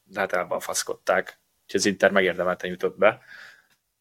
de 0.04 0.20
hát 0.20 0.32
elbalfaszkodták. 0.32 1.40
Úgyhogy 1.62 1.80
az 1.80 1.86
Inter 1.86 2.10
megérdemelten 2.10 2.70
jutott 2.70 2.98
be. 2.98 3.20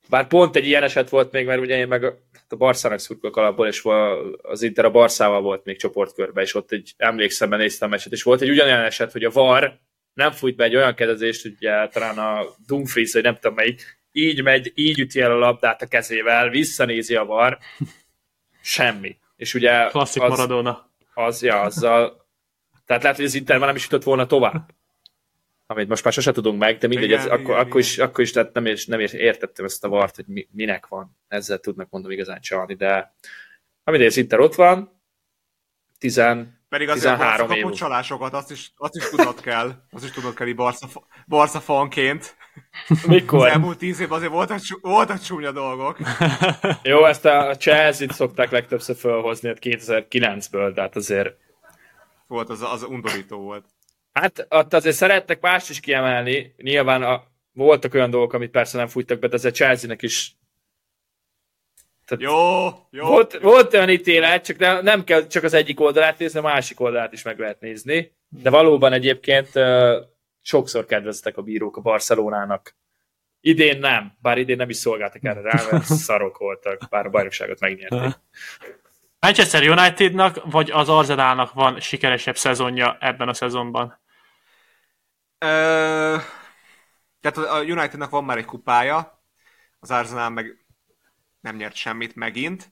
Bár 0.10 0.28
pont 0.28 0.56
egy 0.56 0.68
ilyen 0.68 0.84
eset 0.84 1.10
volt 1.10 1.32
még, 1.32 1.46
mert 1.46 1.62
ugye 1.62 1.78
én 1.78 1.88
meg 1.88 2.04
a, 2.04 2.18
a 2.50 2.56
Barszának 2.56 3.00
szurkolok 3.00 3.38
alapból, 3.38 3.68
és 3.68 3.84
az 4.42 4.62
Inter 4.62 4.86
a 4.86 4.92
Barszával 4.92 5.42
volt 5.42 5.66
még 5.66 5.78
csoportkörben, 5.78 6.44
és 6.44 6.56
ott 6.56 6.72
egy, 6.72 6.94
emlékszem, 6.98 7.50
mert 7.50 7.62
néztem 7.62 7.90
meccset, 7.90 8.12
és 8.12 8.24
volt 8.24 8.42
egy 8.42 8.50
ugyanolyan 8.50 8.84
eset, 8.84 9.12
hogy 9.12 9.24
a 9.24 9.32
VAR 9.32 9.80
nem 10.14 10.32
fújt 10.32 10.56
be 10.56 10.64
egy 10.64 10.76
olyan 10.76 10.96
kezezést, 10.96 11.46
ugye 11.46 11.88
talán 11.88 12.18
a 12.18 12.46
Dumfries, 12.68 13.14
vagy 13.14 13.24
nem 13.24 13.36
tudom 13.36 13.56
melyik, 13.56 14.00
így 14.12 14.44
megy, 14.44 14.72
így 14.76 15.00
üti 15.00 15.22
el 15.22 15.32
a 15.32 15.38
labdát 15.38 15.82
a 15.82 15.88
kezével, 15.88 16.50
visszanézi 16.50 17.16
a 17.16 17.26
var, 17.26 17.58
semmi. 18.62 19.18
És 19.36 19.54
ugye 19.54 19.88
Klasszik 19.88 20.22
az, 20.22 20.30
Maradona. 20.30 20.92
az, 21.14 21.44
ja, 21.44 21.62
azzal, 21.62 22.28
tehát 22.86 23.02
lehet, 23.02 23.18
hogy 23.18 23.28
az 23.28 23.36
Inter 23.36 23.58
már 23.58 23.68
nem 23.68 23.76
is 23.76 23.84
jutott 23.84 24.04
volna 24.04 24.26
tovább. 24.26 24.70
Amit 25.72 25.88
most 25.88 26.04
már 26.04 26.14
sose 26.14 26.32
tudunk 26.32 26.60
meg, 26.60 26.78
de 26.78 26.88
mindegy, 26.88 27.08
Igen, 27.08 27.20
ez, 27.20 27.26
igen, 27.26 27.38
akkor, 27.38 27.54
igen. 27.54 27.66
akkor, 27.66 27.80
is, 27.80 27.98
akkor 27.98 28.24
is 28.24 28.32
tehát 28.32 28.54
nem, 28.54 28.66
is, 28.66 28.86
nem 28.86 29.00
is 29.00 29.14
értettem 29.14 29.66
ezt 29.66 29.84
a 29.84 29.90
vart, 29.90 30.16
hogy 30.16 30.26
mi, 30.28 30.48
minek 30.52 30.88
van. 30.88 31.18
Ezzel 31.28 31.58
tudnak 31.58 31.90
mondom 31.90 32.12
igazán 32.12 32.42
csalni, 32.42 32.74
de 32.74 33.16
amit 33.84 34.06
az 34.06 34.18
Inter 34.18 34.40
ott 34.40 34.56
van, 34.56 35.02
10, 35.98 36.22
Pedig 36.70 36.90
azért 36.90 37.14
a 37.14 37.18
13 37.18 37.48
Barca 37.48 37.62
kapott 37.62 37.78
csalásokat, 37.78 38.34
azt 38.34 38.52
is, 38.52 38.72
azt 38.78 38.96
is 38.96 39.10
tudnod 39.10 39.42
kell. 39.42 39.74
Azt 39.92 40.04
is 40.04 40.12
tudod 40.12 40.34
kell, 40.34 40.54
Barca, 40.54 40.88
Barca 41.28 41.60
fanként. 41.60 42.36
Az 42.88 43.04
mikor? 43.04 43.48
elmúlt 43.48 43.78
tíz 43.78 44.00
évben 44.00 44.18
azért 44.18 44.32
voltak, 44.32 44.60
voltak 44.82 45.20
csúnya 45.20 45.52
dolgok. 45.52 45.98
Jó, 46.84 47.06
ezt 47.06 47.26
a 47.26 47.56
Chelsea-t 47.58 48.14
szokták 48.14 48.52
legtöbbször 48.52 48.96
felhozni 48.96 49.48
hát 49.48 49.58
2009-ből, 49.62 50.74
tehát 50.74 50.96
azért 50.96 51.36
Volt, 52.28 52.50
az, 52.50 52.62
az 52.62 52.84
undorító 52.84 53.38
volt. 53.38 53.66
Hát 54.14 54.48
ott 54.50 54.74
azért 54.74 54.96
szerettek 54.96 55.42
mást 55.42 55.70
is 55.70 55.80
kiemelni. 55.80 56.54
Nyilván 56.58 57.04
a, 57.04 57.24
voltak 57.52 57.94
olyan 57.94 58.10
dolgok, 58.10 58.34
amit 58.34 58.52
persze 58.52 58.78
nem 58.78 58.88
fújtak 58.88 59.20
be, 59.20 59.28
de 59.28 59.36
ez 59.36 59.46
a 59.46 59.52
Chelsea-nek 59.52 60.02
is 60.02 60.36
tehát 62.12 62.24
Jó, 62.24 62.70
jó. 62.90 63.08
volt, 63.08 63.40
volt 63.40 63.74
olyan 63.74 63.90
ítélet, 63.90 64.46
csak 64.46 64.58
ne, 64.58 64.82
nem 64.82 65.04
kell 65.04 65.28
csak 65.28 65.44
az 65.44 65.54
egyik 65.54 65.80
oldalát 65.80 66.20
nézni, 66.20 66.40
a 66.40 66.42
másik 66.42 66.80
oldalát 66.80 67.14
is 67.14 67.24
meg 67.24 67.40
lehet 67.40 67.60
nézni. 67.60 68.16
De 68.30 68.50
valóban 68.50 68.94
egyébként 68.94 69.50
uh, 69.54 69.96
sokszor 70.42 70.86
kedveztek 70.86 71.38
a 71.38 71.42
bírók 71.42 71.78
a 71.78 71.82
Barcelonának. 71.82 72.76
Idén 73.40 73.80
nem, 73.80 74.18
bár 74.22 74.38
idén 74.38 74.58
nem 74.58 74.70
is 74.70 74.76
szolgáltak 74.76 75.24
erre 75.24 75.42
rá, 75.42 75.64
mert 75.72 75.84
szarok 76.06 76.38
voltak, 76.38 76.88
bár 76.90 77.06
a 77.06 77.10
bajnokságot 77.10 77.60
megnyerték. 77.60 78.20
Manchester 79.20 79.70
Unitednak 79.70 80.52
vagy 80.52 80.72
az 80.72 80.90
Arsenalnak 80.90 81.54
van 81.54 81.80
sikeresebb 81.80 82.38
szezonja 82.38 82.98
ebben 83.00 83.28
a 83.28 83.34
szezonban? 83.34 84.01
Ö, 85.46 86.16
tehát 87.22 87.38
a 87.38 87.56
a 87.56 87.62
Unitednak 87.62 88.10
van 88.10 88.24
már 88.24 88.38
egy 88.38 88.46
kupája, 88.46 89.24
az 89.80 89.92
Arsenal 89.92 90.30
meg 90.30 90.66
nem 91.40 91.56
nyert 91.56 91.76
semmit 91.76 92.16
megint. 92.16 92.72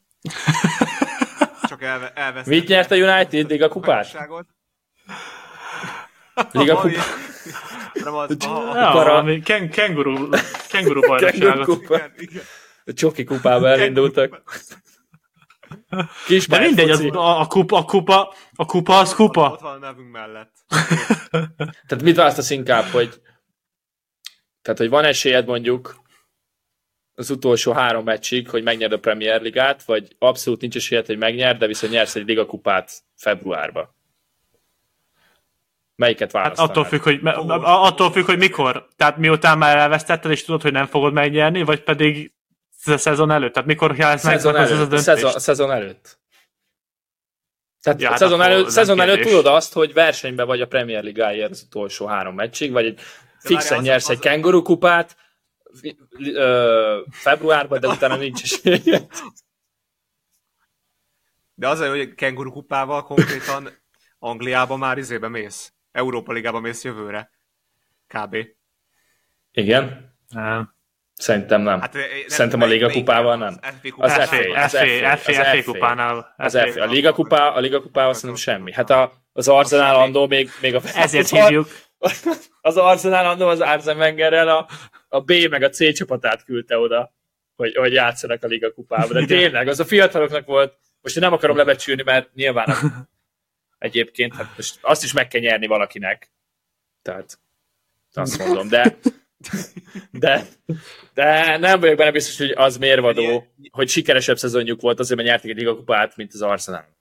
Csak 1.68 1.82
elve, 1.84 2.12
elvesztette. 2.14 2.58
Mit 2.58 2.68
nyert 2.68 2.92
a 2.92 2.96
United? 2.96 3.50
Liga 3.50 3.68
kupát? 3.68 4.12
Liga 6.52 6.76
kupát? 6.76 7.06
Nem 7.94 8.14
az, 8.14 8.36
a, 8.46 8.90
a, 8.90 8.94
valami 8.94 9.40
ken- 9.42 9.70
kenguru, 9.70 10.30
kenguru 10.70 11.02
bajnokságot. 11.08 11.66
Kupa. 11.66 11.96
igen, 11.96 12.14
igen. 12.18 12.44
A 12.86 12.94
csoki 12.94 13.24
kupába 13.24 13.68
elindultak. 13.70 14.42
Kis 16.26 16.48
De 16.48 16.60
mindegy, 16.60 16.90
az, 16.90 17.00
a, 17.02 17.40
a, 17.40 17.46
kupa, 17.48 17.78
a, 17.78 17.84
kupa, 17.86 18.34
a 18.56 18.66
kupa 18.66 18.98
az 19.00 19.10
Ott 19.10 19.16
kupa. 19.16 19.58
van 19.62 19.76
a 19.76 19.78
nevünk 19.78 20.12
mellett. 20.12 20.54
Tehát 21.88 22.04
mit 22.04 22.16
választasz 22.16 22.50
inkább, 22.50 22.84
hogy 22.86 23.22
tehát, 24.62 24.80
hogy 24.80 24.90
van 24.90 25.04
esélyed 25.04 25.46
mondjuk 25.46 25.96
az 27.16 27.30
utolsó 27.30 27.72
három 27.72 28.04
meccsig, 28.04 28.50
hogy 28.50 28.64
megnyerd 28.64 28.92
a 28.92 29.00
Premier 29.00 29.42
Ligát, 29.42 29.84
vagy 29.84 30.16
abszolút 30.20 30.62
nincs 30.62 30.76
esélyed, 30.76 31.06
hogy 31.06 31.18
megnyerd, 31.18 31.58
de 31.60 31.68
viszont 31.68 31.94
nyersz 31.94 32.16
egy 32.16 32.26
ligakupát 32.26 32.92
februárba. 33.16 33.96
Melyiket 35.96 36.32
Hát 36.32 36.42
választanád? 36.42 36.70
attól 36.70 36.86
függ, 36.86 37.02
hogy, 37.02 37.22
me- 37.22 37.36
a- 37.36 37.84
attól 37.84 38.12
függ, 38.12 38.26
hogy 38.26 38.38
mikor. 38.38 38.88
Tehát 38.96 39.18
miután 39.18 39.58
már 39.58 39.78
elvesztetted, 39.78 40.32
és 40.32 40.44
tudod, 40.46 40.62
hogy 40.62 40.72
nem 40.72 40.86
fogod 40.86 41.14
megnyerni, 41.14 41.64
vagy 41.64 41.84
pedig 41.84 42.34
a 42.86 42.98
szezon 42.98 43.32
előtt. 43.32 43.54
Tehát 43.54 43.68
mikor 43.68 43.96
kell 43.96 44.12
ezt 44.12 44.24
szezon 44.24 44.54
meghozni 44.54 44.76
ez 44.76 44.80
a 44.80 44.84
előtt. 44.84 45.06
döntést? 45.06 45.24
Szezon, 45.24 45.40
szezon 45.40 45.72
előtt. 45.72 46.20
Tehát 47.82 48.02
Ja, 48.02 48.10
hát 48.10 48.18
szezon, 48.18 48.42
előtt, 48.42 48.62
nem 48.62 48.70
szezon 48.70 49.00
előtt 49.00 49.22
tudod 49.22 49.46
azt, 49.46 49.74
hogy 49.74 49.94
versenyben 49.94 50.46
vagy 50.46 50.62
a 50.62 50.68
Premier 50.68 51.04
Ligáért 51.04 51.52
az 51.52 51.64
utolsó 51.66 52.06
három 52.06 52.36
meccsig, 52.36 52.72
vagy 52.72 52.86
egy 52.86 53.00
fixen 53.40 53.82
nyersz 53.82 54.10
egy 54.10 54.20
kenguru 54.20 54.62
kupát 54.62 55.18
februárban, 57.10 57.80
de 57.80 57.88
utána 57.88 58.16
nincs 58.16 58.44
esélyed. 58.44 59.08
De 61.54 61.68
az, 61.68 61.80
a 61.80 61.86
jó, 61.86 61.92
hogy 61.92 62.16
kenguru 62.16 62.52
kupával 62.52 63.04
konkrétan 63.04 63.70
Angliába 64.20 64.76
már 64.76 64.98
izébe 64.98 65.28
mész. 65.28 65.74
Európa 65.92 66.32
Ligába 66.32 66.60
mész 66.60 66.84
jövőre. 66.84 67.32
Kb. 68.08 68.38
Igen? 69.52 70.16
Nem. 70.30 70.76
Szerintem 71.20 71.62
nem. 71.62 71.80
Hát, 71.80 71.94
nem, 71.94 72.04
Szerintem 72.28 72.62
a 72.62 72.66
Liga 72.66 72.90
kupával 72.90 73.38
nem. 73.38 73.60
Az 73.98 74.14
FA 74.14 74.62
Az. 74.64 74.72
FA, 74.72 75.12
az 75.12 75.36
FA, 75.36 75.64
kupánál. 75.72 76.34
Az 76.38 76.58
FA. 76.58 76.82
A 76.82 76.86
Liga 76.86 77.14
kupá, 77.14 77.48
a 77.48 77.60
Liga 77.60 77.82
kupával 77.82 78.14
szerintem 78.14 78.40
semmi. 78.40 78.74
Hát 78.74 78.90
a, 78.90 79.14
az 79.34 79.48
Arsenal 79.48 79.96
andó 79.96 80.28
még, 80.28 80.50
még 80.62 80.76
a, 80.76 80.82
Ezért 80.96 81.30
hívjuk. 81.30 81.68
az 82.62 82.78
Arsenal 82.78 83.26
andó 83.26 83.48
az 83.48 83.60
Arsene 83.60 84.00
Wengerrel 84.00 84.48
a, 84.48 84.68
a 85.08 85.22
B 85.22 85.32
meg 85.50 85.64
a 85.64 85.70
C 85.70 85.94
csapatát 85.94 86.44
küldte 86.44 86.78
oda, 86.78 87.14
hogy, 87.56 87.76
hogy 87.76 87.94
játszanak 87.94 88.44
a 88.44 88.48
Liga 88.48 88.72
kupában. 88.72 89.12
De 89.12 89.26
tényleg, 89.26 89.68
az 89.68 89.80
a 89.80 89.86
fiataloknak 89.86 90.46
volt, 90.46 90.78
most 91.02 91.16
én 91.16 91.24
nem 91.24 91.34
akarom 91.34 91.58
lebecsülni, 91.58 92.04
mert 92.04 92.34
nyilván 92.34 92.76
egyébként 93.78 94.36
hát 94.36 94.50
most 94.56 94.78
azt 94.82 95.04
is 95.04 95.14
meg 95.14 95.28
kell 95.28 95.42
nyerni 95.42 95.68
valakinek. 95.68 96.32
Tehát 97.02 97.40
azt 98.14 98.38
mondom, 98.38 98.68
de 98.68 98.98
de, 100.12 100.46
de 101.14 101.58
nem 101.58 101.80
vagyok 101.80 101.98
benne 101.98 102.12
biztos, 102.12 102.38
hogy 102.38 102.52
az 102.52 102.78
mérvadó, 102.78 103.48
hogy 103.72 103.90
sikeresebb 103.90 104.38
szezonjuk 104.38 104.82
volt 104.82 105.00
azért, 105.00 105.16
mert 105.16 105.30
nyerték 105.30 105.52
egy 105.52 105.58
ligakupát, 105.58 106.16
mint 106.16 106.34
az 106.34 106.42
Arsenal. 106.42 106.98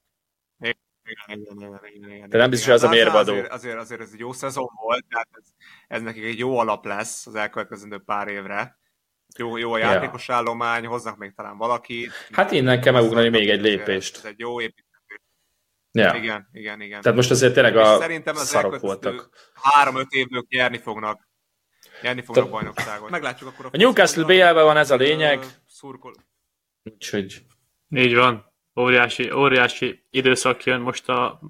De 2.28 2.38
nem 2.38 2.50
biztos, 2.50 2.66
hogy 2.66 2.74
az 2.74 2.82
a 2.82 2.88
De 2.88 2.94
mérvadó. 2.94 3.32
Azért, 3.32 3.52
azért, 3.52 3.78
azért 3.78 4.00
ez 4.00 4.10
egy 4.12 4.18
jó 4.18 4.32
szezon 4.32 4.68
volt, 4.82 5.04
tehát 5.08 5.28
ez, 5.30 5.44
ez 5.88 6.02
nekik 6.02 6.24
egy 6.24 6.38
jó 6.38 6.58
alap 6.58 6.84
lesz 6.84 7.26
az 7.26 7.34
elkövetkezendő 7.34 7.98
pár 7.98 8.28
évre. 8.28 8.78
Jó, 9.36 9.56
jó 9.56 9.72
a 9.72 9.78
Ja. 9.78 9.90
játékos 9.92 10.30
állomány, 10.30 10.86
hoznak 10.86 11.16
még 11.16 11.34
talán 11.34 11.56
valakit. 11.56 12.12
Hát 12.32 12.52
innen 12.52 12.80
kell 12.80 12.92
megugrani 12.92 13.28
még 13.28 13.50
egy 13.50 13.60
lépést. 13.60 14.16
Ez 14.16 14.24
egy 14.24 14.38
jó 14.38 14.60
építés. 14.60 14.84
Ja. 15.92 16.14
Igen, 16.14 16.48
igen, 16.52 16.80
igen. 16.80 17.00
Tehát 17.00 17.16
most 17.16 17.30
azért 17.30 17.54
tényleg 17.54 17.76
a 17.76 17.98
szerintem 17.98 18.36
az 18.36 18.48
szarok 18.48 18.80
voltak. 18.80 19.30
Három-öt 19.54 20.10
évből 20.10 20.44
nyerni 20.48 20.78
fognak. 20.78 21.27
Nyerni 22.02 22.22
fognak 22.22 22.44
Te- 22.44 22.50
bajnokságot. 22.50 23.10
Meglátjuk 23.10 23.48
akkor 23.50 23.64
a 23.64 23.68
A 23.72 23.76
Newcastle 23.76 24.24
BL-ben 24.24 24.54
van 24.64 24.76
ez 24.76 24.90
a 24.90 24.96
lényeg, 24.96 25.44
Szurkol. 25.66 26.12
úgyhogy... 26.84 27.42
Így 27.90 28.14
van. 28.14 28.46
Óriási, 28.80 29.30
óriási 29.32 30.06
időszak 30.10 30.64
jön 30.64 30.80
most 30.80 31.08
a... 31.08 31.40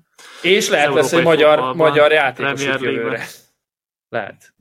És 0.43 0.69
lehet 0.69 0.95
lesz 0.95 1.13
egy 1.13 1.23
magyar, 1.23 1.75
magyar 1.75 2.13
játékos 2.13 2.63
jövőre. 2.65 3.27
Lehet. 4.09 4.55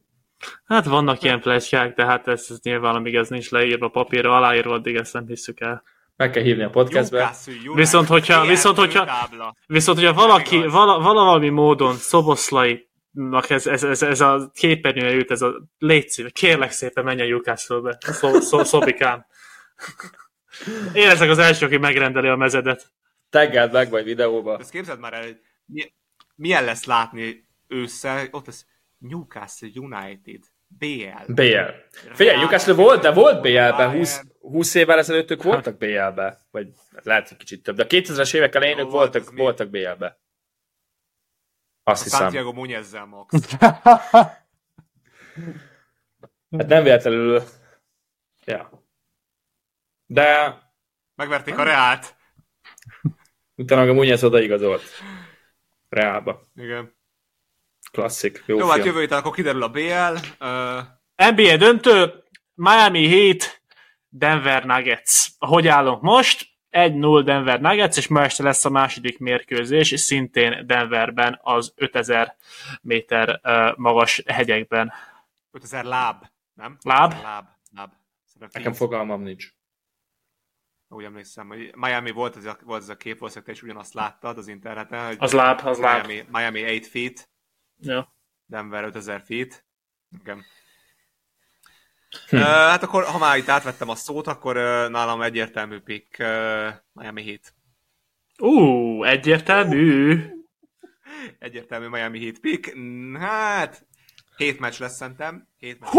Hát 0.65 0.85
vannak 0.85 1.23
ilyen 1.23 1.39
plegykák, 1.41 1.95
de 1.95 2.05
hát 2.05 2.27
ez, 2.27 2.45
ez 2.49 2.59
nyilván, 2.61 2.95
amíg 2.95 3.15
ez 3.15 3.29
nincs 3.29 3.49
leírva 3.49 3.87
papírra, 3.87 4.35
aláírva, 4.35 4.73
addig 4.73 4.95
ezt 4.95 5.13
nem 5.13 5.27
hiszük 5.27 5.59
el. 5.59 5.83
Meg 6.15 6.31
kell 6.31 6.43
hívni 6.43 6.63
a 6.63 6.69
podcastbe. 6.69 7.35
Viszont 7.73 8.07
hogyha- 8.07 8.45
viszont 8.45 8.77
hogyha-. 8.77 9.09
Viszont, 9.67 9.97
hogyha 9.99 10.13
valaki, 10.13 10.65
vala, 10.67 10.99
valami 10.99 11.49
módon 11.49 11.95
Szoboszlainak 11.95 12.85
ez, 13.47 13.67
ez, 13.67 13.83
ez, 13.83 14.01
ez 14.01 14.21
a 14.21 14.51
képernyője 14.53 15.13
jut, 15.13 15.31
ez 15.31 15.41
a 15.41 15.67
légy 15.77 16.09
szíve, 16.09 16.29
kérlek 16.29 16.71
szépen 16.71 17.03
menj 17.03 17.21
a 17.21 17.25
Newcastle-be, 17.25 17.97
szó, 17.99 18.39
szó, 18.39 18.63
szobikám. 18.63 19.25
Én 20.93 21.07
leszek 21.07 21.29
az 21.29 21.37
első, 21.37 21.65
aki 21.65 21.77
megrendeli 21.77 22.27
a 22.27 22.35
mezedet. 22.35 22.91
Taggeld 23.29 23.71
meg 23.71 23.89
majd 23.89 24.05
videóba. 24.05 24.57
Ezt 24.59 24.71
képzeld 24.71 24.99
már 24.99 25.13
el, 25.13 25.23
hogy 25.23 25.39
mi- 25.65 25.93
milyen 26.35 26.63
lesz 26.63 26.85
látni 26.85 27.47
ősszel, 27.67 28.27
ott 28.31 28.45
lesz 28.45 28.65
Newcastle 28.97 29.69
United, 29.73 30.41
BL. 30.67 31.33
BL. 31.33 31.57
Figyelj, 32.13 32.37
Newcastle 32.37 32.73
volt, 32.73 33.01
de 33.01 33.11
volt 33.11 33.41
BL-ben, 33.41 33.91
20, 33.91 34.21
20 34.39 34.75
évvel 34.75 34.97
ezelőtt 34.97 35.31
ők 35.31 35.43
voltak 35.43 35.77
BL-be, 35.77 36.37
vagy 36.51 36.67
lehet, 37.03 37.27
hogy 37.27 37.37
kicsit 37.37 37.63
több, 37.63 37.75
de 37.75 37.83
a 37.83 37.87
2000-es 37.87 38.35
évek 38.35 38.55
elején 38.55 38.77
ők 38.77 38.91
volt, 38.91 39.13
voltak, 39.13 39.37
voltak 39.37 39.69
BL-be. 39.69 40.19
Azt 41.87 42.03
hiszem. 42.03 42.19
Santiago 42.19 42.51
Muñezzel 42.51 43.05
max. 43.05 43.55
Hát 46.57 46.67
nem 46.67 46.83
véletlenül. 46.83 47.43
Ja. 48.45 48.85
De 50.05 50.57
Megverték 51.15 51.57
a 51.57 51.63
Reált. 51.63 52.15
utána 53.55 53.89
a 53.89 53.93
Munyez 53.93 54.23
odaigazolt. 54.23 54.83
Reálba. 55.89 56.41
Igen. 56.55 56.95
Klasszik. 57.91 58.43
Jó, 58.45 58.57
Jó, 58.57 58.67
hát 58.67 58.85
jövő 58.85 58.99
héten 58.99 59.17
akkor 59.17 59.33
kiderül 59.33 59.63
a 59.63 59.69
BL. 59.69 60.17
Uh, 60.39 60.83
NBA 61.35 61.57
döntő, 61.57 62.23
Miami 62.53 63.07
Heat, 63.07 63.61
Denver 64.07 64.65
Nuggets. 64.65 65.27
Hogy 65.37 65.67
állunk 65.67 66.01
most? 66.01 66.56
1-0 66.71 67.21
Denver 67.25 67.61
Nuggets, 67.61 67.97
és 67.97 68.07
ma 68.07 68.23
este 68.23 68.43
lesz 68.43 68.65
a 68.65 68.69
második 68.69 69.19
mérkőzés, 69.19 69.99
szintén 69.99 70.67
Denverben 70.67 71.39
az 71.41 71.73
5000 71.75 72.35
méter 72.81 73.41
magas 73.75 74.23
hegyekben. 74.25 74.93
5000 75.51 75.83
láb, 75.83 76.25
nem? 76.53 76.77
Láb? 76.81 77.11
Láb, 77.21 77.45
láb. 77.75 77.91
Nekem 78.51 78.73
fogalmam 78.73 79.21
nincs. 79.21 79.55
Úgy 80.89 81.03
emlékszem, 81.03 81.47
hogy 81.47 81.75
Miami 81.75 82.11
volt 82.11 82.35
ez 82.35 82.45
a, 82.45 82.57
volt 82.63 82.81
ez 82.81 82.89
a 82.89 82.97
kép, 82.97 83.17
valószínűleg 83.17 83.45
te 83.45 83.51
is 83.59 83.63
ugyanazt 83.63 83.93
láttad 83.93 84.37
az 84.37 84.47
interneten, 84.47 85.05
hogy 85.05 85.15
Az 85.19 85.31
láb, 85.31 85.59
az 85.63 85.79
láb. 85.79 86.05
Miami, 86.05 86.27
Miami 86.31 86.59
8 86.59 86.87
feet, 86.89 87.29
Ja. 87.79 88.13
Denver 88.45 88.83
5000 88.83 89.21
feet. 89.21 89.65
Igen. 90.19 90.45
Hm. 92.29 92.35
Uh, 92.35 92.41
hát 92.41 92.83
akkor, 92.83 93.03
ha 93.03 93.17
már 93.17 93.37
itt 93.37 93.49
átvettem 93.49 93.89
a 93.89 93.95
szót, 93.95 94.27
akkor 94.27 94.57
uh, 94.57 94.89
nálam 94.89 95.21
egyértelmű 95.21 95.79
pick 95.79 96.19
uh, 96.19 96.67
Miami 96.93 97.23
Heat. 97.23 97.53
Ú, 98.37 99.03
egyértelmű. 99.03 100.19
Egyértelmű 101.39 101.87
Miami 101.87 102.19
Heat 102.19 102.39
pick. 102.39 102.73
Hát, 103.19 103.85
hét 104.37 104.59
meccs 104.59 104.79
lesz 104.79 104.95
szerintem. 104.95 105.47
Hét 105.57 105.79
meccs. 105.79 105.91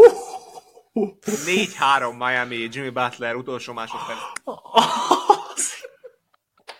4-3 0.94 2.18
Miami, 2.18 2.68
Jimmy 2.70 2.90
Butler 2.90 3.34
utolsó 3.34 3.72
másodperc. 3.72 4.18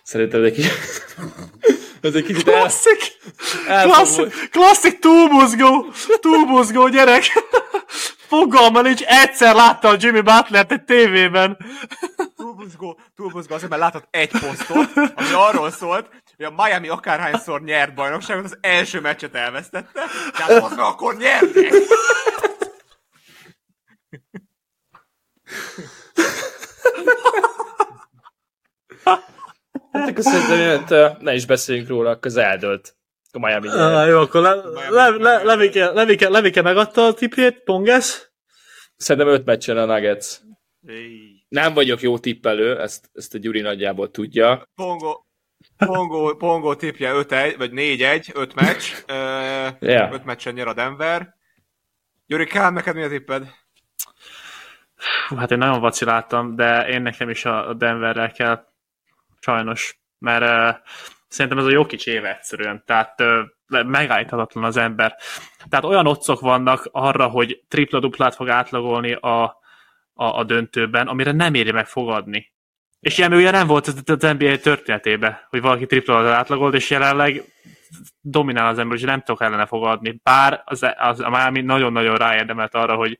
Szerintem 0.03 0.45
egy 0.45 0.55
kicsit... 0.55 0.73
Ez 2.01 2.15
egy 2.15 2.25
kicsit 2.25 2.49
el... 2.49 2.55
Klasszik! 2.55 2.99
elfogult. 3.67 4.33
Klasszik, 4.33 4.51
klasszik 4.51 4.99
túlmozgó! 4.99 5.87
Túlmozgó 6.21 6.89
gyerek! 6.89 7.25
Fogalma 8.29 8.81
nincs, 8.83 9.03
egyszer 9.03 9.55
látta 9.55 9.89
a 9.89 9.97
Jimmy 9.99 10.21
Butler-t 10.21 10.73
egy 10.73 10.85
tévében. 10.85 11.57
Túlbuzgó, 12.37 13.01
túlbuzgó, 13.17 13.55
azért 13.55 13.71
mert 13.71 13.83
látott 13.83 14.07
egy 14.11 14.31
posztot, 14.31 14.91
ami 14.97 15.33
arról 15.33 15.71
szólt, 15.71 16.09
hogy 16.37 16.45
a 16.45 16.63
Miami 16.63 16.89
akárhányszor 16.89 17.63
nyert 17.63 17.95
bajnokságot, 17.95 18.45
az 18.45 18.59
első 18.61 19.01
meccset 19.01 19.35
elvesztette, 19.35 20.03
tehát 20.37 20.63
az 20.63 20.71
meg 20.71 20.79
akkor 20.79 21.17
nyernek. 21.17 21.73
Hát 29.05 30.91
ö, 30.91 31.09
ne 31.19 31.35
is 31.35 31.47
beszéljünk 31.47 31.89
róla, 31.89 32.11
akkor 32.11 32.27
az 32.27 32.37
eldőlt. 32.37 32.98
A 33.33 33.39
Miami. 33.39 33.69
Ah, 33.69 34.09
jó, 34.09 34.19
akkor 34.21 34.41
le, 34.43 34.55
le, 34.91 35.09
le, 35.09 35.43
Levike, 35.43 35.91
Levike, 35.91 36.29
Levike 36.29 36.63
megadta 36.63 37.07
a 37.07 37.15
tipjét, 37.15 37.63
Ponges. 37.65 38.33
Szerintem 38.97 39.33
öt 39.33 39.45
meccsen 39.45 39.77
a 39.77 39.85
Nuggets. 39.85 40.37
Éj. 40.87 41.45
Nem 41.49 41.75
vagyok 41.75 42.01
jó 42.01 42.19
tippelő, 42.19 42.81
ezt, 42.81 43.11
ezt 43.13 43.35
a 43.35 43.39
Gyuri 43.39 43.61
nagyjából 43.61 44.11
tudja. 44.11 44.69
Pongo, 44.75 45.23
Pongo, 45.77 46.37
Pongo 46.37 46.75
tipje 46.75 47.13
5-1, 47.15 47.55
vagy 47.59 47.71
4-1, 47.75 48.35
5 48.35 48.55
meccs. 48.55 48.85
Yeah. 49.81 50.13
5 50.13 50.25
meccsen 50.25 50.55
nyer 50.55 50.67
a 50.67 50.75
Denver. 50.75 51.35
Gyuri 52.27 52.47
Kán, 52.47 52.73
neked 52.73 52.95
mi 52.95 53.03
a 53.03 53.09
tipped? 53.09 53.55
Hú, 55.29 55.37
Hát 55.37 55.51
én 55.51 55.59
nagyon 55.59 55.81
vaciláltam, 55.81 56.57
de 56.57 56.89
én 56.89 57.03
nekem 57.03 57.31
is 57.31 57.45
a 57.45 57.69
a 57.69 57.75
Denverrel 57.75 58.33
kell, 58.33 58.65
sajnos, 59.41 60.01
mert 60.19 60.43
uh, 60.43 60.87
szerintem 61.29 61.59
ez 61.59 61.65
a 61.65 61.71
jó 61.71 61.87
kicsi 61.87 62.11
éve 62.11 62.37
egyszerűen, 62.37 62.83
tehát 62.87 63.23
megállíthatatlan 63.69 64.65
az 64.65 64.77
ember. 64.77 65.17
Tehát 65.69 65.85
olyan 65.85 66.07
otcok 66.07 66.41
vannak 66.41 66.89
arra, 66.93 67.27
hogy 67.27 67.63
tripla-duplát 67.69 68.35
fog 68.35 68.49
átlagolni 68.49 69.13
a, 69.13 69.43
a, 70.15 70.25
a 70.25 70.45
döntőben, 70.45 71.07
amire 71.07 71.33
nem 71.33 71.55
éri 71.55 71.71
meg 71.71 71.87
fogadni. 71.87 72.53
És 73.01 73.19
ilyen 73.19 73.33
ugye 73.33 73.51
nem 73.51 73.67
volt 73.67 73.87
az 73.87 74.03
az 74.05 74.37
NBA 74.39 74.57
történetében, 74.57 75.39
hogy 75.49 75.61
valaki 75.61 75.87
tripla 75.87 76.35
átlagolt, 76.35 76.75
és 76.75 76.91
jelenleg 76.91 77.45
dominál 78.21 78.69
az 78.69 78.79
ember, 78.79 78.97
és 78.97 79.03
nem 79.03 79.23
tudok 79.23 79.43
ellene 79.43 79.67
fogadni. 79.67 80.21
Bár 80.23 80.63
az, 80.65 80.87
az 80.97 81.21
a 81.21 81.29
Miami 81.29 81.61
nagyon-nagyon 81.61 82.17
ráérdemelt 82.17 82.75
arra, 82.75 82.95
hogy, 82.95 83.19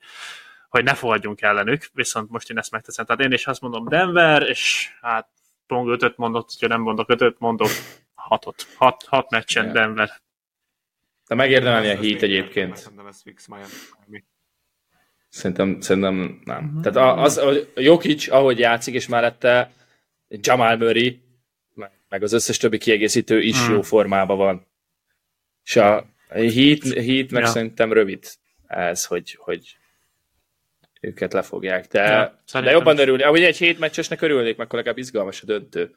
hogy 0.69 0.85
ne 0.85 0.95
fogadjunk 0.95 1.41
ellenük, 1.41 1.87
viszont 1.93 2.31
most 2.31 2.51
én 2.51 2.59
ezt 2.59 2.71
megteszem. 2.71 3.05
Tehát 3.05 3.23
én 3.23 3.33
is 3.33 3.47
azt 3.47 3.61
mondom 3.61 3.89
Denver, 3.89 4.43
és 4.43 4.91
hát 5.01 5.29
Pong 5.69 5.89
5 6.03 6.17
mondott, 6.17 6.51
hogyha 6.51 6.67
nem 6.67 6.81
mondok 6.81 7.09
5 7.11 7.39
mondok 7.39 7.69
6-ot. 8.31 8.55
6, 8.75 9.03
6 9.07 9.31
meccsen 9.31 9.67
Ja. 9.67 9.73
Denver. 9.73 10.11
De 11.29 11.35
megérdemelni 11.35 11.89
a 11.91 12.01
még- 12.01 12.23
egyébként. 12.23 12.77
Szerintem 12.77 13.07
ez 13.07 13.23
fix 13.23 13.47
Miami. 13.47 14.25
Szerintem, 15.29 15.81
szerintem 15.81 16.41
nem. 16.45 16.79
Tehát 16.83 16.97
a- 16.99 17.23
az, 17.23 17.39
hogy 17.39 17.73
Jokic, 17.75 18.31
ahogy 18.31 18.59
játszik, 18.59 18.95
és 18.95 19.09
mellette 19.09 19.73
Jamal 20.29 20.77
Murray, 20.77 21.21
meg- 22.09 22.23
az 22.23 22.33
összes 22.33 22.57
többi 22.57 22.79
kiegészítő 22.79 23.41
is 23.41 23.69
Mm. 23.69 23.73
jó 23.73 23.83
formában 23.83 24.37
van. 24.37 24.67
És 25.65 25.77
a 25.77 26.07
Heat, 26.29 26.83
Heat 26.83 27.31
meg 27.31 27.43
Ja. 27.43 27.47
szerintem 27.47 27.93
rövid 27.93 28.27
ez, 28.67 29.05
hogy, 29.05 29.35
hogy 29.41 29.78
őket 31.01 31.33
lefogják. 31.33 31.87
De, 31.87 32.03
Ja, 32.53 32.61
de 32.61 32.71
jobban 32.71 32.95
is. 32.95 33.01
örülni. 33.01 33.23
Ahogy 33.23 33.43
egy 33.43 33.57
hét 33.57 33.79
meccsesnek 33.79 34.21
örülnék, 34.23 34.57
meg 34.57 34.67
akkor 34.67 34.79
legalább 34.79 34.99
izgalmas 34.99 35.43
a 35.43 35.47
döntő. 35.47 35.97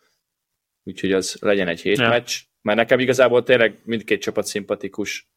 Úgyhogy 0.84 1.12
az 1.12 1.38
legyen 1.40 1.68
egy 1.68 1.82
hét 1.82 1.98
Ja. 1.98 2.08
meccs. 2.10 2.40
Mert 2.62 2.78
nekem 2.78 3.00
igazából 3.00 3.44
tényleg 3.44 3.80
mindkét 3.84 4.22
csapat 4.22 4.46
szimpatikus, 4.46 5.28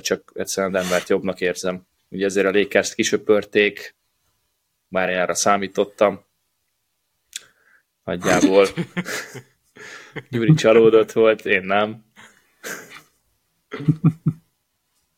csak 0.00 0.32
egyszerűen 0.34 0.72
Denvert 0.72 1.08
jobbnak 1.08 1.40
érzem. 1.40 1.86
Ugye 2.08 2.24
ezért 2.24 2.46
a 2.46 2.50
Lakers-t 2.58 2.94
kisöpörték, 2.94 3.94
már 4.88 5.08
én 5.10 5.18
arra 5.18 5.34
számítottam. 5.34 6.24
Nagyjából. 8.04 8.66
Gyuri 10.30 10.54
csalódott 10.54 11.12
volt, 11.12 11.46
én 11.46 11.62
nem. 11.62 12.04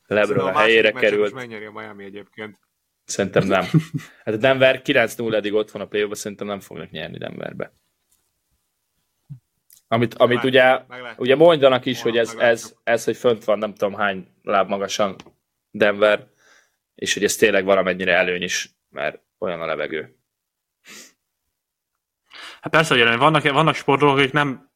Lebron 0.07 0.47
a 0.49 0.59
helyére 0.59 0.93
került. 0.93 1.33
Megnyeri 1.33 1.65
a 1.65 1.71
Miami 1.71 2.05
egyébként. 2.05 2.59
Szerintem 3.05 3.47
nem. 3.47 3.65
Hát 4.25 4.35
a 4.35 4.37
Denver 4.37 4.83
9-0 4.85 5.35
eddig 5.35 5.55
ott 5.55 5.71
van 5.71 5.83
a 5.83 5.87
play 5.87 6.09
szerintem 6.15 6.47
nem 6.47 6.61
fognak 6.61 6.91
nyerni 6.91 7.19
Denverbe. 7.19 7.73
Amit, 9.89 10.15
amit 10.15 10.43
Meglátjuk, 10.43 10.53
ugye, 10.53 10.85
meglátjuk. 10.89 11.21
ugye 11.21 11.37
mondanak 11.37 11.87
is, 11.87 12.03
Holnap 12.03 12.21
hogy 12.21 12.29
ez, 12.29 12.35
meglátjuk. 12.35 12.59
ez, 12.65 12.75
ez, 12.85 13.05
hogy 13.05 13.17
fönt 13.17 13.45
van 13.45 13.59
nem 13.59 13.75
tudom 13.75 13.95
hány 13.95 14.27
láb 14.43 14.69
magasan 14.69 15.17
Denver, 15.71 16.27
és 16.95 17.15
hogy 17.15 17.25
ez 17.25 17.37
tényleg 17.37 17.65
valamennyire 17.65 18.13
előny 18.15 18.43
is, 18.43 18.71
mert 18.89 19.23
olyan 19.39 19.61
a 19.61 19.67
levegő. 19.67 20.17
Hát 22.61 22.73
persze, 22.73 22.95
hogy 22.95 23.19
vannak, 23.19 23.43
vannak 23.43 23.75
sportolók, 23.75 24.19
akik 24.19 24.33
nem 24.33 24.71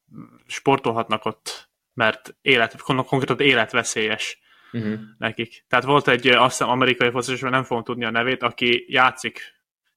sportolhatnak 0.46 1.24
ott, 1.24 1.70
mert 1.94 2.36
élet, 2.40 2.80
kon- 2.80 3.06
konkrétan 3.06 3.40
életveszélyes 3.40 4.38
Uh-huh. 4.72 4.98
nekik. 5.18 5.64
Tehát 5.68 5.84
volt 5.84 6.08
egy, 6.08 6.26
azt 6.28 6.58
hiszem, 6.58 6.68
amerikai 6.68 7.10
focis, 7.10 7.40
nem 7.40 7.64
fogom 7.64 7.84
tudni 7.84 8.04
a 8.04 8.10
nevét, 8.10 8.42
aki 8.42 8.84
játszik, 8.88 9.40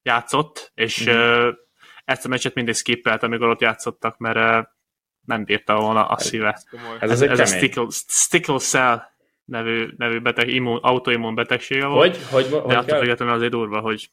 játszott, 0.02 0.72
és 0.74 1.06
uh-huh. 1.06 1.46
uh, 1.46 1.54
ezt 2.04 2.24
a 2.24 2.28
meccset 2.28 2.54
mindig 2.54 2.74
skippelt, 2.74 3.22
amikor 3.22 3.48
ott 3.48 3.60
játszottak, 3.60 4.18
mert 4.18 4.36
uh, 4.36 4.66
nem 5.20 5.44
bírta 5.44 5.74
volna 5.80 6.06
a 6.06 6.18
szíve. 6.18 6.62
Ez. 7.00 7.10
Ez, 7.10 7.10
Ez, 7.10 7.30
ez, 7.30 7.38
a 7.38 7.46
stickle, 7.46 7.86
stickle 7.88 8.58
cell 8.58 9.02
nevű, 9.44 9.88
nevű 9.96 10.20
beteg, 10.20 10.48
immun, 10.48 10.78
autoimmun 10.82 11.34
betegsége 11.34 11.86
volt. 11.86 12.16
Hogy? 12.16 12.26
Hogy, 12.30 12.42
hogy, 12.42 12.50
De 12.50 12.60
hogy 12.60 12.74
attól 12.74 12.98
függetlenül 12.98 13.34
azért 13.34 13.50
durva, 13.50 13.80
hogy 13.80 14.10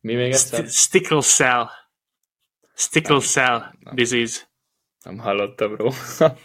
Mi 0.00 0.14
még 0.14 0.32
egyszer? 0.32 0.64
st- 0.64 0.72
stickle 0.72 1.20
cell. 1.20 1.68
Stickle 2.74 3.20
cell 3.20 3.72
nem. 3.80 3.94
disease. 3.94 4.40
Nem 5.02 5.18
hallottam 5.18 5.76
róla. 5.76 5.94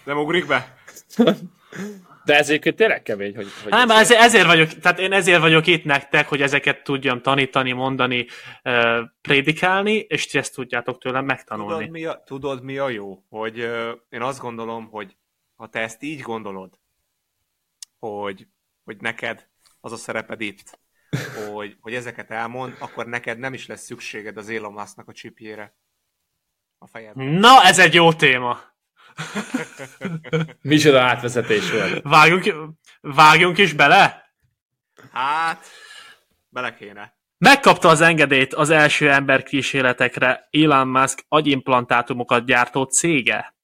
Nem 0.03 0.17
ugrik 0.17 0.47
be? 0.47 0.77
De 2.29 2.35
ez 2.37 2.49
egyébként 2.49 2.75
tényleg 2.75 3.01
kemény, 3.01 3.35
hogy... 3.35 3.47
hogy 3.63 3.71
Nem, 3.71 3.89
ez- 3.89 3.99
ezért, 3.99 4.19
ezért 4.21 4.45
vagyok, 4.45 4.67
tehát 4.69 4.99
én 4.99 5.13
ezért 5.13 5.39
vagyok 5.39 5.67
itt 5.67 5.83
nektek, 5.83 6.27
hogy 6.27 6.41
ezeket 6.41 6.83
tudjam 6.83 7.21
tanítani, 7.21 7.71
mondani, 7.71 8.25
prédikálni, 9.21 9.93
és 9.95 10.27
ti 10.27 10.37
ezt 10.37 10.53
tudjátok 10.53 10.97
tőlem 11.01 11.25
megtanulni. 11.25 11.73
Tudod 11.73 11.89
mi, 11.89 12.05
a, 12.05 12.23
tudod, 12.25 12.63
mi 12.63 12.77
a 12.77 12.89
jó? 12.89 13.23
Hogy 13.29 13.57
én 14.09 14.21
azt 14.21 14.39
gondolom, 14.39 14.89
hogy 14.89 15.17
ha 15.55 15.67
te 15.67 15.79
ezt 15.79 16.03
így 16.03 16.21
gondolod, 16.21 16.79
hogy, 17.99 18.47
hogy 18.83 18.97
neked 18.99 19.47
az 19.81 19.91
a 19.91 19.97
szereped 19.97 20.41
itt, 20.41 20.79
hogy, 21.51 21.77
hogy 21.79 21.93
ezeket 21.93 22.31
elmond, 22.31 22.75
akkor 22.79 23.05
neked 23.05 23.39
nem 23.39 23.53
is 23.53 23.67
lesz 23.67 23.83
szükséged 23.83 24.37
az 24.37 24.49
Elon 24.49 24.77
a 24.77 25.11
csipjére 25.13 25.75
a 26.77 26.87
fejedben. 26.87 27.25
Na, 27.27 27.63
ez 27.63 27.79
egy 27.79 27.93
jó 27.93 28.13
téma. 28.13 28.59
Micsoda 30.61 31.01
átvezetés 31.01 31.71
volt. 31.71 32.01
Vágjunk, 32.03 32.73
vágjunk 33.01 33.57
is 33.57 33.73
bele? 33.73 34.33
Hát, 35.11 35.65
bele 36.49 36.75
kéne. 36.75 37.17
Megkapta 37.37 37.89
az 37.89 38.01
engedélyt 38.01 38.53
az 38.53 38.69
első 38.69 39.11
ember 39.11 39.43
kísérletekre 39.43 40.47
Elon 40.51 40.87
Musk 40.87 41.25
agyimplantátumokat 41.27 42.45
gyártó 42.45 42.83
cége. 42.83 43.55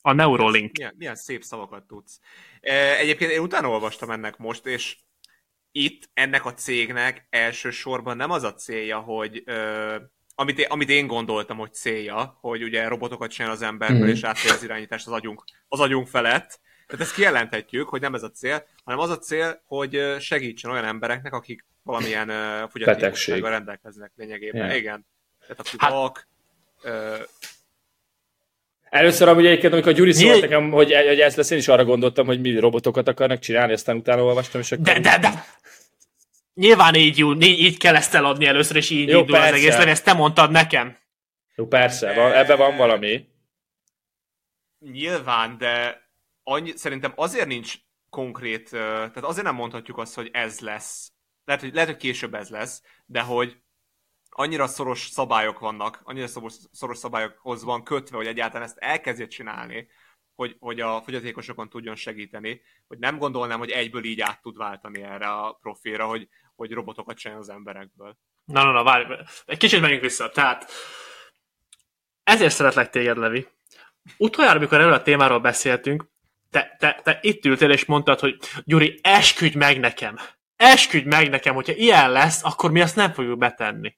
A 0.00 0.12
Neuralink. 0.12 0.76
Milyen, 0.76 0.94
milyen 0.98 1.14
szép 1.14 1.42
szavakat 1.42 1.86
tudsz. 1.86 2.20
E, 2.60 2.96
Egyébként 2.96 3.30
én 3.30 3.40
utána 3.40 3.68
olvastam 3.68 4.10
ennek 4.10 4.36
most, 4.36 4.66
és 4.66 4.96
itt 5.72 6.10
ennek 6.12 6.44
a 6.44 6.54
cégnek 6.54 7.26
elsősorban 7.30 8.16
nem 8.16 8.30
az 8.30 8.42
a 8.42 8.54
célja, 8.54 8.98
hogy 8.98 9.42
ö, 9.46 9.96
amit, 10.40 10.58
én, 10.58 10.66
amit 10.68 10.88
én 10.88 11.06
gondoltam, 11.06 11.56
hogy 11.56 11.72
célja, 11.72 12.38
hogy 12.40 12.62
ugye 12.62 12.88
robotokat 12.88 13.30
csinál 13.30 13.50
az 13.50 13.62
emberből, 13.62 13.98
Mhm. 13.98 14.08
és 14.08 14.22
átfér 14.22 14.52
az 14.52 14.62
irányítást 14.62 15.06
az 15.06 15.12
agyunk, 15.12 15.44
az 15.68 15.80
agyunk 15.80 16.08
felett, 16.08 16.60
Tehát 16.86 17.04
ezt 17.04 17.14
kijelenthetjük, 17.14 17.88
hogy 17.88 18.00
nem 18.00 18.14
ez 18.14 18.22
a 18.22 18.30
cél, 18.30 18.66
hanem 18.84 19.00
az 19.00 19.10
a 19.10 19.18
cél, 19.18 19.62
hogy 19.66 20.14
segítsen 20.20 20.70
olyan 20.70 20.84
embereknek, 20.84 21.32
akik 21.32 21.64
valamilyen 21.82 22.28
uh, 22.28 22.70
fogyatékossággal 22.70 23.50
rendelkeznek 23.50 24.12
lényegében. 24.16 24.64
Yeah. 24.64 24.76
Igen. 24.76 25.06
Tehát 25.40 25.60
aki 25.60 25.76
hát, 25.78 25.90
vak, 25.90 26.28
uh, 26.84 26.92
Először 28.90 29.28
amúgy 29.28 29.46
egyébként, 29.46 29.72
amikor 29.72 29.92
a 29.92 29.94
Gyuri 29.94 30.12
szólt 30.12 30.30
Nyilv... 30.30 30.40
nekem, 30.40 30.70
hogy, 30.70 30.94
hogy 30.94 31.20
ez 31.20 31.36
lesz, 31.36 31.50
én 31.50 31.58
is 31.58 31.68
arra 31.68 31.84
gondoltam, 31.84 32.26
hogy 32.26 32.40
mi 32.40 32.58
robotokat 32.58 33.08
akarnak 33.08 33.38
csinálni, 33.38 33.72
aztán 33.72 33.96
utána 33.96 34.22
olvastam, 34.22 34.60
és 34.60 34.72
akkor... 34.72 34.84
De, 34.84 35.00
de, 35.00 35.18
de! 35.18 35.44
Nyilván 36.58 36.94
így, 36.94 37.18
így, 37.18 37.42
így 37.42 37.78
kell 37.78 37.96
ezt 37.96 38.14
eladni 38.14 38.46
először, 38.46 38.76
és 38.76 38.90
így 38.90 39.08
Jó, 39.08 39.18
indul 39.18 39.36
persze. 39.36 39.48
az 39.48 39.54
egész, 39.54 39.74
ezt 39.74 40.04
te 40.04 40.12
mondtad 40.12 40.50
nekem. 40.50 40.96
Jó, 41.54 41.66
persze, 41.66 42.14
van, 42.14 42.32
ebben 42.32 42.56
van 42.56 42.76
valami. 42.76 43.28
Nyilván, 44.78 45.58
de 45.58 46.02
annyi, 46.42 46.72
szerintem 46.76 47.12
azért 47.16 47.46
nincs 47.46 47.74
konkrét, 48.10 48.70
tehát 48.70 49.24
azért 49.24 49.44
nem 49.44 49.54
mondhatjuk 49.54 49.98
azt, 49.98 50.14
hogy 50.14 50.30
ez 50.32 50.60
lesz. 50.60 51.12
Lehet, 51.44 51.62
hogy, 51.62 51.74
lehet, 51.74 51.88
hogy 51.88 51.98
később 51.98 52.34
ez 52.34 52.48
lesz, 52.48 52.82
de 53.06 53.20
hogy 53.20 53.56
annyira 54.28 54.66
szoros 54.66 55.00
szabályok 55.00 55.58
vannak, 55.58 56.00
annyira 56.04 56.26
szoros, 56.26 56.54
szoros 56.72 56.98
szabályokhoz 56.98 57.64
van 57.64 57.82
kötve, 57.84 58.16
hogy 58.16 58.26
egyáltalán 58.26 58.66
ezt 58.66 58.78
elkezdje 58.78 59.26
csinálni, 59.26 59.88
hogy, 60.34 60.56
hogy 60.58 60.80
a 60.80 61.02
fogyatékosokon 61.02 61.68
tudjon 61.68 61.94
segíteni, 61.94 62.60
hogy 62.86 62.98
nem 62.98 63.18
gondolnám, 63.18 63.58
hogy 63.58 63.70
egyből 63.70 64.04
így 64.04 64.20
át 64.20 64.42
tud 64.42 64.56
váltani 64.56 65.02
erre 65.02 65.28
a 65.28 65.52
profilra, 65.52 66.06
hogy, 66.06 66.28
hogy 66.58 66.72
robotokat 66.72 67.16
csinál 67.16 67.38
az 67.38 67.48
emberekből. 67.48 68.16
Na, 68.44 68.62
na, 68.62 68.70
na, 68.70 68.82
várj, 68.82 69.12
egy 69.46 69.58
kicsit 69.58 69.80
menjünk 69.80 70.02
vissza. 70.02 70.30
Tehát 70.30 70.70
ezért 72.22 72.54
szeretlek 72.54 72.90
téged, 72.90 73.16
Levi. 73.16 73.46
Utoljára, 74.16 74.56
amikor 74.56 74.80
erről 74.80 74.92
a 74.92 75.02
témáról 75.02 75.40
beszéltünk, 75.40 76.04
te, 76.50 76.76
te, 76.78 77.00
te 77.02 77.18
itt 77.22 77.44
ültél 77.44 77.70
és 77.70 77.84
mondtad, 77.84 78.20
hogy 78.20 78.38
Gyuri, 78.64 78.98
esküdj 79.02 79.56
meg 79.56 79.80
nekem! 79.80 80.18
Esküdj 80.56 81.08
meg 81.08 81.30
nekem, 81.30 81.54
hogyha 81.54 81.72
ilyen 81.72 82.10
lesz, 82.10 82.44
akkor 82.44 82.70
mi 82.70 82.80
azt 82.80 82.96
nem 82.96 83.12
fogjuk 83.12 83.38
betenni 83.38 83.96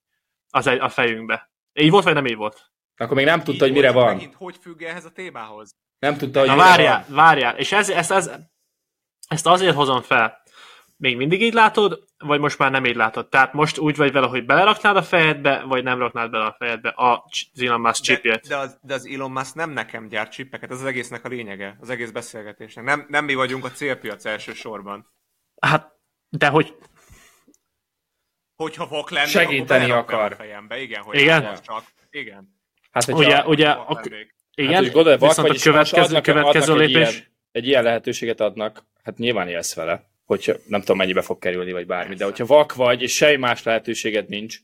az 0.50 0.66
egy, 0.66 0.78
a 0.80 0.88
fejünkbe. 0.88 1.50
Így 1.72 1.90
volt, 1.90 2.04
vagy 2.04 2.14
nem 2.14 2.26
így 2.26 2.36
volt? 2.36 2.70
Akkor 2.96 3.16
még 3.16 3.24
nem 3.24 3.42
tudta, 3.42 3.64
hogy 3.64 3.72
mire 3.72 3.92
van. 3.92 4.14
Megint, 4.14 4.34
hogy 4.34 4.56
függ 4.60 4.82
ehhez 4.82 5.04
a 5.04 5.10
témához? 5.10 5.70
Nem 5.98 6.16
tudta, 6.16 6.38
hogy 6.38 6.48
Na 6.48 6.56
várjál, 6.56 7.04
van. 7.06 7.16
várjál. 7.16 7.56
És 7.58 7.72
ez, 7.72 7.88
ezt, 7.88 8.10
ez, 8.10 8.30
ezt 9.28 9.46
azért 9.46 9.74
hozom 9.74 10.02
fel. 10.02 10.39
Még 11.00 11.16
mindig 11.16 11.42
így 11.42 11.52
látod, 11.52 12.04
vagy 12.18 12.40
most 12.40 12.58
már 12.58 12.70
nem 12.70 12.84
így 12.84 12.96
látod? 12.96 13.28
Tehát 13.28 13.52
most 13.52 13.78
úgy 13.78 13.96
vagy 13.96 14.12
vele, 14.12 14.26
hogy 14.26 14.44
beleraknád 14.44 14.96
a 14.96 15.02
fejedbe, 15.02 15.62
vagy 15.62 15.82
nem 15.82 15.98
raknád 15.98 16.30
bele 16.30 16.44
a 16.44 16.56
fejedbe 16.58 16.88
a 16.88 17.24
Elon 17.60 17.80
Musk 17.80 18.02
chipjét? 18.02 18.40
De, 18.40 18.48
de, 18.48 18.56
az, 18.56 18.78
de 18.82 18.94
az 18.94 19.06
Elon 19.06 19.30
Musk 19.30 19.54
nem 19.54 19.70
nekem 19.70 20.08
gyárt 20.08 20.32
chipeket, 20.32 20.70
ez 20.70 20.80
az 20.80 20.86
egésznek 20.86 21.24
a 21.24 21.28
lényege, 21.28 21.76
az 21.80 21.90
egész 21.90 22.10
beszélgetésnek. 22.10 22.84
Nem, 22.84 23.06
nem 23.08 23.24
mi 23.24 23.34
vagyunk 23.34 23.64
a 23.64 23.70
célpiac 23.70 24.24
elsősorban. 24.24 25.12
Hát, 25.60 25.92
de 26.28 26.48
hogy 26.48 26.74
hogyha 28.56 28.86
vak 28.86 29.10
lenne, 29.10 29.26
Segíteni 29.26 29.90
akar. 29.90 30.32
A 30.32 30.36
fejembe. 30.36 30.80
Igen, 30.80 31.02
hogy 31.02 31.18
igen? 31.18 31.44
Hát 31.44 31.64
csak. 31.64 31.84
Igen. 32.10 32.58
Hát, 32.90 33.04
hogyha, 33.04 33.20
ugye, 33.20 33.44
ugye, 33.44 33.70
a, 33.70 34.00
igen, 34.54 34.72
hát, 34.72 34.82
hogy 34.82 34.92
gondolj, 34.92 35.16
vak, 35.18 35.28
viszont 35.28 35.48
a 35.48 35.60
következő, 35.62 36.02
adnak, 36.02 36.22
következő 36.22 36.72
adnak 36.72 36.86
lépés... 36.86 37.08
Egy 37.08 37.12
ilyen, 37.14 37.26
egy 37.50 37.66
ilyen 37.66 37.82
lehetőséget 37.82 38.40
adnak, 38.40 38.84
hát 39.02 39.18
nyilván 39.18 39.48
élsz 39.48 39.74
vele, 39.74 40.10
hogyha 40.30 40.52
nem 40.66 40.80
tudom 40.80 40.96
mennyibe 40.96 41.22
fog 41.22 41.38
kerülni, 41.38 41.72
vagy 41.72 41.86
bármi, 41.86 42.14
de 42.14 42.24
hogyha 42.24 42.46
vak 42.46 42.74
vagy, 42.74 43.02
és 43.02 43.14
semmi 43.14 43.36
más 43.36 43.62
lehetőséged 43.62 44.28
nincs, 44.28 44.58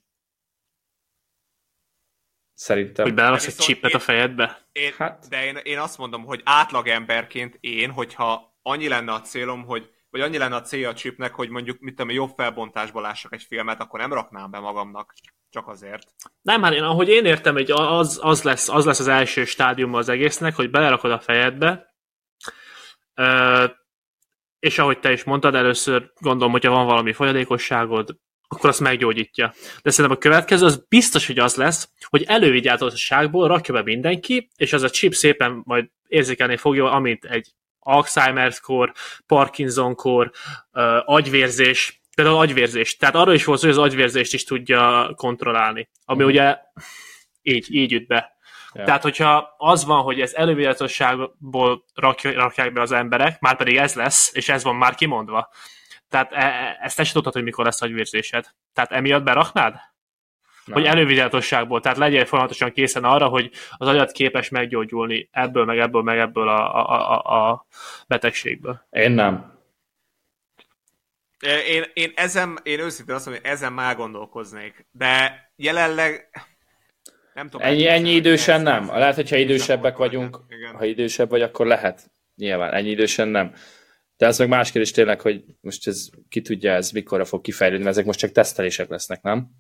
Szerintem. 2.55 3.05
Hogy 3.05 3.15
beállsz 3.15 3.47
egy 3.47 3.57
csipet 3.57 3.95
a 3.95 3.99
fejedbe? 3.99 4.69
Én, 4.73 4.93
hát. 4.97 5.27
De 5.29 5.45
én, 5.45 5.57
én 5.57 5.79
azt 5.79 5.99
mondom, 5.99 6.25
hogy 6.25 6.41
átlagemberként 6.45 7.57
én, 7.61 7.91
hogyha 7.91 8.59
annyi 8.63 8.89
lenne 8.89 9.13
a 9.13 9.21
célom, 9.21 9.65
hogy 9.65 9.91
vagy 10.11 10.21
annyi 10.21 10.39
lenne 10.39 10.55
a 10.55 10.61
célja 10.61 10.89
a 10.89 10.95
chipnek, 10.95 11.35
hogy 11.35 11.49
mondjuk 11.49 11.81
mit 11.81 11.95
tudom, 11.97 12.15
jobb 12.15 12.33
felbontásban 12.37 13.03
lássak 13.03 13.33
egy 13.33 13.43
filmet, 13.43 13.81
akkor 13.81 14.01
nem 14.01 14.13
raknám 14.13 14.51
be 14.51 14.59
magamnak 14.59 15.15
csak 15.51 15.69
azért. 15.69 16.15
Nem, 16.43 16.63
hát 16.63 16.73
én, 16.73 16.83
ahogy 16.83 17.09
én 17.09 17.25
értem, 17.25 17.55
hogy 17.55 17.71
az, 17.71 18.19
az, 18.23 18.43
lesz, 18.43 18.69
az 18.69 18.85
lesz 18.85 19.01
az 19.01 19.09
első 19.09 19.45
stádium 19.45 19.95
az 19.95 20.09
egésznek, 20.09 20.55
hogy 20.55 20.71
belerakod 20.71 21.11
a 21.11 21.21
fejedbe, 21.21 21.95
és 24.67 24.79
ahogy 24.79 24.99
te 24.99 25.13
is 25.13 25.25
mondtad, 25.25 25.55
először 25.55 26.11
gondolom, 26.21 26.53
hogyha 26.53 26.71
van 26.71 26.87
valami 26.87 27.13
folyadékosságod, 27.13 28.17
akkor 28.49 28.69
azt 28.69 28.81
meggyógyítja. 28.81 29.55
De 29.83 29.91
szerintem 29.91 30.17
a 30.17 30.21
következő 30.21 30.65
az 30.65 30.85
biztos, 30.89 31.27
hogy 31.27 31.39
az 31.39 31.55
lesz, 31.55 31.89
hogy 32.09 32.25
elővigyázatosságból 32.27 33.49
rakja 33.49 33.75
be 33.75 33.83
mindenki, 33.83 34.51
és 34.57 34.73
az 34.73 34.83
a 34.83 34.91
chip 34.91 35.15
szépen 35.15 35.63
majd 35.65 35.87
érzékelni 36.09 36.57
fogja, 36.57 36.91
amint 36.91 37.25
egy 37.25 37.53
Alzheimer-kor, 37.79 38.93
Parkinson-kor, 39.27 40.31
uh, 40.73 40.83
agyvérzés, 41.05 42.01
például 42.15 42.39
agyvérzés. 42.39 42.97
Tehát 42.97 43.15
arra 43.15 43.35
is 43.35 43.45
volt, 43.45 43.61
hogy 43.61 43.71
az 43.71 43.79
agyvérzést 43.79 44.35
is 44.35 44.45
tudja 44.45 45.13
kontrollálni, 45.17 45.89
ami 46.05 46.25
uh-huh. 46.25 46.35
ugye 46.35 46.57
így, 47.43 47.75
így 47.75 47.93
üt 47.93 48.07
be. 48.07 48.36
Tehát, 48.85 49.03
hogyha 49.03 49.55
az 49.57 49.85
van, 49.85 50.03
hogy 50.03 50.21
ez 50.21 50.35
elővigyázatosságból 50.35 51.85
rakják 52.35 52.73
be 52.73 52.81
az 52.81 52.93
emberek, 52.93 53.41
már 53.41 53.57
pedig 53.57 53.77
ez 53.77 53.95
lesz, 53.95 54.31
és 54.35 54.49
ez 54.49 54.63
van 54.63 54.77
már 54.77 54.95
kimondva. 54.95 55.49
Tehát 56.09 56.33
e, 56.33 56.45
e 56.45 56.79
ezt 56.81 56.97
te 56.97 57.05
sem 57.05 57.13
tudtad, 57.13 57.33
hogy 57.33 57.43
mikor 57.43 57.65
lesz 57.65 57.83
agyvérzésed. 57.83 58.47
Tehát 58.73 58.93
emiatt 58.93 59.23
beraknád? 59.23 59.75
Nem. 60.65 60.79
hogy 60.79 60.87
elővigyázatosságból, 60.87 61.81
tehát 61.81 61.99
legyél 61.99 62.25
folyamatosan 62.25 62.73
készen 62.73 63.05
arra, 63.05 63.29
hogy 63.29 63.51
az 63.77 63.89
agyat 63.89 64.13
képes 64.13 64.49
meggyógyulni 64.49 65.29
ebből, 65.33 65.65
meg 65.65 65.79
ebből, 65.79 66.03
meg 66.03 66.19
ebből 66.19 66.49
a, 66.49 66.75
a, 66.75 67.11
a, 67.11 67.51
a 67.51 67.67
betegségből. 68.07 68.87
Én 68.91 69.11
nem. 69.11 69.55
Én, 71.67 71.85
én, 71.95 72.13
ezen, 72.15 72.59
én 72.63 72.81
őszintén 72.81 73.15
azt 73.15 73.27
mondom, 73.27 73.43
hogy 73.45 73.53
ezen 73.53 73.73
már 73.73 73.97
gondolkoznék, 73.97 74.87
de 74.91 75.41
jelenleg 75.57 76.31
nem 77.37 77.49
tudom. 77.49 77.67
Ennyi, 77.67 77.87
ennyi 77.87 78.11
idősen 78.11 78.61
nem. 78.61 78.87
Lehet, 78.87 79.15
hogyha 79.15 79.37
idősebbek 79.37 79.97
vagyunk, 79.97 80.41
ha 80.75 80.85
idősebb 80.85 81.31
vagy, 81.31 81.43
akkor 81.43 81.67
lehet. 81.67 82.11
Nyilván, 82.35 82.73
ennyi 82.75 82.91
idősen 82.91 83.29
nem. 83.29 83.55
De 84.17 84.27
ez 84.27 84.39
meg 84.39 84.49
más 84.49 84.71
kérdés 84.71 84.91
tényleg, 84.91 85.21
hogy 85.21 85.45
most 85.61 85.87
ez 85.87 86.09
ki 86.29 86.41
tudja 86.41 86.73
ez 86.73 86.91
mikorra 86.91 87.25
fog 87.25 87.41
kifejlődni, 87.41 87.85
mert 87.85 87.97
ezek 87.97 88.07
most 88.07 88.19
csak 88.19 88.31
tesztelések 88.31 88.89
lesznek, 88.89 89.23
nem? 89.23 89.51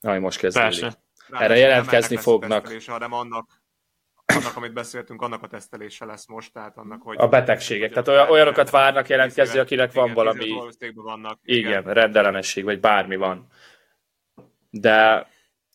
Ami 0.00 0.18
most 0.18 0.38
kezdődik. 0.38 0.80
Persze. 0.80 0.98
Erre 1.30 1.56
jelentkezni 1.56 2.16
fognak. 2.16 2.72
Hanem 2.86 3.12
annak, 3.12 3.62
annak, 4.24 4.56
amit 4.56 4.72
beszéltünk, 4.72 5.22
annak 5.22 5.42
a 5.42 5.46
tesztelése 5.46 6.04
lesz 6.04 6.26
most, 6.26 6.52
tehát 6.52 6.76
annak, 6.76 7.02
hogy... 7.02 7.16
A 7.18 7.28
betegségek, 7.28 7.90
tehát 7.90 8.08
olyan, 8.08 8.30
olyanokat 8.30 8.70
várnak 8.70 9.08
jelentkezni, 9.08 9.58
akinek 9.58 9.92
van 9.92 10.12
valami... 10.12 10.52
Vannak, 10.94 11.38
igen, 11.42 11.70
igen, 11.70 11.94
rendellenesség, 11.94 12.64
vagy 12.64 12.80
bármi 12.80 13.16
van. 13.16 13.46
De 14.70 15.26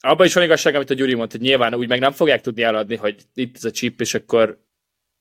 abban 0.01 0.25
is 0.25 0.33
van 0.33 0.43
igazság, 0.43 0.75
amit 0.75 0.89
a 0.89 0.93
Gyuri 0.93 1.13
mondta, 1.13 1.37
hogy 1.37 1.47
nyilván 1.47 1.75
úgy 1.75 1.87
meg 1.87 1.99
nem 1.99 2.11
fogják 2.11 2.41
tudni 2.41 2.63
eladni, 2.63 2.95
hogy 2.95 3.21
itt 3.33 3.55
ez 3.55 3.63
a 3.63 3.71
chip, 3.71 4.01
és 4.01 4.13
akkor 4.13 4.59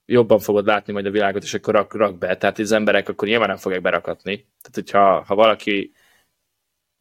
jobban 0.07 0.39
fogod 0.39 0.66
látni 0.66 0.93
majd 0.93 1.07
a 1.07 1.11
világot, 1.11 1.43
és 1.43 1.55
akkor 1.55 1.74
rak, 1.74 1.95
rak 1.95 2.18
be. 2.18 2.37
Tehát 2.37 2.59
az 2.59 2.72
emberek 2.72 3.09
akkor 3.09 3.28
nyilván 3.28 3.49
nem 3.49 3.57
fogják 3.57 3.83
berakatni. 3.83 4.37
Tehát, 4.37 4.74
hogyha 4.74 5.22
ha 5.22 5.35
valaki 5.35 5.93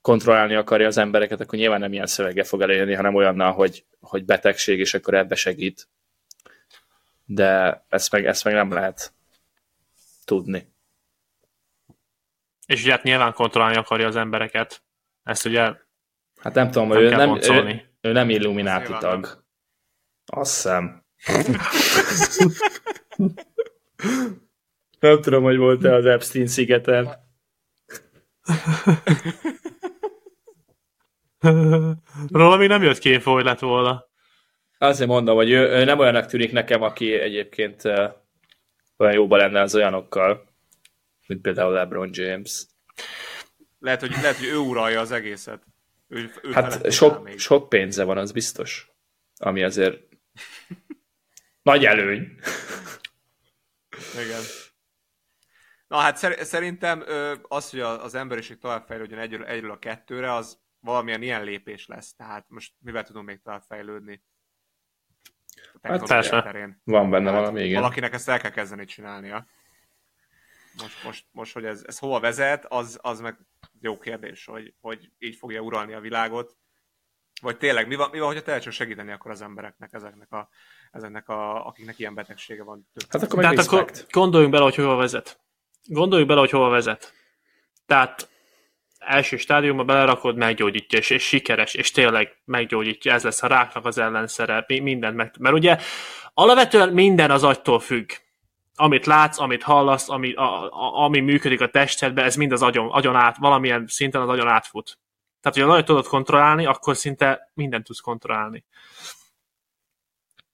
kontrollálni 0.01 0.55
akarja 0.55 0.88
az 0.88 0.97
embereket, 0.97 1.39
akkor 1.39 1.59
nyilván 1.59 1.80
nem 1.80 1.93
ilyen 1.93 2.05
szöveggel 2.05 2.43
fog 2.43 2.61
előjönni, 2.61 2.93
hanem 2.93 3.15
olyannal, 3.15 3.51
hogy, 3.51 3.86
hogy 3.99 4.25
betegség, 4.25 4.80
és 4.80 4.93
akkor 4.93 5.13
ebbe 5.13 5.36
segít. 5.36 5.88
De 7.25 7.84
ezt 7.89 8.11
meg, 8.11 8.25
ezt 8.25 8.43
meg 8.43 8.53
nem 8.53 8.71
lehet 8.71 9.13
tudni. 10.25 10.67
És 12.65 12.82
ugye 12.82 12.91
hát 12.91 13.03
nyilván 13.03 13.34
kontrollálni 13.34 13.77
akarja 13.77 14.07
az 14.07 14.15
embereket. 14.15 14.82
Ezt 15.23 15.45
ugye 15.45 15.73
Hát 16.39 16.53
nem 16.53 16.71
tudom, 16.71 16.87
nem 16.87 16.97
ő, 16.97 17.09
nem, 17.09 17.39
ő, 17.41 17.81
ő 18.01 18.11
nem 18.11 18.29
illumináti 18.29 18.93
tag. 18.99 19.43
Azt 20.25 20.53
hiszem. 20.53 21.05
nem 24.99 25.21
tudom, 25.21 25.43
hogy 25.43 25.57
volt-e 25.57 25.93
az 25.93 26.05
Epstein 26.05 26.47
szigeten. 26.47 27.27
Róla 32.27 32.57
még 32.57 32.67
nem 32.67 32.83
jött 32.83 32.97
ki 32.97 33.11
info, 33.11 33.33
hogy 33.33 33.43
lett 33.43 33.59
volna. 33.59 34.07
Azért 34.77 35.09
mondom, 35.09 35.35
hogy 35.35 35.51
ő, 35.51 35.69
ő 35.69 35.83
nem 35.83 35.99
olyanak 35.99 36.25
tűnik 36.25 36.51
nekem, 36.51 36.81
aki 36.81 37.13
egyébként 37.13 37.83
uh, 37.83 38.13
olyan 38.97 39.13
jóban 39.13 39.39
lenne 39.39 39.61
az 39.61 39.75
olyanokkal, 39.75 40.47
mint 41.27 41.41
például 41.41 41.73
LeBron 41.73 42.09
James. 42.11 42.65
Lehet, 43.79 43.99
hogy, 43.99 44.11
lehet, 44.11 44.37
hogy 44.37 44.47
ő 44.47 44.57
uralja 44.57 44.99
az 44.99 45.11
egészet. 45.11 45.63
Ő, 46.10 46.32
ő 46.41 46.51
hát 46.51 46.91
sok, 46.91 47.30
sok 47.38 47.70
pénze 47.70 48.03
van, 48.03 48.18
az 48.18 48.32
biztos. 48.32 48.91
Ami 49.36 49.64
azért 49.64 50.01
nagy 51.62 51.86
előny. 51.86 52.39
Igen. 54.24 54.41
Na 55.88 55.97
hát 55.97 56.18
szerintem 56.45 57.03
az, 57.41 57.70
hogy 57.70 57.80
az 57.80 58.16
emberiség 58.16 58.57
tovább 58.57 58.86
fejlődjön 58.86 59.20
egyről, 59.20 59.45
egyről 59.45 59.72
a 59.72 59.80
kettőre, 59.80 60.34
az 60.34 60.60
valamilyen 60.80 61.22
ilyen 61.22 61.43
lépés 61.43 61.88
lesz. 61.88 62.16
Tehát 62.16 62.45
most 62.47 62.74
mivel 62.80 63.03
tudunk 63.03 63.26
még 63.26 63.41
tovább 63.41 63.64
fejlődni? 63.68 64.24
Hát. 65.82 66.03
Terén. 66.30 66.82
Van 66.84 67.10
benne 67.10 67.32
hát 67.32 67.39
valami, 67.39 67.64
igen. 67.64 67.82
Valakinek 67.82 68.14
ezt 68.14 68.30
el 68.30 68.39
kell 68.39 68.51
kezdeni 68.51 68.86
csinálnia. 68.86 69.47
Most, 70.82 71.03
most, 71.03 71.26
most 71.32 71.53
hogy 71.53 71.66
ez, 71.66 71.84
ez 71.88 71.99
hova 71.99 72.20
vezet, 72.20 72.66
az, 72.66 72.99
az 73.01 73.20
meg 73.20 73.38
jó 73.82 73.97
kérdés, 73.97 74.45
hogy, 74.45 74.73
hogy 74.82 75.11
így 75.17 75.36
fogja 75.36 75.61
uralni 75.61 75.93
a 75.93 75.99
világot. 75.99 76.57
Vagy 77.41 77.57
tényleg, 77.57 77.88
mi 77.88 77.95
van, 77.95 78.09
mi 78.09 78.19
van 78.19 78.27
hogyha 78.27 78.43
te 78.43 78.59
csak 78.59 78.73
segíteni 78.73 79.11
akkor 79.11 79.32
az 79.32 79.41
embereknek, 79.41 79.93
ezeknek, 79.93 80.32
a, 80.32 80.49
ezeknek 80.91 81.30
a, 81.30 81.65
akiknek 81.65 81.99
ilyen 81.99 82.13
betegsége 82.13 82.63
van? 82.63 82.89
Hát 83.09 83.23
akkor 83.23 83.41
De 83.41 83.47
meg 83.47 83.57
hát 83.57 83.65
akkor 83.65 83.91
gondoljunk 84.09 84.53
bele, 84.53 84.63
hogy 84.63 84.75
hova 84.75 84.95
vezet. 84.95 85.39
Gondoljunk 85.86 86.30
bele, 86.30 86.41
hogy 86.41 86.49
hova 86.49 86.69
vezet. 86.69 87.13
Tehát 87.86 88.30
első 88.99 89.38
stádiumban 89.38 89.86
belerakod, 89.86 90.36
meggyógyítja, 90.36 90.99
és, 90.99 91.09
és 91.09 91.23
sikeres, 91.23 91.73
és 91.73 91.91
tényleg 91.91 92.41
meggyógyítja, 92.45 93.13
ez 93.13 93.23
lesz 93.23 93.43
a 93.43 93.47
ráknak 93.47 93.86
az 93.86 93.97
ellenszere, 93.97 94.63
mi- 94.67 94.80
mindent 94.80 95.15
meg... 95.15 95.36
Mert 95.39 95.55
ugye 95.55 95.77
alapvetően 96.34 96.89
minden 96.89 97.32
az 97.32 97.43
agytól 97.43 97.80
függ. 97.80 98.09
Amit 98.80 99.05
látsz, 99.05 99.39
amit 99.39 99.63
hallasz, 99.63 100.09
ami, 100.09 100.34
a, 100.34 100.63
a, 100.63 101.03
ami 101.03 101.19
működik 101.19 101.61
a 101.61 101.69
testedben, 101.69 102.25
ez 102.25 102.36
mind 102.36 102.51
az 102.51 102.61
agyon, 102.61 102.91
agyon 102.91 103.15
át, 103.15 103.38
valamilyen 103.38 103.86
szinten 103.88 104.21
az 104.21 104.30
agyon 104.30 104.47
átfut. 104.47 104.99
Tehát, 105.41 105.57
hogyha 105.57 105.69
nagyon 105.69 105.86
tudod 105.86 106.07
kontrollálni, 106.07 106.65
akkor 106.65 106.95
szinte 106.95 107.51
mindent 107.53 107.86
tudsz 107.86 107.99
kontrollálni. 107.99 108.65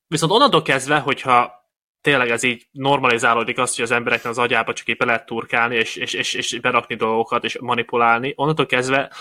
Viszont 0.07 0.31
onnantól 0.31 0.61
kezdve, 0.61 0.99
hogyha 0.99 1.65
tényleg 2.01 2.29
ez 2.29 2.43
így 2.43 2.67
normalizálódik 2.71 3.57
azt, 3.57 3.75
hogy 3.75 3.83
az 3.83 3.91
embereknek 3.91 4.31
az 4.31 4.37
agyába 4.37 4.73
csak 4.73 4.87
épp 4.87 4.99
be 4.99 5.05
lehet 5.05 5.25
turkálni, 5.25 5.75
és, 5.75 5.95
és, 5.95 6.13
és, 6.13 6.33
és 6.33 6.59
berakni 6.59 6.95
dolgokat, 6.95 7.43
és 7.43 7.59
manipulálni, 7.59 8.33
onnantól 8.35 8.65
kezdve 8.65 9.11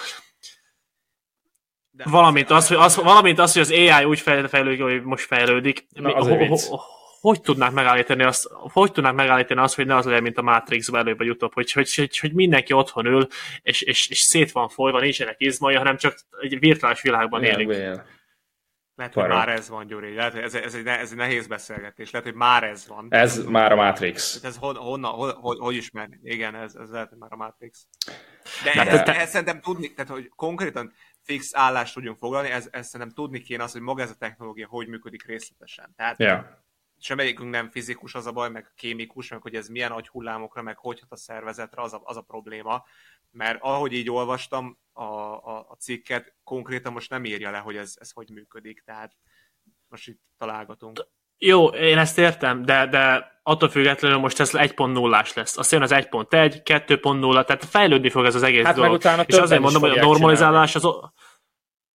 De 1.91 2.05
valamint 2.07 2.51
az, 2.51 2.69
hogy 2.69 2.77
az, 2.77 2.97
valamint 2.97 3.39
az, 3.39 3.53
hogy 3.53 3.63
az 3.63 3.71
AI 3.71 4.05
úgy 4.05 4.21
fejlődik, 4.21 4.83
hogy 4.83 5.03
most 5.03 5.25
fejlődik, 5.25 5.87
Na, 5.91 6.09
mi- 6.09 6.47
ho, 6.47 6.57
ho, 6.57 6.77
hogy 7.25 7.41
tudnák 7.41 7.73
megállítani 7.73 8.23
azt, 8.23 8.49
hogy 8.51 8.93
tudnák 8.93 9.15
megállítani 9.15 9.61
azt, 9.61 9.75
hogy 9.75 9.87
ne 9.87 9.97
az 9.97 10.05
legyen, 10.05 10.23
mint 10.23 10.39
a 10.39 10.43
Matrixban 10.43 11.01
előbb 11.01 11.19
vagy 11.19 11.31
utóbb, 11.31 11.55
hogy, 11.55 11.73
hogy, 11.73 11.95
hogy, 11.95 12.19
hogy 12.19 12.33
mindenki 12.33 12.73
otthon 12.73 13.07
ül, 13.07 13.27
és, 13.63 13.83
és, 13.83 14.09
és 14.09 14.19
szét 14.19 14.53
van 14.53 14.69
folyva, 14.69 15.01
nincsenek 15.01 15.35
izmai, 15.39 15.75
hanem 15.75 15.97
csak 15.97 16.17
egy 16.41 16.59
virtuális 16.59 17.03
világban 17.03 17.45
élünk. 17.45 17.71
Él. 17.71 18.07
Lehet, 18.95 19.15
hogy 19.15 19.23
Para. 19.23 19.35
már 19.35 19.49
ez 19.49 19.69
van, 19.69 19.87
Gyuri. 19.87 20.15
Lehet, 20.15 20.33
hogy 20.33 20.43
ez, 20.43 20.55
ez, 20.55 20.75
egy, 20.75 20.87
ez 20.87 21.11
egy 21.11 21.17
nehéz 21.17 21.47
beszélgetés. 21.47 22.11
Lehet, 22.11 22.27
hogy 22.27 22.37
már 22.37 22.65
ez 22.65 22.89
van. 22.89 23.07
Ez 23.11 23.45
már 23.45 23.73
a 23.73 23.77
Matrix. 23.77 24.45
Ez 24.45 24.57
hon, 24.57 24.77
honnan, 24.77 25.13
hon, 25.13 25.31
hogy, 25.31 25.59
hogy 25.59 25.75
ismerni? 25.75 26.19
Igen, 26.23 26.55
ez, 26.55 26.75
ez 26.75 26.91
lehet, 26.91 27.09
hogy 27.09 27.19
már 27.19 27.33
a 27.33 27.37
Matrix. 27.37 27.87
De 28.65 28.71
Hát 28.71 28.87
ez, 28.87 29.03
te- 29.03 29.21
ez 29.21 29.31
szerintem 29.31 29.61
tudni, 29.61 29.95
tehát 29.95 30.11
hogy 30.11 30.29
konkrétan 30.29 30.93
fix 31.23 31.51
állást 31.55 31.95
tudjunk 31.95 32.19
foglalni, 32.19 32.49
ez, 32.49 32.69
ez 32.71 32.87
szerintem 32.87 33.17
tudni 33.17 33.41
kéne 33.41 33.63
az, 33.63 33.73
hogy 33.73 33.81
maga 33.81 34.03
ez 34.03 34.11
a 34.11 34.17
technológia 34.19 34.67
hogy 34.67 34.89
működik 34.89 35.27
részletesen. 35.27 35.93
Tehát 35.97 36.19
Ja. 36.19 36.64
Semmelyikünk 36.99 37.51
nem 37.51 37.71
fizikus 37.71 38.15
az 38.15 38.27
a 38.27 38.33
baj, 38.33 38.51
meg 38.51 38.73
kémikus, 38.77 39.29
meg 39.29 39.43
hogy 39.43 39.55
ez 39.55 39.69
milyen 39.69 39.93
agyhullámokra, 39.93 40.63
meg 40.63 40.79
hogy 40.79 41.01
hat 41.01 41.13
a 41.13 41.17
szervezetre, 41.17 41.83
az 41.83 41.93
a, 41.93 42.01
az 42.05 42.17
a 42.17 42.21
probléma. 42.21 42.85
Mert 43.31 43.59
ahogy 43.63 43.93
így 43.93 44.11
olvastam 44.11 44.79
a, 44.93 45.03
a, 45.03 45.67
a 45.69 45.77
cikket, 45.79 46.35
konkrétan 46.45 46.93
most 46.93 47.11
nem 47.11 47.25
írja 47.25 47.51
le, 47.51 47.59
hogy 47.59 47.77
ez, 47.77 47.95
ez 48.01 48.11
hogy 48.11 48.31
működik. 48.31 48.83
Tehát 48.85 49.13
most 49.89 50.09
itt 50.09 50.21
találgatunk. 50.39 51.07
Jó, 51.39 51.67
én 51.67 51.99
ezt 51.99 52.19
értem, 52.19 52.65
de, 52.65 52.87
de 52.87 53.33
attól 53.43 53.69
függetlenül 53.69 54.19
most 54.19 54.41
ez 54.41 54.51
1.0-ás 54.53 55.35
lesz. 55.35 55.59
Aztán 55.59 55.83
az 55.83 55.91
1.1, 55.93 56.61
2.0, 56.65 57.45
tehát 57.45 57.65
fejlődni 57.65 58.11
fog 58.11 58.25
ez 58.25 58.35
az 58.35 58.43
egész 58.43 58.65
Hát 58.65 58.75
dolog. 58.75 59.03
és 59.27 59.37
azért 59.37 59.61
mondom, 59.61 59.83
hogy 59.83 59.99
a 59.99 60.05
normalizálás 60.05 60.75
az... 60.75 60.89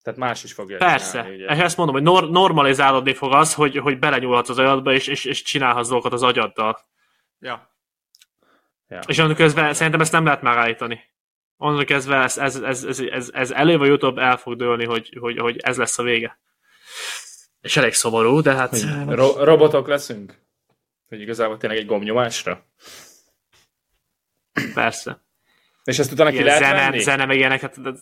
Tehát 0.02 0.20
más 0.20 0.44
is 0.44 0.54
fogja 0.54 0.78
Persze, 0.78 1.22
csinálni, 1.22 1.38
és 1.38 1.64
ezt 1.64 1.78
mondom, 1.78 1.96
hogy 1.96 2.04
nor- 2.04 2.30
normalizálódni 2.30 3.14
fog 3.14 3.34
az, 3.34 3.54
hogy, 3.54 3.78
hogy 3.78 4.00
belenyúlhatsz 4.00 4.50
az 4.50 4.58
agyadba, 4.58 4.94
és, 4.94 5.08
és, 5.08 5.26
és 5.26 5.42
csinálhatsz 5.42 5.88
dolgokat 5.88 6.14
az 6.14 6.24
agyaddal. 6.24 6.80
Ja. 7.40 7.76
Ja. 8.88 9.00
És 9.08 9.18
onnantól 9.18 9.46
kezdve 9.46 9.74
szerintem 9.74 10.02
ezt 10.02 10.12
nem 10.12 10.24
lehet 10.24 10.42
megállítani. 10.42 11.04
Onnantól 11.58 11.86
kezdve 11.86 12.16
ez, 12.16 12.38
ez, 12.38 12.56
ez, 12.56 12.84
ez, 12.84 13.00
ez, 13.00 13.30
ez 13.34 13.52
elő 13.52 13.78
vagy 13.78 13.90
utóbb 13.90 14.18
el 14.18 14.38
fog 14.38 14.56
dőlni, 14.56 14.86
hogy, 14.86 15.18
hogy, 15.20 15.38
hogy 15.38 15.58
ez 15.58 15.78
lesz 15.78 16.00
a 16.00 16.04
vége. 16.04 16.40
És 17.62 17.78
elég 17.78 17.94
szomorú, 17.94 18.42
de 18.42 18.54
hát... 18.54 18.76
Ro- 19.08 19.44
robotok 19.44 19.88
leszünk? 19.88 20.38
Hogy 21.08 21.22
igazából 21.22 21.58
tényleg 21.58 21.80
egy 21.80 21.86
gombnyomásra? 21.86 22.66
Persze. 24.74 25.24
És 25.84 26.00
ezt 26.00 26.12
utána 26.12 26.30
ki 26.30 26.44
lehet 26.44 26.60
zene, 26.60 26.90
venni? 26.90 27.00
zene 27.00 27.26
meg 27.26 27.38
ilyeneket. 27.38 27.82
de- 27.82 27.94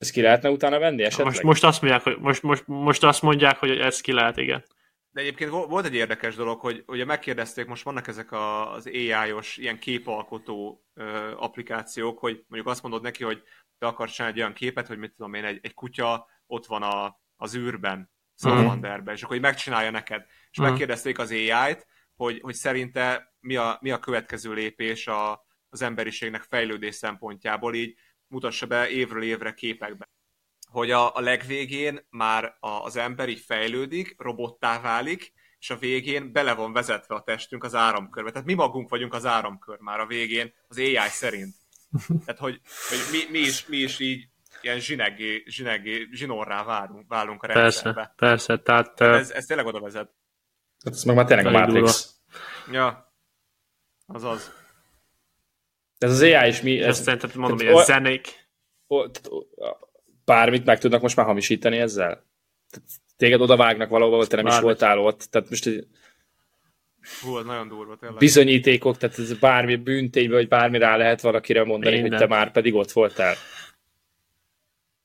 Ezt 0.00 0.10
ki 0.12 0.20
lehetne 0.20 0.50
utána 0.50 0.78
venni 0.78 1.02
esetleg? 1.02 1.26
Most, 1.26 1.42
most, 1.42 1.64
azt 1.64 1.80
mondják, 1.82 2.02
hogy, 2.02 2.16
most, 2.18 2.42
most, 2.42 2.66
most 2.66 3.04
azt 3.04 3.22
mondják, 3.22 3.58
hogy 3.58 3.70
ez 3.70 4.00
ki 4.00 4.12
lehet, 4.12 4.36
igen. 4.36 4.64
De 5.10 5.20
egyébként 5.20 5.50
vo- 5.50 5.68
volt 5.68 5.84
egy 5.84 5.94
érdekes 5.94 6.34
dolog, 6.34 6.60
hogy 6.60 6.82
ugye 6.86 7.04
megkérdezték, 7.04 7.66
most 7.66 7.82
vannak 7.82 8.06
ezek 8.06 8.32
a, 8.32 8.72
az 8.72 8.86
AI-os 8.86 9.56
ilyen 9.56 9.78
képalkotó 9.78 10.84
ö, 10.94 11.32
applikációk, 11.36 12.18
hogy 12.18 12.44
mondjuk 12.48 12.70
azt 12.72 12.82
mondod 12.82 13.02
neki, 13.02 13.24
hogy 13.24 13.42
te 13.78 13.86
akarsz 13.86 14.12
csinálni 14.12 14.36
egy 14.36 14.42
olyan 14.42 14.54
képet, 14.54 14.86
hogy 14.86 14.98
mit 14.98 15.12
tudom 15.12 15.34
én, 15.34 15.44
egy, 15.44 15.58
egy 15.62 15.74
kutya 15.74 16.26
ott 16.46 16.66
van 16.66 16.82
a, 16.82 17.20
az 17.36 17.56
űrben, 17.56 18.10
Salamanderben, 18.38 19.14
és 19.14 19.22
akkor 19.22 19.36
így 19.36 19.42
megcsinálja 19.42 19.90
neked. 19.90 20.24
És 20.50 20.58
Mhm. 20.58 20.68
megkérdezték 20.68 21.18
az 21.18 21.30
AI-t, 21.30 21.86
hogy, 22.16 22.40
hogy 22.42 22.54
szerinte 22.54 23.34
mi 23.40 23.56
a, 23.56 23.78
mi 23.80 23.90
a 23.90 23.98
következő 23.98 24.52
lépés 24.52 25.06
a, 25.06 25.46
az 25.68 25.82
emberiségnek 25.82 26.42
fejlődés 26.42 26.94
szempontjából, 26.94 27.74
így 27.74 27.98
mutassa 28.30 28.66
be 28.66 28.88
évről 28.88 29.22
évre 29.22 29.54
képekbe 29.54 30.08
hogy 30.70 30.90
a, 30.90 31.14
a 31.16 31.20
legvégén 31.20 32.06
már 32.10 32.56
a, 32.60 32.68
az 32.68 32.96
ember 32.96 33.28
így 33.28 33.40
fejlődik, 33.40 34.14
robottá 34.18 34.80
válik, 34.80 35.32
és 35.58 35.70
a 35.70 35.76
végén 35.76 36.32
bele 36.32 36.54
van 36.54 36.72
vezetve 36.72 37.14
a 37.14 37.22
testünk 37.22 37.64
az 37.64 37.74
áramkörbe. 37.74 38.30
Tehát 38.30 38.46
mi 38.46 38.54
magunk 38.54 38.88
vagyunk 38.88 39.14
az 39.14 39.26
áramkör 39.26 39.78
már 39.78 40.00
a 40.00 40.06
végén, 40.06 40.52
az 40.68 40.78
AI 40.78 41.08
szerint. 41.08 41.54
Tehát, 42.24 42.40
hogy, 42.40 42.60
hogy 42.88 42.98
mi, 43.10 43.38
mi, 43.38 43.38
is, 43.38 43.66
mi 43.66 43.76
is 43.76 43.98
így 43.98 44.28
ilyen 44.60 44.80
zsinegé, 44.80 45.42
zsinegé, 45.46 46.08
zsinorrá 46.12 46.64
válunk, 46.64 47.08
válunk 47.08 47.42
a 47.42 47.46
rendszerbe. 47.46 47.92
Persze, 47.92 48.14
persze, 48.16 48.58
tehát 48.58 48.94
Tehát 48.94 49.20
ez, 49.20 49.30
ez, 49.30 49.46
tényleg 49.46 49.66
oda 49.66 49.80
vezet. 49.80 50.10
Hát 50.84 50.94
ez 50.94 51.02
meg 51.02 51.16
már 51.16 51.26
tényleg 51.26 51.46
a 51.46 51.50
Matrix. 51.50 52.14
Ja, 52.70 53.14
Ez 56.00 56.10
az 56.10 56.20
AI 56.22 56.48
is 56.48 56.60
mi... 56.62 56.80
ez 56.82 57.00
szerintem 57.02 57.30
mondom, 57.34 57.56
hogy 57.56 57.66
tehát 57.66 57.80
ez 57.80 57.88
o- 57.88 57.92
zenék. 57.92 58.48
o- 58.86 59.10
t- 59.10 59.26
o- 59.30 59.46
bármit 60.24 60.64
meg 60.64 60.78
tudnak 60.78 61.00
most 61.02 61.16
már 61.16 61.26
hamisítani 61.26 61.78
ezzel? 61.78 62.26
Tehát 62.70 62.88
téged 63.16 63.40
odavágnak 63.40 63.88
valahova, 63.88 64.26
te 64.26 64.36
nem 64.36 64.46
is 64.46 64.52
Bármit. 64.52 64.70
voltál 64.70 64.98
ott. 64.98 65.20
Tehát 65.30 65.48
most 65.50 65.66
egy 65.66 65.86
Hú, 67.22 67.38
ez 67.38 67.44
nagyon 67.44 67.68
durva 67.68 67.96
tényleg. 67.96 68.18
bizonyítékok, 68.18 68.96
tehát 68.96 69.18
ez 69.18 69.38
bármi 69.38 69.76
büntény, 69.76 70.30
vagy 70.30 70.48
bármi 70.48 70.78
rá 70.78 70.96
lehet 70.96 71.20
valakire 71.20 71.64
mondani, 71.64 71.94
Minden. 72.00 72.18
hogy 72.18 72.28
te 72.28 72.34
már 72.34 72.52
pedig 72.52 72.74
ott 72.74 72.90
voltál. 72.92 73.34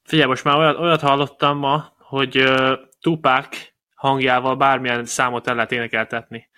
Figyelj, 0.03 0.27
most 0.29 0.43
már 0.43 0.57
olyat, 0.57 0.77
olyat 0.77 1.01
hallottam 1.01 1.57
ma, 1.57 1.93
hogy 1.97 2.37
uh, 2.37 2.71
Tupac 3.01 3.57
hangjával 3.95 4.55
bármilyen 4.55 5.05
számot 5.05 5.47
el 5.47 5.55
lehet 5.55 5.71
énekeltetni. 5.71 6.49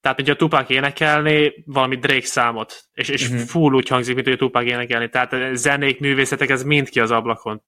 Tehát, 0.00 0.16
hogyha 0.18 0.36
Tupac 0.36 0.70
énekelné 0.70 1.62
valami 1.66 1.96
Drake 1.96 2.26
számot, 2.26 2.88
és, 2.92 3.08
és 3.08 3.28
uh-huh. 3.28 3.46
full 3.46 3.74
úgy 3.74 3.88
hangzik, 3.88 4.14
mint 4.14 4.26
hogy 4.26 4.36
Tupac 4.36 4.64
énekelni. 4.64 5.08
Tehát 5.08 5.32
eh, 5.32 5.54
zenék, 5.54 6.00
művészetek, 6.00 6.48
ez 6.50 6.62
mind 6.62 6.88
ki 6.88 7.00
az 7.00 7.10
ablakon. 7.10 7.62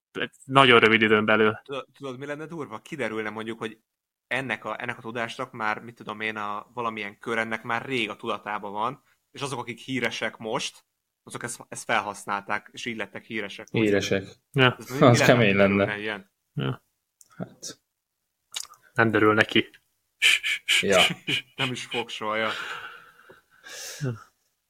Nagyon 0.45 0.81
rövid 0.81 1.03
időn 1.03 1.24
belül. 1.24 1.61
Tudod, 1.99 2.18
mi 2.18 2.26
lenne 2.26 2.47
durva? 2.47 2.78
Kiderülne 2.78 3.31
mondjuk, 3.31 3.59
hogy 3.59 3.78
ennek 4.26 4.64
a, 4.64 4.83
ennek 4.83 4.99
a 4.99 5.01
tudásnak 5.01 5.53
már, 5.53 5.81
mit 5.81 5.95
tudom 5.95 6.20
én, 6.20 6.37
a 6.37 6.70
valamilyen 6.74 7.18
kör 7.18 7.39
ennek 7.39 7.62
már 7.62 7.85
rég 7.85 8.11
a 8.11 8.16
tudatában 8.16 8.72
van, 8.72 9.03
és 9.31 9.41
azok, 9.41 9.59
akik 9.59 9.78
híresek 9.78 10.37
most, 10.37 10.85
azok 11.22 11.43
ezt, 11.43 11.64
ezt 11.68 11.85
felhasználták, 11.85 12.68
és 12.72 12.85
így 12.85 12.97
lettek 12.97 13.24
híresek. 13.24 13.68
Híresek. 13.70 14.24
Ja, 14.53 14.76
Ez 14.78 14.91
Az 14.91 15.01
lenne, 15.01 15.24
kemény 15.24 15.57
lenne. 15.57 15.99
Ilyen? 15.99 16.31
Hát, 17.37 17.81
nem 18.93 19.11
derül 19.11 19.35
neki. 19.35 19.70
Ja. 20.80 21.02
Nem 21.56 21.72
is 21.72 21.84
fog 21.84 22.08
soha, 22.08 22.36
ja. 22.36 22.50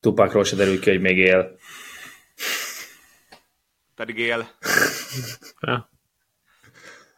Tupakról 0.00 0.44
se 0.44 0.56
derül 0.56 0.80
ki, 0.80 0.90
hogy 0.90 1.00
még 1.00 1.18
él. 1.18 1.58
Pedig 3.94 4.18
él. 4.18 4.48
Ja. 5.60 5.90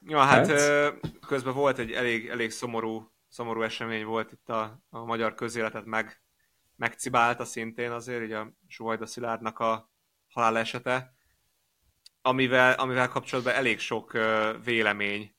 Ja, 0.06 0.20
hát, 0.20 0.46
Hát? 0.46 0.94
közben 1.26 1.54
volt 1.54 1.78
egy 1.78 1.92
elég, 1.92 2.28
elég 2.28 2.50
szomorú, 2.50 3.12
szomorú 3.28 3.62
esemény 3.62 4.04
volt 4.04 4.32
itt 4.32 4.48
a, 4.48 4.82
a 4.90 5.04
magyar 5.04 5.34
közéletet 5.34 5.84
meg, 5.84 6.22
megcibálta 6.76 7.44
szintén 7.44 7.90
azért, 7.90 8.22
így 8.22 8.32
a 8.32 8.52
Suhajda 8.68 9.06
Szilárdnak 9.06 9.58
a 9.58 9.90
halálesete, 10.28 11.14
amivel, 12.22 12.72
amivel 12.72 13.08
kapcsolatban 13.08 13.54
elég 13.54 13.78
sok 13.78 14.18
vélemény 14.64 15.34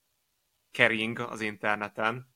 kering 0.71 1.19
az 1.19 1.41
interneten. 1.41 2.32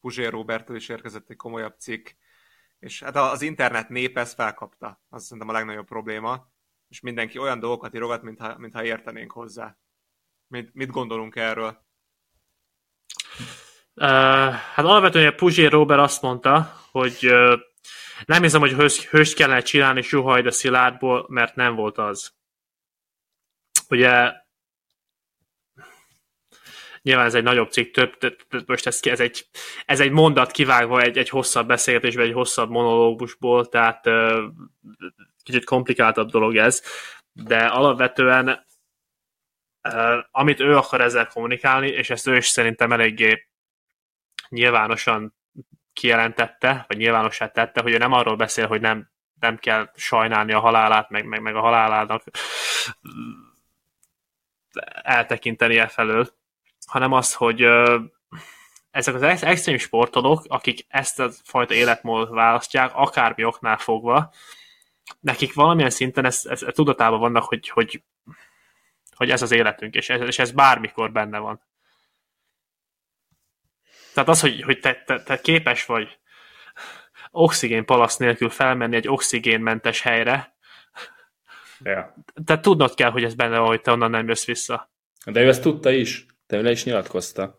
Puzsér 0.00 0.30
Robertől 0.30 0.76
is 0.76 0.88
érkezett 0.88 1.30
egy 1.30 1.36
komolyabb 1.36 1.74
cikk, 1.78 2.08
és 2.78 3.02
hát 3.02 3.16
az 3.16 3.42
internet 3.42 3.88
nép 3.88 4.18
ezt 4.18 4.34
felkapta. 4.34 5.02
Az 5.08 5.22
szerintem 5.24 5.48
a 5.48 5.52
legnagyobb 5.52 5.86
probléma, 5.86 6.50
és 6.88 7.00
mindenki 7.00 7.38
olyan 7.38 7.58
dolgokat 7.58 7.94
írogat, 7.94 8.22
mintha, 8.22 8.58
mintha 8.58 8.84
értenénk 8.84 9.32
hozzá. 9.32 9.78
Mit, 10.46 10.74
mit 10.74 10.90
gondolunk 10.90 11.36
erről? 11.36 11.84
Uh, 13.94 14.06
hát 14.52 14.84
alapvetően 14.84 15.36
Puzsér 15.36 15.70
Robert 15.70 16.00
azt 16.00 16.22
mondta, 16.22 16.80
hogy 16.90 17.18
uh, 17.22 17.60
Nem 18.24 18.42
hiszem, 18.42 18.60
hogy 18.60 18.72
hős, 18.72 19.08
hőst 19.08 19.36
kellene 19.36 19.60
csinálni 19.60 20.02
Suhajd 20.02 20.46
a 20.46 20.50
Szilárdból, 20.50 21.26
mert 21.28 21.54
nem 21.54 21.74
volt 21.74 21.98
az. 21.98 22.34
Ugye 23.88 24.32
nyilván 27.06 27.26
ez 27.26 27.34
egy 27.34 27.42
nagyobb 27.42 27.70
cikk, 27.70 27.94
több, 27.94 28.18
több, 28.18 28.38
most 28.66 28.86
ez, 28.86 28.98
ez, 29.02 29.20
egy, 29.20 29.46
ez 29.84 30.00
egy 30.00 30.10
mondat 30.10 30.50
kivágva 30.50 31.00
egy, 31.00 31.18
egy 31.18 31.28
hosszabb 31.28 31.66
beszélgetésbe, 31.66 32.22
egy 32.22 32.32
hosszabb 32.32 32.70
monológusból, 32.70 33.68
tehát 33.68 34.08
kicsit 35.42 35.64
komplikáltabb 35.64 36.30
dolog 36.30 36.56
ez, 36.56 36.82
de 37.32 37.66
alapvetően 37.66 38.66
amit 40.30 40.60
ő 40.60 40.76
akar 40.76 41.00
ezzel 41.00 41.26
kommunikálni, 41.26 41.88
és 41.88 42.10
ezt 42.10 42.26
ő 42.26 42.36
is 42.36 42.46
szerintem 42.46 42.92
eléggé 42.92 43.48
nyilvánosan 44.48 45.34
kijelentette, 45.92 46.84
vagy 46.88 46.96
nyilvánossá 46.96 47.48
tette, 47.48 47.82
hogy 47.82 47.92
ő 47.92 47.96
nem 47.96 48.12
arról 48.12 48.36
beszél, 48.36 48.66
hogy 48.66 48.80
nem, 48.80 49.10
nem 49.40 49.56
kell 49.56 49.90
sajnálni 49.94 50.52
a 50.52 50.60
halálát, 50.60 51.10
meg, 51.10 51.24
meg, 51.24 51.40
meg 51.40 51.56
a 51.56 51.60
halálának 51.60 52.22
eltekinteni 55.02 55.78
e 55.78 55.86
felől, 55.86 56.35
hanem 56.86 57.12
az, 57.12 57.34
hogy 57.34 57.66
ezek 58.90 59.14
az 59.14 59.22
extrém 59.22 59.78
sportolók, 59.78 60.44
akik 60.48 60.84
ezt 60.88 61.20
a 61.20 61.30
fajta 61.42 61.74
életmódot 61.74 62.28
választják, 62.28 62.90
akármi 62.94 63.44
oknál 63.44 63.76
fogva, 63.76 64.32
nekik 65.20 65.54
valamilyen 65.54 65.90
szinten 65.90 66.24
ez, 66.24 66.42
ez, 66.44 66.62
ez 66.62 66.74
tudatában 66.74 67.20
vannak, 67.20 67.42
hogy, 67.42 67.68
hogy, 67.68 68.02
hogy 69.16 69.30
ez 69.30 69.42
az 69.42 69.50
életünk, 69.50 69.94
és 69.94 70.08
ez, 70.08 70.20
és 70.20 70.38
ez 70.38 70.50
bármikor 70.50 71.12
benne 71.12 71.38
van. 71.38 71.60
Tehát 74.14 74.28
az, 74.28 74.40
hogy, 74.40 74.62
hogy 74.62 74.80
te, 74.80 75.02
te, 75.06 75.22
te 75.22 75.40
képes 75.40 75.84
vagy 75.84 76.18
oxigén 77.30 77.84
palasz 77.84 78.16
nélkül 78.16 78.50
felmenni 78.50 78.96
egy 78.96 79.08
oxigénmentes 79.08 80.00
helyre, 80.00 80.56
ja. 81.82 82.14
tehát 82.44 82.62
tudnod 82.62 82.94
kell, 82.94 83.10
hogy 83.10 83.24
ez 83.24 83.34
benne 83.34 83.58
van, 83.58 83.66
hogy 83.66 83.80
te 83.80 83.90
onnan 83.90 84.10
nem 84.10 84.28
jössz 84.28 84.44
vissza. 84.44 84.90
De 85.24 85.40
ő 85.40 85.48
ezt 85.48 85.62
tudta 85.62 85.90
is. 85.90 86.26
De 86.46 86.56
ő 86.56 86.62
le 86.62 86.70
is 86.70 86.84
nyilatkozta. 86.84 87.58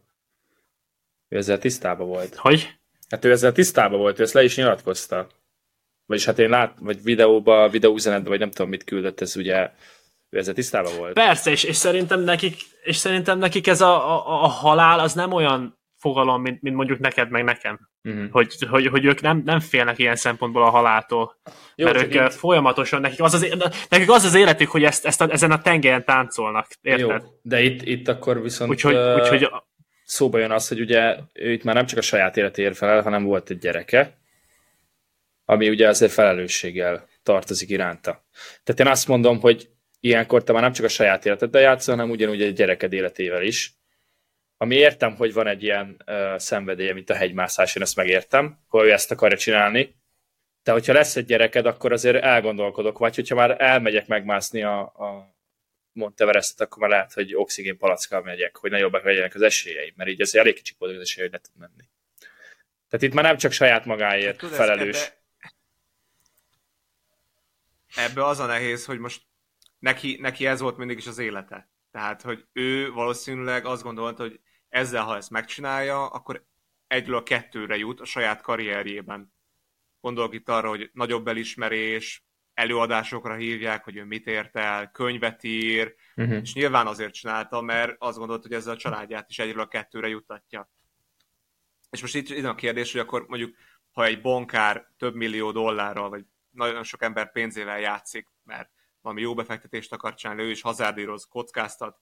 Ő 1.27 1.37
ezzel 1.37 1.57
tisztában 1.57 2.07
volt. 2.07 2.35
Hogy? 2.35 2.79
Hát 3.09 3.25
ő 3.25 3.31
ezzel 3.31 3.51
tisztában 3.51 3.99
volt, 3.99 4.19
ő 4.19 4.23
ezt 4.23 4.33
le 4.33 4.43
is 4.43 4.55
nyilatkozta. 4.55 5.27
Vagyis 6.05 6.25
hát 6.25 6.39
én 6.39 6.49
lát, 6.49 6.77
vagy 6.79 7.03
videóba, 7.03 7.69
videóüzenetben, 7.69 8.29
vagy 8.29 8.39
nem 8.39 8.51
tudom, 8.51 8.69
mit 8.69 8.83
küldött, 8.83 9.21
ez 9.21 9.35
ugye 9.35 9.71
ő 10.29 10.37
ezzel 10.37 10.53
tisztában 10.53 10.97
volt. 10.97 11.13
Persze, 11.13 11.51
és, 11.51 11.63
és, 11.63 11.75
szerintem, 11.75 12.19
nekik, 12.19 12.55
és 12.83 12.95
szerintem 12.95 13.37
nekik 13.37 13.67
ez 13.67 13.81
a, 13.81 14.15
a, 14.15 14.43
a 14.43 14.47
halál 14.47 14.99
az 14.99 15.13
nem 15.13 15.31
olyan 15.31 15.79
fogalom, 15.95 16.41
mint, 16.41 16.61
mint 16.61 16.75
mondjuk 16.75 16.99
neked, 16.99 17.29
meg 17.29 17.43
nekem. 17.43 17.89
Uh-huh. 18.07 18.31
Hogy, 18.31 18.55
hogy, 18.69 18.87
hogy 18.87 19.05
ők 19.05 19.21
nem, 19.21 19.41
nem 19.45 19.59
félnek 19.59 19.97
ilyen 19.97 20.15
szempontból 20.15 20.63
a 20.63 20.69
haláltól. 20.69 21.35
Jó, 21.75 21.85
mert 21.85 22.01
ők 22.01 22.13
itt... 22.13 22.33
folyamatosan, 22.33 23.01
nekik 23.01 23.21
az, 23.21 23.33
az, 23.33 23.55
nekik 23.89 24.09
az 24.09 24.23
az 24.23 24.35
életük, 24.35 24.69
hogy 24.69 24.83
ezt, 24.83 25.05
ezt 25.05 25.21
a, 25.21 25.31
ezen 25.31 25.51
a 25.51 25.61
tengelyen 25.61 26.05
táncolnak. 26.05 26.67
Érted? 26.81 27.21
Jó, 27.21 27.29
de 27.41 27.61
itt, 27.61 27.81
itt 27.81 28.07
akkor 28.07 28.41
viszont 28.41 28.69
úgyhogy, 28.69 28.95
uh, 28.95 29.15
úgyhogy... 29.15 29.49
szóba 30.03 30.37
jön 30.37 30.51
az, 30.51 30.67
hogy 30.67 30.79
ugye 30.79 31.17
ő 31.33 31.51
itt 31.51 31.63
már 31.63 31.75
nem 31.75 31.85
csak 31.85 31.97
a 31.97 32.01
saját 32.01 32.37
életéért 32.37 32.77
felel, 32.77 33.01
hanem 33.01 33.23
volt 33.23 33.49
egy 33.49 33.57
gyereke, 33.57 34.17
ami 35.45 35.69
ugye 35.69 35.87
azért 35.87 36.11
felelősséggel 36.11 37.07
tartozik 37.23 37.69
iránta. 37.69 38.25
Tehát 38.63 38.79
én 38.79 38.87
azt 38.87 39.07
mondom, 39.07 39.39
hogy 39.39 39.69
ilyenkor 39.99 40.43
te 40.43 40.53
már 40.53 40.61
nem 40.61 40.71
csak 40.71 40.85
a 40.85 40.89
saját 40.89 41.25
életeddel 41.25 41.61
játszol, 41.61 41.95
hanem 41.95 42.09
ugyanúgy 42.09 42.41
egy 42.41 42.53
gyereked 42.53 42.93
életével 42.93 43.43
is, 43.43 43.76
ami 44.57 44.75
értem, 44.75 45.15
hogy 45.15 45.33
van 45.33 45.47
egy 45.47 45.63
ilyen 45.63 46.03
uh, 46.07 46.37
szenvedélye, 46.37 46.93
mint 46.93 47.09
a 47.09 47.15
hegymászás, 47.15 47.75
én 47.75 47.83
ezt 47.83 47.95
megértem, 47.95 48.59
hogy 48.67 48.85
ő 48.85 48.91
ezt 48.91 49.11
akarja 49.11 49.37
csinálni, 49.37 49.95
de 50.63 50.71
hogyha 50.71 50.93
lesz 50.93 51.15
egy 51.15 51.25
gyereked, 51.25 51.65
akkor 51.65 51.91
azért 51.91 52.23
elgondolkodok, 52.23 52.97
vagy 52.97 53.15
hogyha 53.15 53.35
már 53.35 53.61
elmegyek 53.61 54.07
megmászni 54.07 54.63
a, 54.63 54.79
a 54.79 55.35
Monteverestet, 55.91 56.61
akkor 56.61 56.81
már 56.81 56.89
lehet, 56.89 57.13
hogy 57.13 57.35
oxigén 57.35 57.77
palackkal 57.77 58.21
megyek, 58.21 58.57
hogy 58.57 58.71
nagyobbak 58.71 59.03
legyenek 59.03 59.35
az 59.35 59.41
esélyeim, 59.41 59.93
mert 59.95 60.09
így 60.09 60.21
azért 60.21 60.43
elég 60.43 60.55
kicsik 60.55 60.75
az 60.79 60.99
esély, 60.99 61.23
hogy 61.23 61.31
ne 61.31 61.37
tud 61.37 61.57
menni. 61.59 61.89
Tehát 62.89 63.05
itt 63.05 63.13
már 63.13 63.23
nem 63.23 63.37
csak 63.37 63.51
saját 63.51 63.85
magáért 63.85 64.41
hát, 64.41 64.51
felelős. 64.51 65.11
Ebbe, 67.95 68.07
ebbe 68.07 68.25
az 68.25 68.39
a 68.39 68.45
nehéz, 68.45 68.85
hogy 68.85 68.99
most 68.99 69.21
neki, 69.79 70.17
neki 70.21 70.45
ez 70.45 70.59
volt 70.59 70.77
mindig 70.77 70.97
is 70.97 71.07
az 71.07 71.17
élete. 71.17 71.69
Tehát, 71.91 72.21
hogy 72.21 72.45
ő 72.53 72.91
valószínűleg 72.91 73.65
azt 73.65 73.83
gondolta, 73.83 74.21
hogy 74.21 74.39
ezzel, 74.69 75.03
ha 75.03 75.15
ezt 75.15 75.29
megcsinálja, 75.29 76.07
akkor 76.07 76.45
egyről 76.87 77.15
a 77.15 77.23
kettőre 77.23 77.77
jut 77.77 77.99
a 77.99 78.05
saját 78.05 78.41
karrierjében. 78.41 79.33
Gondolok 79.99 80.33
itt 80.33 80.49
arra, 80.49 80.69
hogy 80.69 80.89
nagyobb 80.93 81.27
elismerés, 81.27 82.25
előadásokra 82.53 83.35
hívják, 83.35 83.83
hogy 83.83 83.95
ő 83.95 84.03
mit 84.03 84.27
ért 84.27 84.55
el, 84.55 84.91
könyvet 84.91 85.43
ír, 85.43 85.95
uh-huh. 86.15 86.41
és 86.41 86.53
nyilván 86.53 86.87
azért 86.87 87.13
csinálta, 87.13 87.61
mert 87.61 87.95
azt 87.99 88.17
gondolt, 88.17 88.41
hogy 88.41 88.53
ezzel 88.53 88.73
a 88.73 88.77
családját 88.77 89.29
is 89.29 89.39
egyről 89.39 89.61
a 89.61 89.67
kettőre 89.67 90.07
juttatja. 90.07 90.71
És 91.89 92.01
most 92.01 92.15
itt, 92.15 92.29
itt 92.29 92.45
a 92.45 92.55
kérdés, 92.55 92.91
hogy 92.91 93.01
akkor 93.01 93.25
mondjuk, 93.27 93.55
ha 93.91 94.05
egy 94.05 94.21
bankár 94.21 94.87
több 94.97 95.15
millió 95.15 95.51
dollárral, 95.51 96.09
vagy 96.09 96.25
nagyon 96.49 96.83
sok 96.83 97.01
ember 97.01 97.31
pénzével 97.31 97.79
játszik, 97.79 98.27
mert 98.43 98.69
valami 99.01 99.21
jó 99.21 99.33
befektetést 99.33 99.93
akar 99.93 100.13
csinálni, 100.13 100.41
ő 100.41 100.49
is 100.49 100.61
hazárdíroz, 100.61 101.25
kockáztat, 101.25 101.99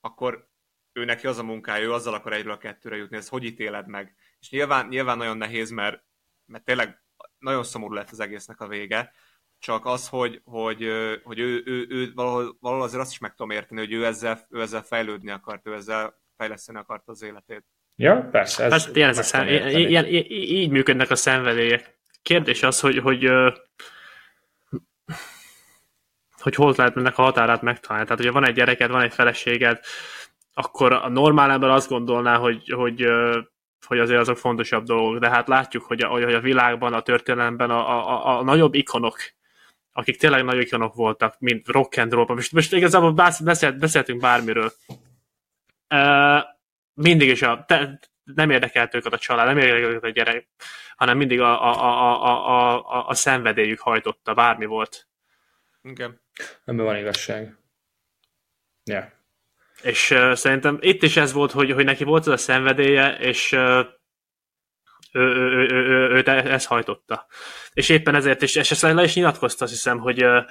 akkor 0.00 0.48
ő 0.96 1.04
neki 1.04 1.26
az 1.26 1.38
a 1.38 1.42
munkája, 1.42 1.84
ő 1.84 1.92
azzal 1.92 2.14
akar 2.14 2.32
egyről 2.32 2.52
a 2.52 2.58
kettőre 2.58 2.96
jutni, 2.96 3.16
ezt 3.16 3.28
hogy 3.28 3.44
ítéled 3.44 3.88
meg? 3.88 4.14
És 4.40 4.50
nyilván, 4.50 4.86
nyilván 4.86 5.18
nagyon 5.18 5.36
nehéz, 5.36 5.70
mert, 5.70 6.02
mert 6.46 6.64
tényleg 6.64 7.02
nagyon 7.38 7.64
szomorú 7.64 7.94
lett 7.94 8.10
az 8.10 8.20
egésznek 8.20 8.60
a 8.60 8.68
vége, 8.68 9.12
csak 9.58 9.86
az, 9.86 10.08
hogy, 10.08 10.40
hogy, 10.44 10.92
hogy 11.22 11.38
ő, 11.38 11.62
ő, 11.64 11.86
ő 11.88 12.12
valahol, 12.14 12.56
valahol 12.60 12.84
azért 12.84 13.02
azt 13.02 13.10
is 13.10 13.18
meg 13.18 13.30
tudom 13.30 13.50
érteni, 13.50 13.80
hogy 13.80 13.92
ő 13.92 14.04
ezzel, 14.04 14.46
ő 14.50 14.60
ezzel 14.60 14.82
fejlődni 14.82 15.30
akart, 15.30 15.66
ő 15.66 15.74
ezzel 15.74 16.20
fejleszteni 16.36 16.78
akart 16.78 17.08
az 17.08 17.22
életét. 17.22 17.64
Ja, 17.96 18.28
persze. 18.30 18.64
Ez 18.64 18.84
hát, 18.86 18.96
ilyen, 18.96 19.08
ez 19.08 19.18
a 19.18 19.22
szem, 19.22 19.48
ilyen, 19.48 20.06
így 20.28 20.70
működnek 20.70 21.10
a 21.10 21.16
szenvedélyek. 21.16 21.98
Kérdés 22.22 22.62
az, 22.62 22.80
hogy, 22.80 22.98
hogy 22.98 23.30
hogy 26.46 26.54
hol 26.54 26.74
lehet 26.76 26.96
ennek 26.96 27.18
a 27.18 27.22
határát 27.22 27.62
megtalálni. 27.62 28.04
Tehát, 28.04 28.22
hogyha 28.22 28.40
van 28.40 28.48
egy 28.48 28.54
gyereked, 28.54 28.90
van 28.90 29.02
egy 29.02 29.14
feleséged, 29.14 29.80
akkor 30.58 30.92
a 30.92 31.08
normál 31.08 31.50
ember 31.50 31.70
azt 31.70 31.88
gondolná, 31.88 32.36
hogy, 32.36 32.68
hogy, 32.68 33.06
hogy 33.86 33.98
azért 33.98 34.20
azok 34.20 34.36
fontosabb 34.36 34.84
dolgok, 34.84 35.18
de 35.18 35.28
hát 35.28 35.48
látjuk, 35.48 35.84
hogy 35.84 36.02
a, 36.02 36.08
hogy 36.08 36.34
a 36.34 36.40
világban, 36.40 36.92
a 36.92 37.02
történelemben 37.02 37.70
a, 37.70 37.88
a, 37.88 38.38
a 38.38 38.42
nagyobb 38.42 38.74
ikonok, 38.74 39.18
akik 39.92 40.18
tényleg 40.18 40.44
nagy 40.44 40.60
ikonok 40.60 40.94
voltak, 40.94 41.34
mint 41.38 41.68
rock 41.68 41.96
and 41.96 42.12
roll, 42.12 42.26
most, 42.28 42.52
most 42.52 42.72
igazából 42.72 43.12
beszélt, 43.12 43.78
beszéltünk 43.78 44.20
bármiről. 44.20 44.72
Mindig 46.94 47.28
is 47.28 47.42
a, 47.42 47.64
te, 47.66 48.00
nem 48.24 48.50
érdekelt 48.50 48.94
őket 48.94 49.12
a 49.12 49.18
család, 49.18 49.46
nem 49.46 49.58
érdekelt 49.58 49.90
őket 49.90 50.04
a 50.04 50.12
gyerek, 50.12 50.48
hanem 50.96 51.16
mindig 51.16 51.40
a, 51.40 51.62
a, 51.62 51.82
a, 51.82 52.24
a, 52.24 52.90
a, 52.90 53.08
a 53.08 53.14
szenvedélyük 53.14 53.80
hajtotta, 53.80 54.34
bármi 54.34 54.64
volt. 54.64 55.08
Igen. 55.82 56.20
Ebben 56.64 56.84
van 56.84 56.96
igazság. 56.96 57.56
Ja. 58.84 59.15
És 59.82 60.10
uh, 60.10 60.32
szerintem 60.32 60.78
itt 60.80 61.02
is 61.02 61.16
ez 61.16 61.32
volt, 61.32 61.50
hogy, 61.50 61.72
hogy 61.72 61.84
neki 61.84 62.04
volt 62.04 62.26
ez 62.26 62.32
a 62.32 62.36
szenvedélye, 62.36 63.16
és 63.18 63.52
uh, 63.52 63.86
ő, 65.12 65.20
ő, 65.20 65.66
ő, 65.68 65.86
ő, 65.86 66.10
őt 66.10 66.28
ezt 66.28 66.66
hajtotta. 66.66 67.26
És 67.72 67.88
éppen 67.88 68.14
ezért 68.14 68.42
is, 68.42 68.54
és 68.54 68.70
ezt 68.70 68.82
le 68.82 69.04
is 69.04 69.14
nyilatkozta, 69.14 69.64
azt 69.64 69.72
hiszem, 69.72 69.98
hogy 69.98 70.24
uh, 70.24 70.44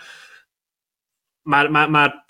már, 1.42 1.68
már, 1.68 1.90
már 1.90 2.26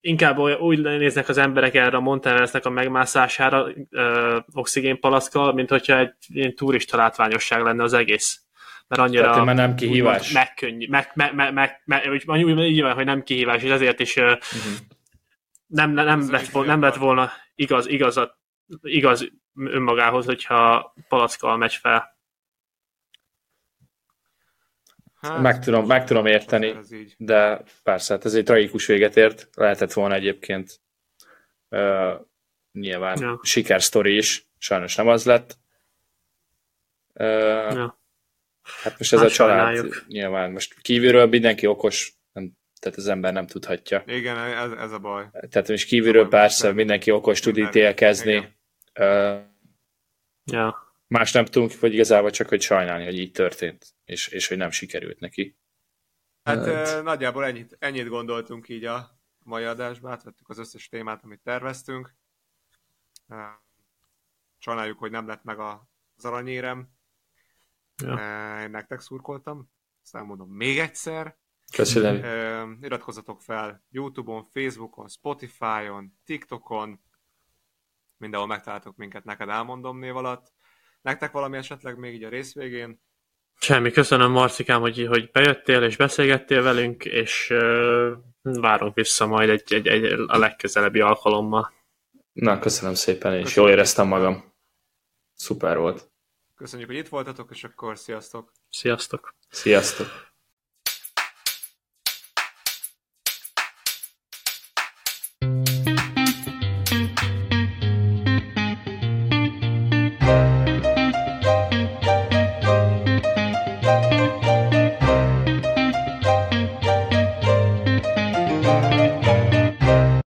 inkább 0.00 0.38
úgy 0.38 0.80
néznek 0.80 1.28
az 1.28 1.38
emberek 1.38 1.74
erre 1.74 1.96
a 1.96 2.00
Monteveresnek 2.00 2.64
a 2.64 2.70
megmászására 2.70 3.66
uh, 3.90 4.36
oxigénpalaszkkal, 4.52 5.52
mint 5.52 5.68
hogyha 5.68 5.98
egy 5.98 6.14
ilyen 6.26 6.54
turista 6.54 6.96
látványosság 6.96 7.62
lenne 7.62 7.82
az 7.82 7.92
egész 7.92 8.42
mert 8.88 9.02
annyira 9.02 9.30
Tehát 9.30 9.44
már 9.44 9.54
nem 9.54 9.74
kihívás. 9.74 10.32
Megkönny, 10.32 10.86
meg, 10.88 11.10
meg, 11.14 11.34
meg, 11.34 11.52
meg, 11.52 11.82
meg, 11.84 12.24
meg, 12.26 12.58
így 12.58 12.80
van, 12.80 12.94
hogy 12.94 13.04
nem 13.04 13.22
kihívás, 13.22 13.62
és 13.62 13.70
ezért 13.70 14.00
is 14.00 14.16
uh-huh. 14.16 14.38
Nem, 15.68 15.90
nem, 15.90 16.04
nem, 16.04 16.30
lett, 16.30 16.48
volna, 16.48 16.70
nem 16.70 16.80
lett 16.80 16.96
volna 16.96 17.30
igaz, 17.54 17.86
igaz, 17.86 18.20
igaz 18.82 19.28
önmagához, 19.54 20.24
hogyha 20.24 20.94
palackkal 21.08 21.56
megy 21.56 21.74
fel. 21.74 22.16
Hát, 25.20 25.40
meg, 25.40 25.58
tudom, 25.58 25.86
meg 25.86 26.04
tudom 26.04 26.26
érteni, 26.26 26.76
de 27.16 27.62
persze, 27.82 28.14
hát 28.14 28.24
ez 28.24 28.34
egy 28.34 28.44
tragikus 28.44 28.86
véget 28.86 29.16
ért. 29.16 29.48
Lehetett 29.54 29.92
volna 29.92 30.14
egyébként 30.14 30.80
uh, 31.68 32.26
nyilván 32.72 33.20
ja. 33.20 33.40
sikersztori 33.42 34.16
is, 34.16 34.48
sajnos 34.58 34.94
nem 34.94 35.08
az 35.08 35.24
lett. 35.24 35.58
Uh, 37.14 37.74
ja. 37.74 37.98
Hát 38.82 38.98
most 38.98 39.12
ez 39.12 39.18
hát 39.18 39.28
a 39.28 39.32
család 39.32 39.56
sajnáljuk. 39.56 40.04
nyilván, 40.06 40.50
most 40.50 40.80
kívülről 40.80 41.26
mindenki 41.26 41.66
okos, 41.66 42.17
tehát 42.78 42.98
az 42.98 43.06
ember 43.06 43.32
nem 43.32 43.46
tudhatja. 43.46 44.02
Igen, 44.06 44.38
ez, 44.38 44.70
ez 44.70 44.92
a 44.92 44.98
baj. 44.98 45.28
Tehát 45.50 45.68
most 45.68 45.86
kívülről 45.86 46.22
baj, 46.28 46.40
persze 46.40 46.72
mindenki 46.72 47.10
okos 47.10 47.40
tud 47.40 47.56
ítélkezni. 47.56 48.56
Uh, 49.00 49.40
ja. 50.44 50.92
Más 51.06 51.32
nem 51.32 51.44
tudunk, 51.44 51.80
vagy 51.80 51.94
igazából 51.94 52.30
csak, 52.30 52.48
hogy 52.48 52.60
sajnálni, 52.60 53.04
hogy 53.04 53.18
így 53.18 53.32
történt. 53.32 53.94
és, 54.04 54.28
és 54.28 54.48
hogy 54.48 54.56
nem 54.56 54.70
sikerült 54.70 55.20
neki. 55.20 55.58
Hát, 56.42 56.64
hát 56.64 57.02
nagyjából 57.02 57.44
ennyit, 57.44 57.76
ennyit 57.78 58.08
gondoltunk 58.08 58.68
így 58.68 58.84
a 58.84 59.20
mai 59.38 59.64
adásban, 59.64 60.12
átvettük 60.12 60.48
az 60.48 60.58
összes 60.58 60.88
témát, 60.88 61.24
amit 61.24 61.40
terveztünk. 61.40 62.14
Sajnáljuk, 64.58 64.98
hogy 64.98 65.10
nem 65.10 65.26
lett 65.26 65.44
meg 65.44 65.58
az 65.58 66.24
aranyérem. 66.24 66.88
Ja. 68.02 68.60
Én 68.62 68.70
nektek 68.70 69.00
szurkoltam, 69.00 69.70
aztán 70.02 70.24
mondom 70.24 70.50
még 70.50 70.78
egyszer. 70.78 71.36
Köszönöm. 71.72 72.78
Iratkozzatok 72.82 73.42
fel 73.42 73.84
YouTube-on, 73.90 74.44
Facebookon, 74.44 75.08
Spotify-on, 75.08 76.12
TikTokon, 76.24 77.00
mindenhol 78.16 78.48
megtaláltok 78.48 78.96
minket, 78.96 79.24
neked 79.24 79.48
elmondom 79.48 79.98
név 79.98 80.16
alatt. 80.16 80.52
Nektek 81.02 81.32
valami 81.32 81.56
esetleg 81.56 81.98
még 81.98 82.14
így 82.14 82.24
a 82.24 82.28
rész 82.28 82.54
végén? 82.54 83.00
Semmi, 83.60 83.90
köszönöm 83.90 84.30
Marcikám, 84.30 84.80
hogy, 84.80 85.06
hogy 85.06 85.30
bejöttél 85.30 85.82
és 85.82 85.96
beszélgettél 85.96 86.62
velünk, 86.62 87.04
és 87.04 87.50
uh, 87.50 88.12
várunk 88.42 88.94
vissza 88.94 89.26
majd 89.26 89.48
egy, 89.48 89.72
egy, 89.72 89.86
egy, 89.86 90.04
a 90.26 90.38
legközelebbi 90.38 91.00
alkalommal. 91.00 91.72
Na, 92.32 92.58
köszönöm 92.58 92.94
szépen, 92.94 93.34
és 93.34 93.42
köszönöm. 93.42 93.68
jól 93.68 93.78
éreztem 93.78 94.06
magam. 94.06 94.52
Szuper 95.34 95.78
volt. 95.78 96.10
Köszönjük, 96.54 96.88
hogy 96.88 96.98
itt 96.98 97.08
voltatok, 97.08 97.50
és 97.50 97.64
akkor 97.64 97.98
sziasztok! 97.98 98.52
Sziasztok! 98.70 99.34
Sziasztok! 99.48 100.27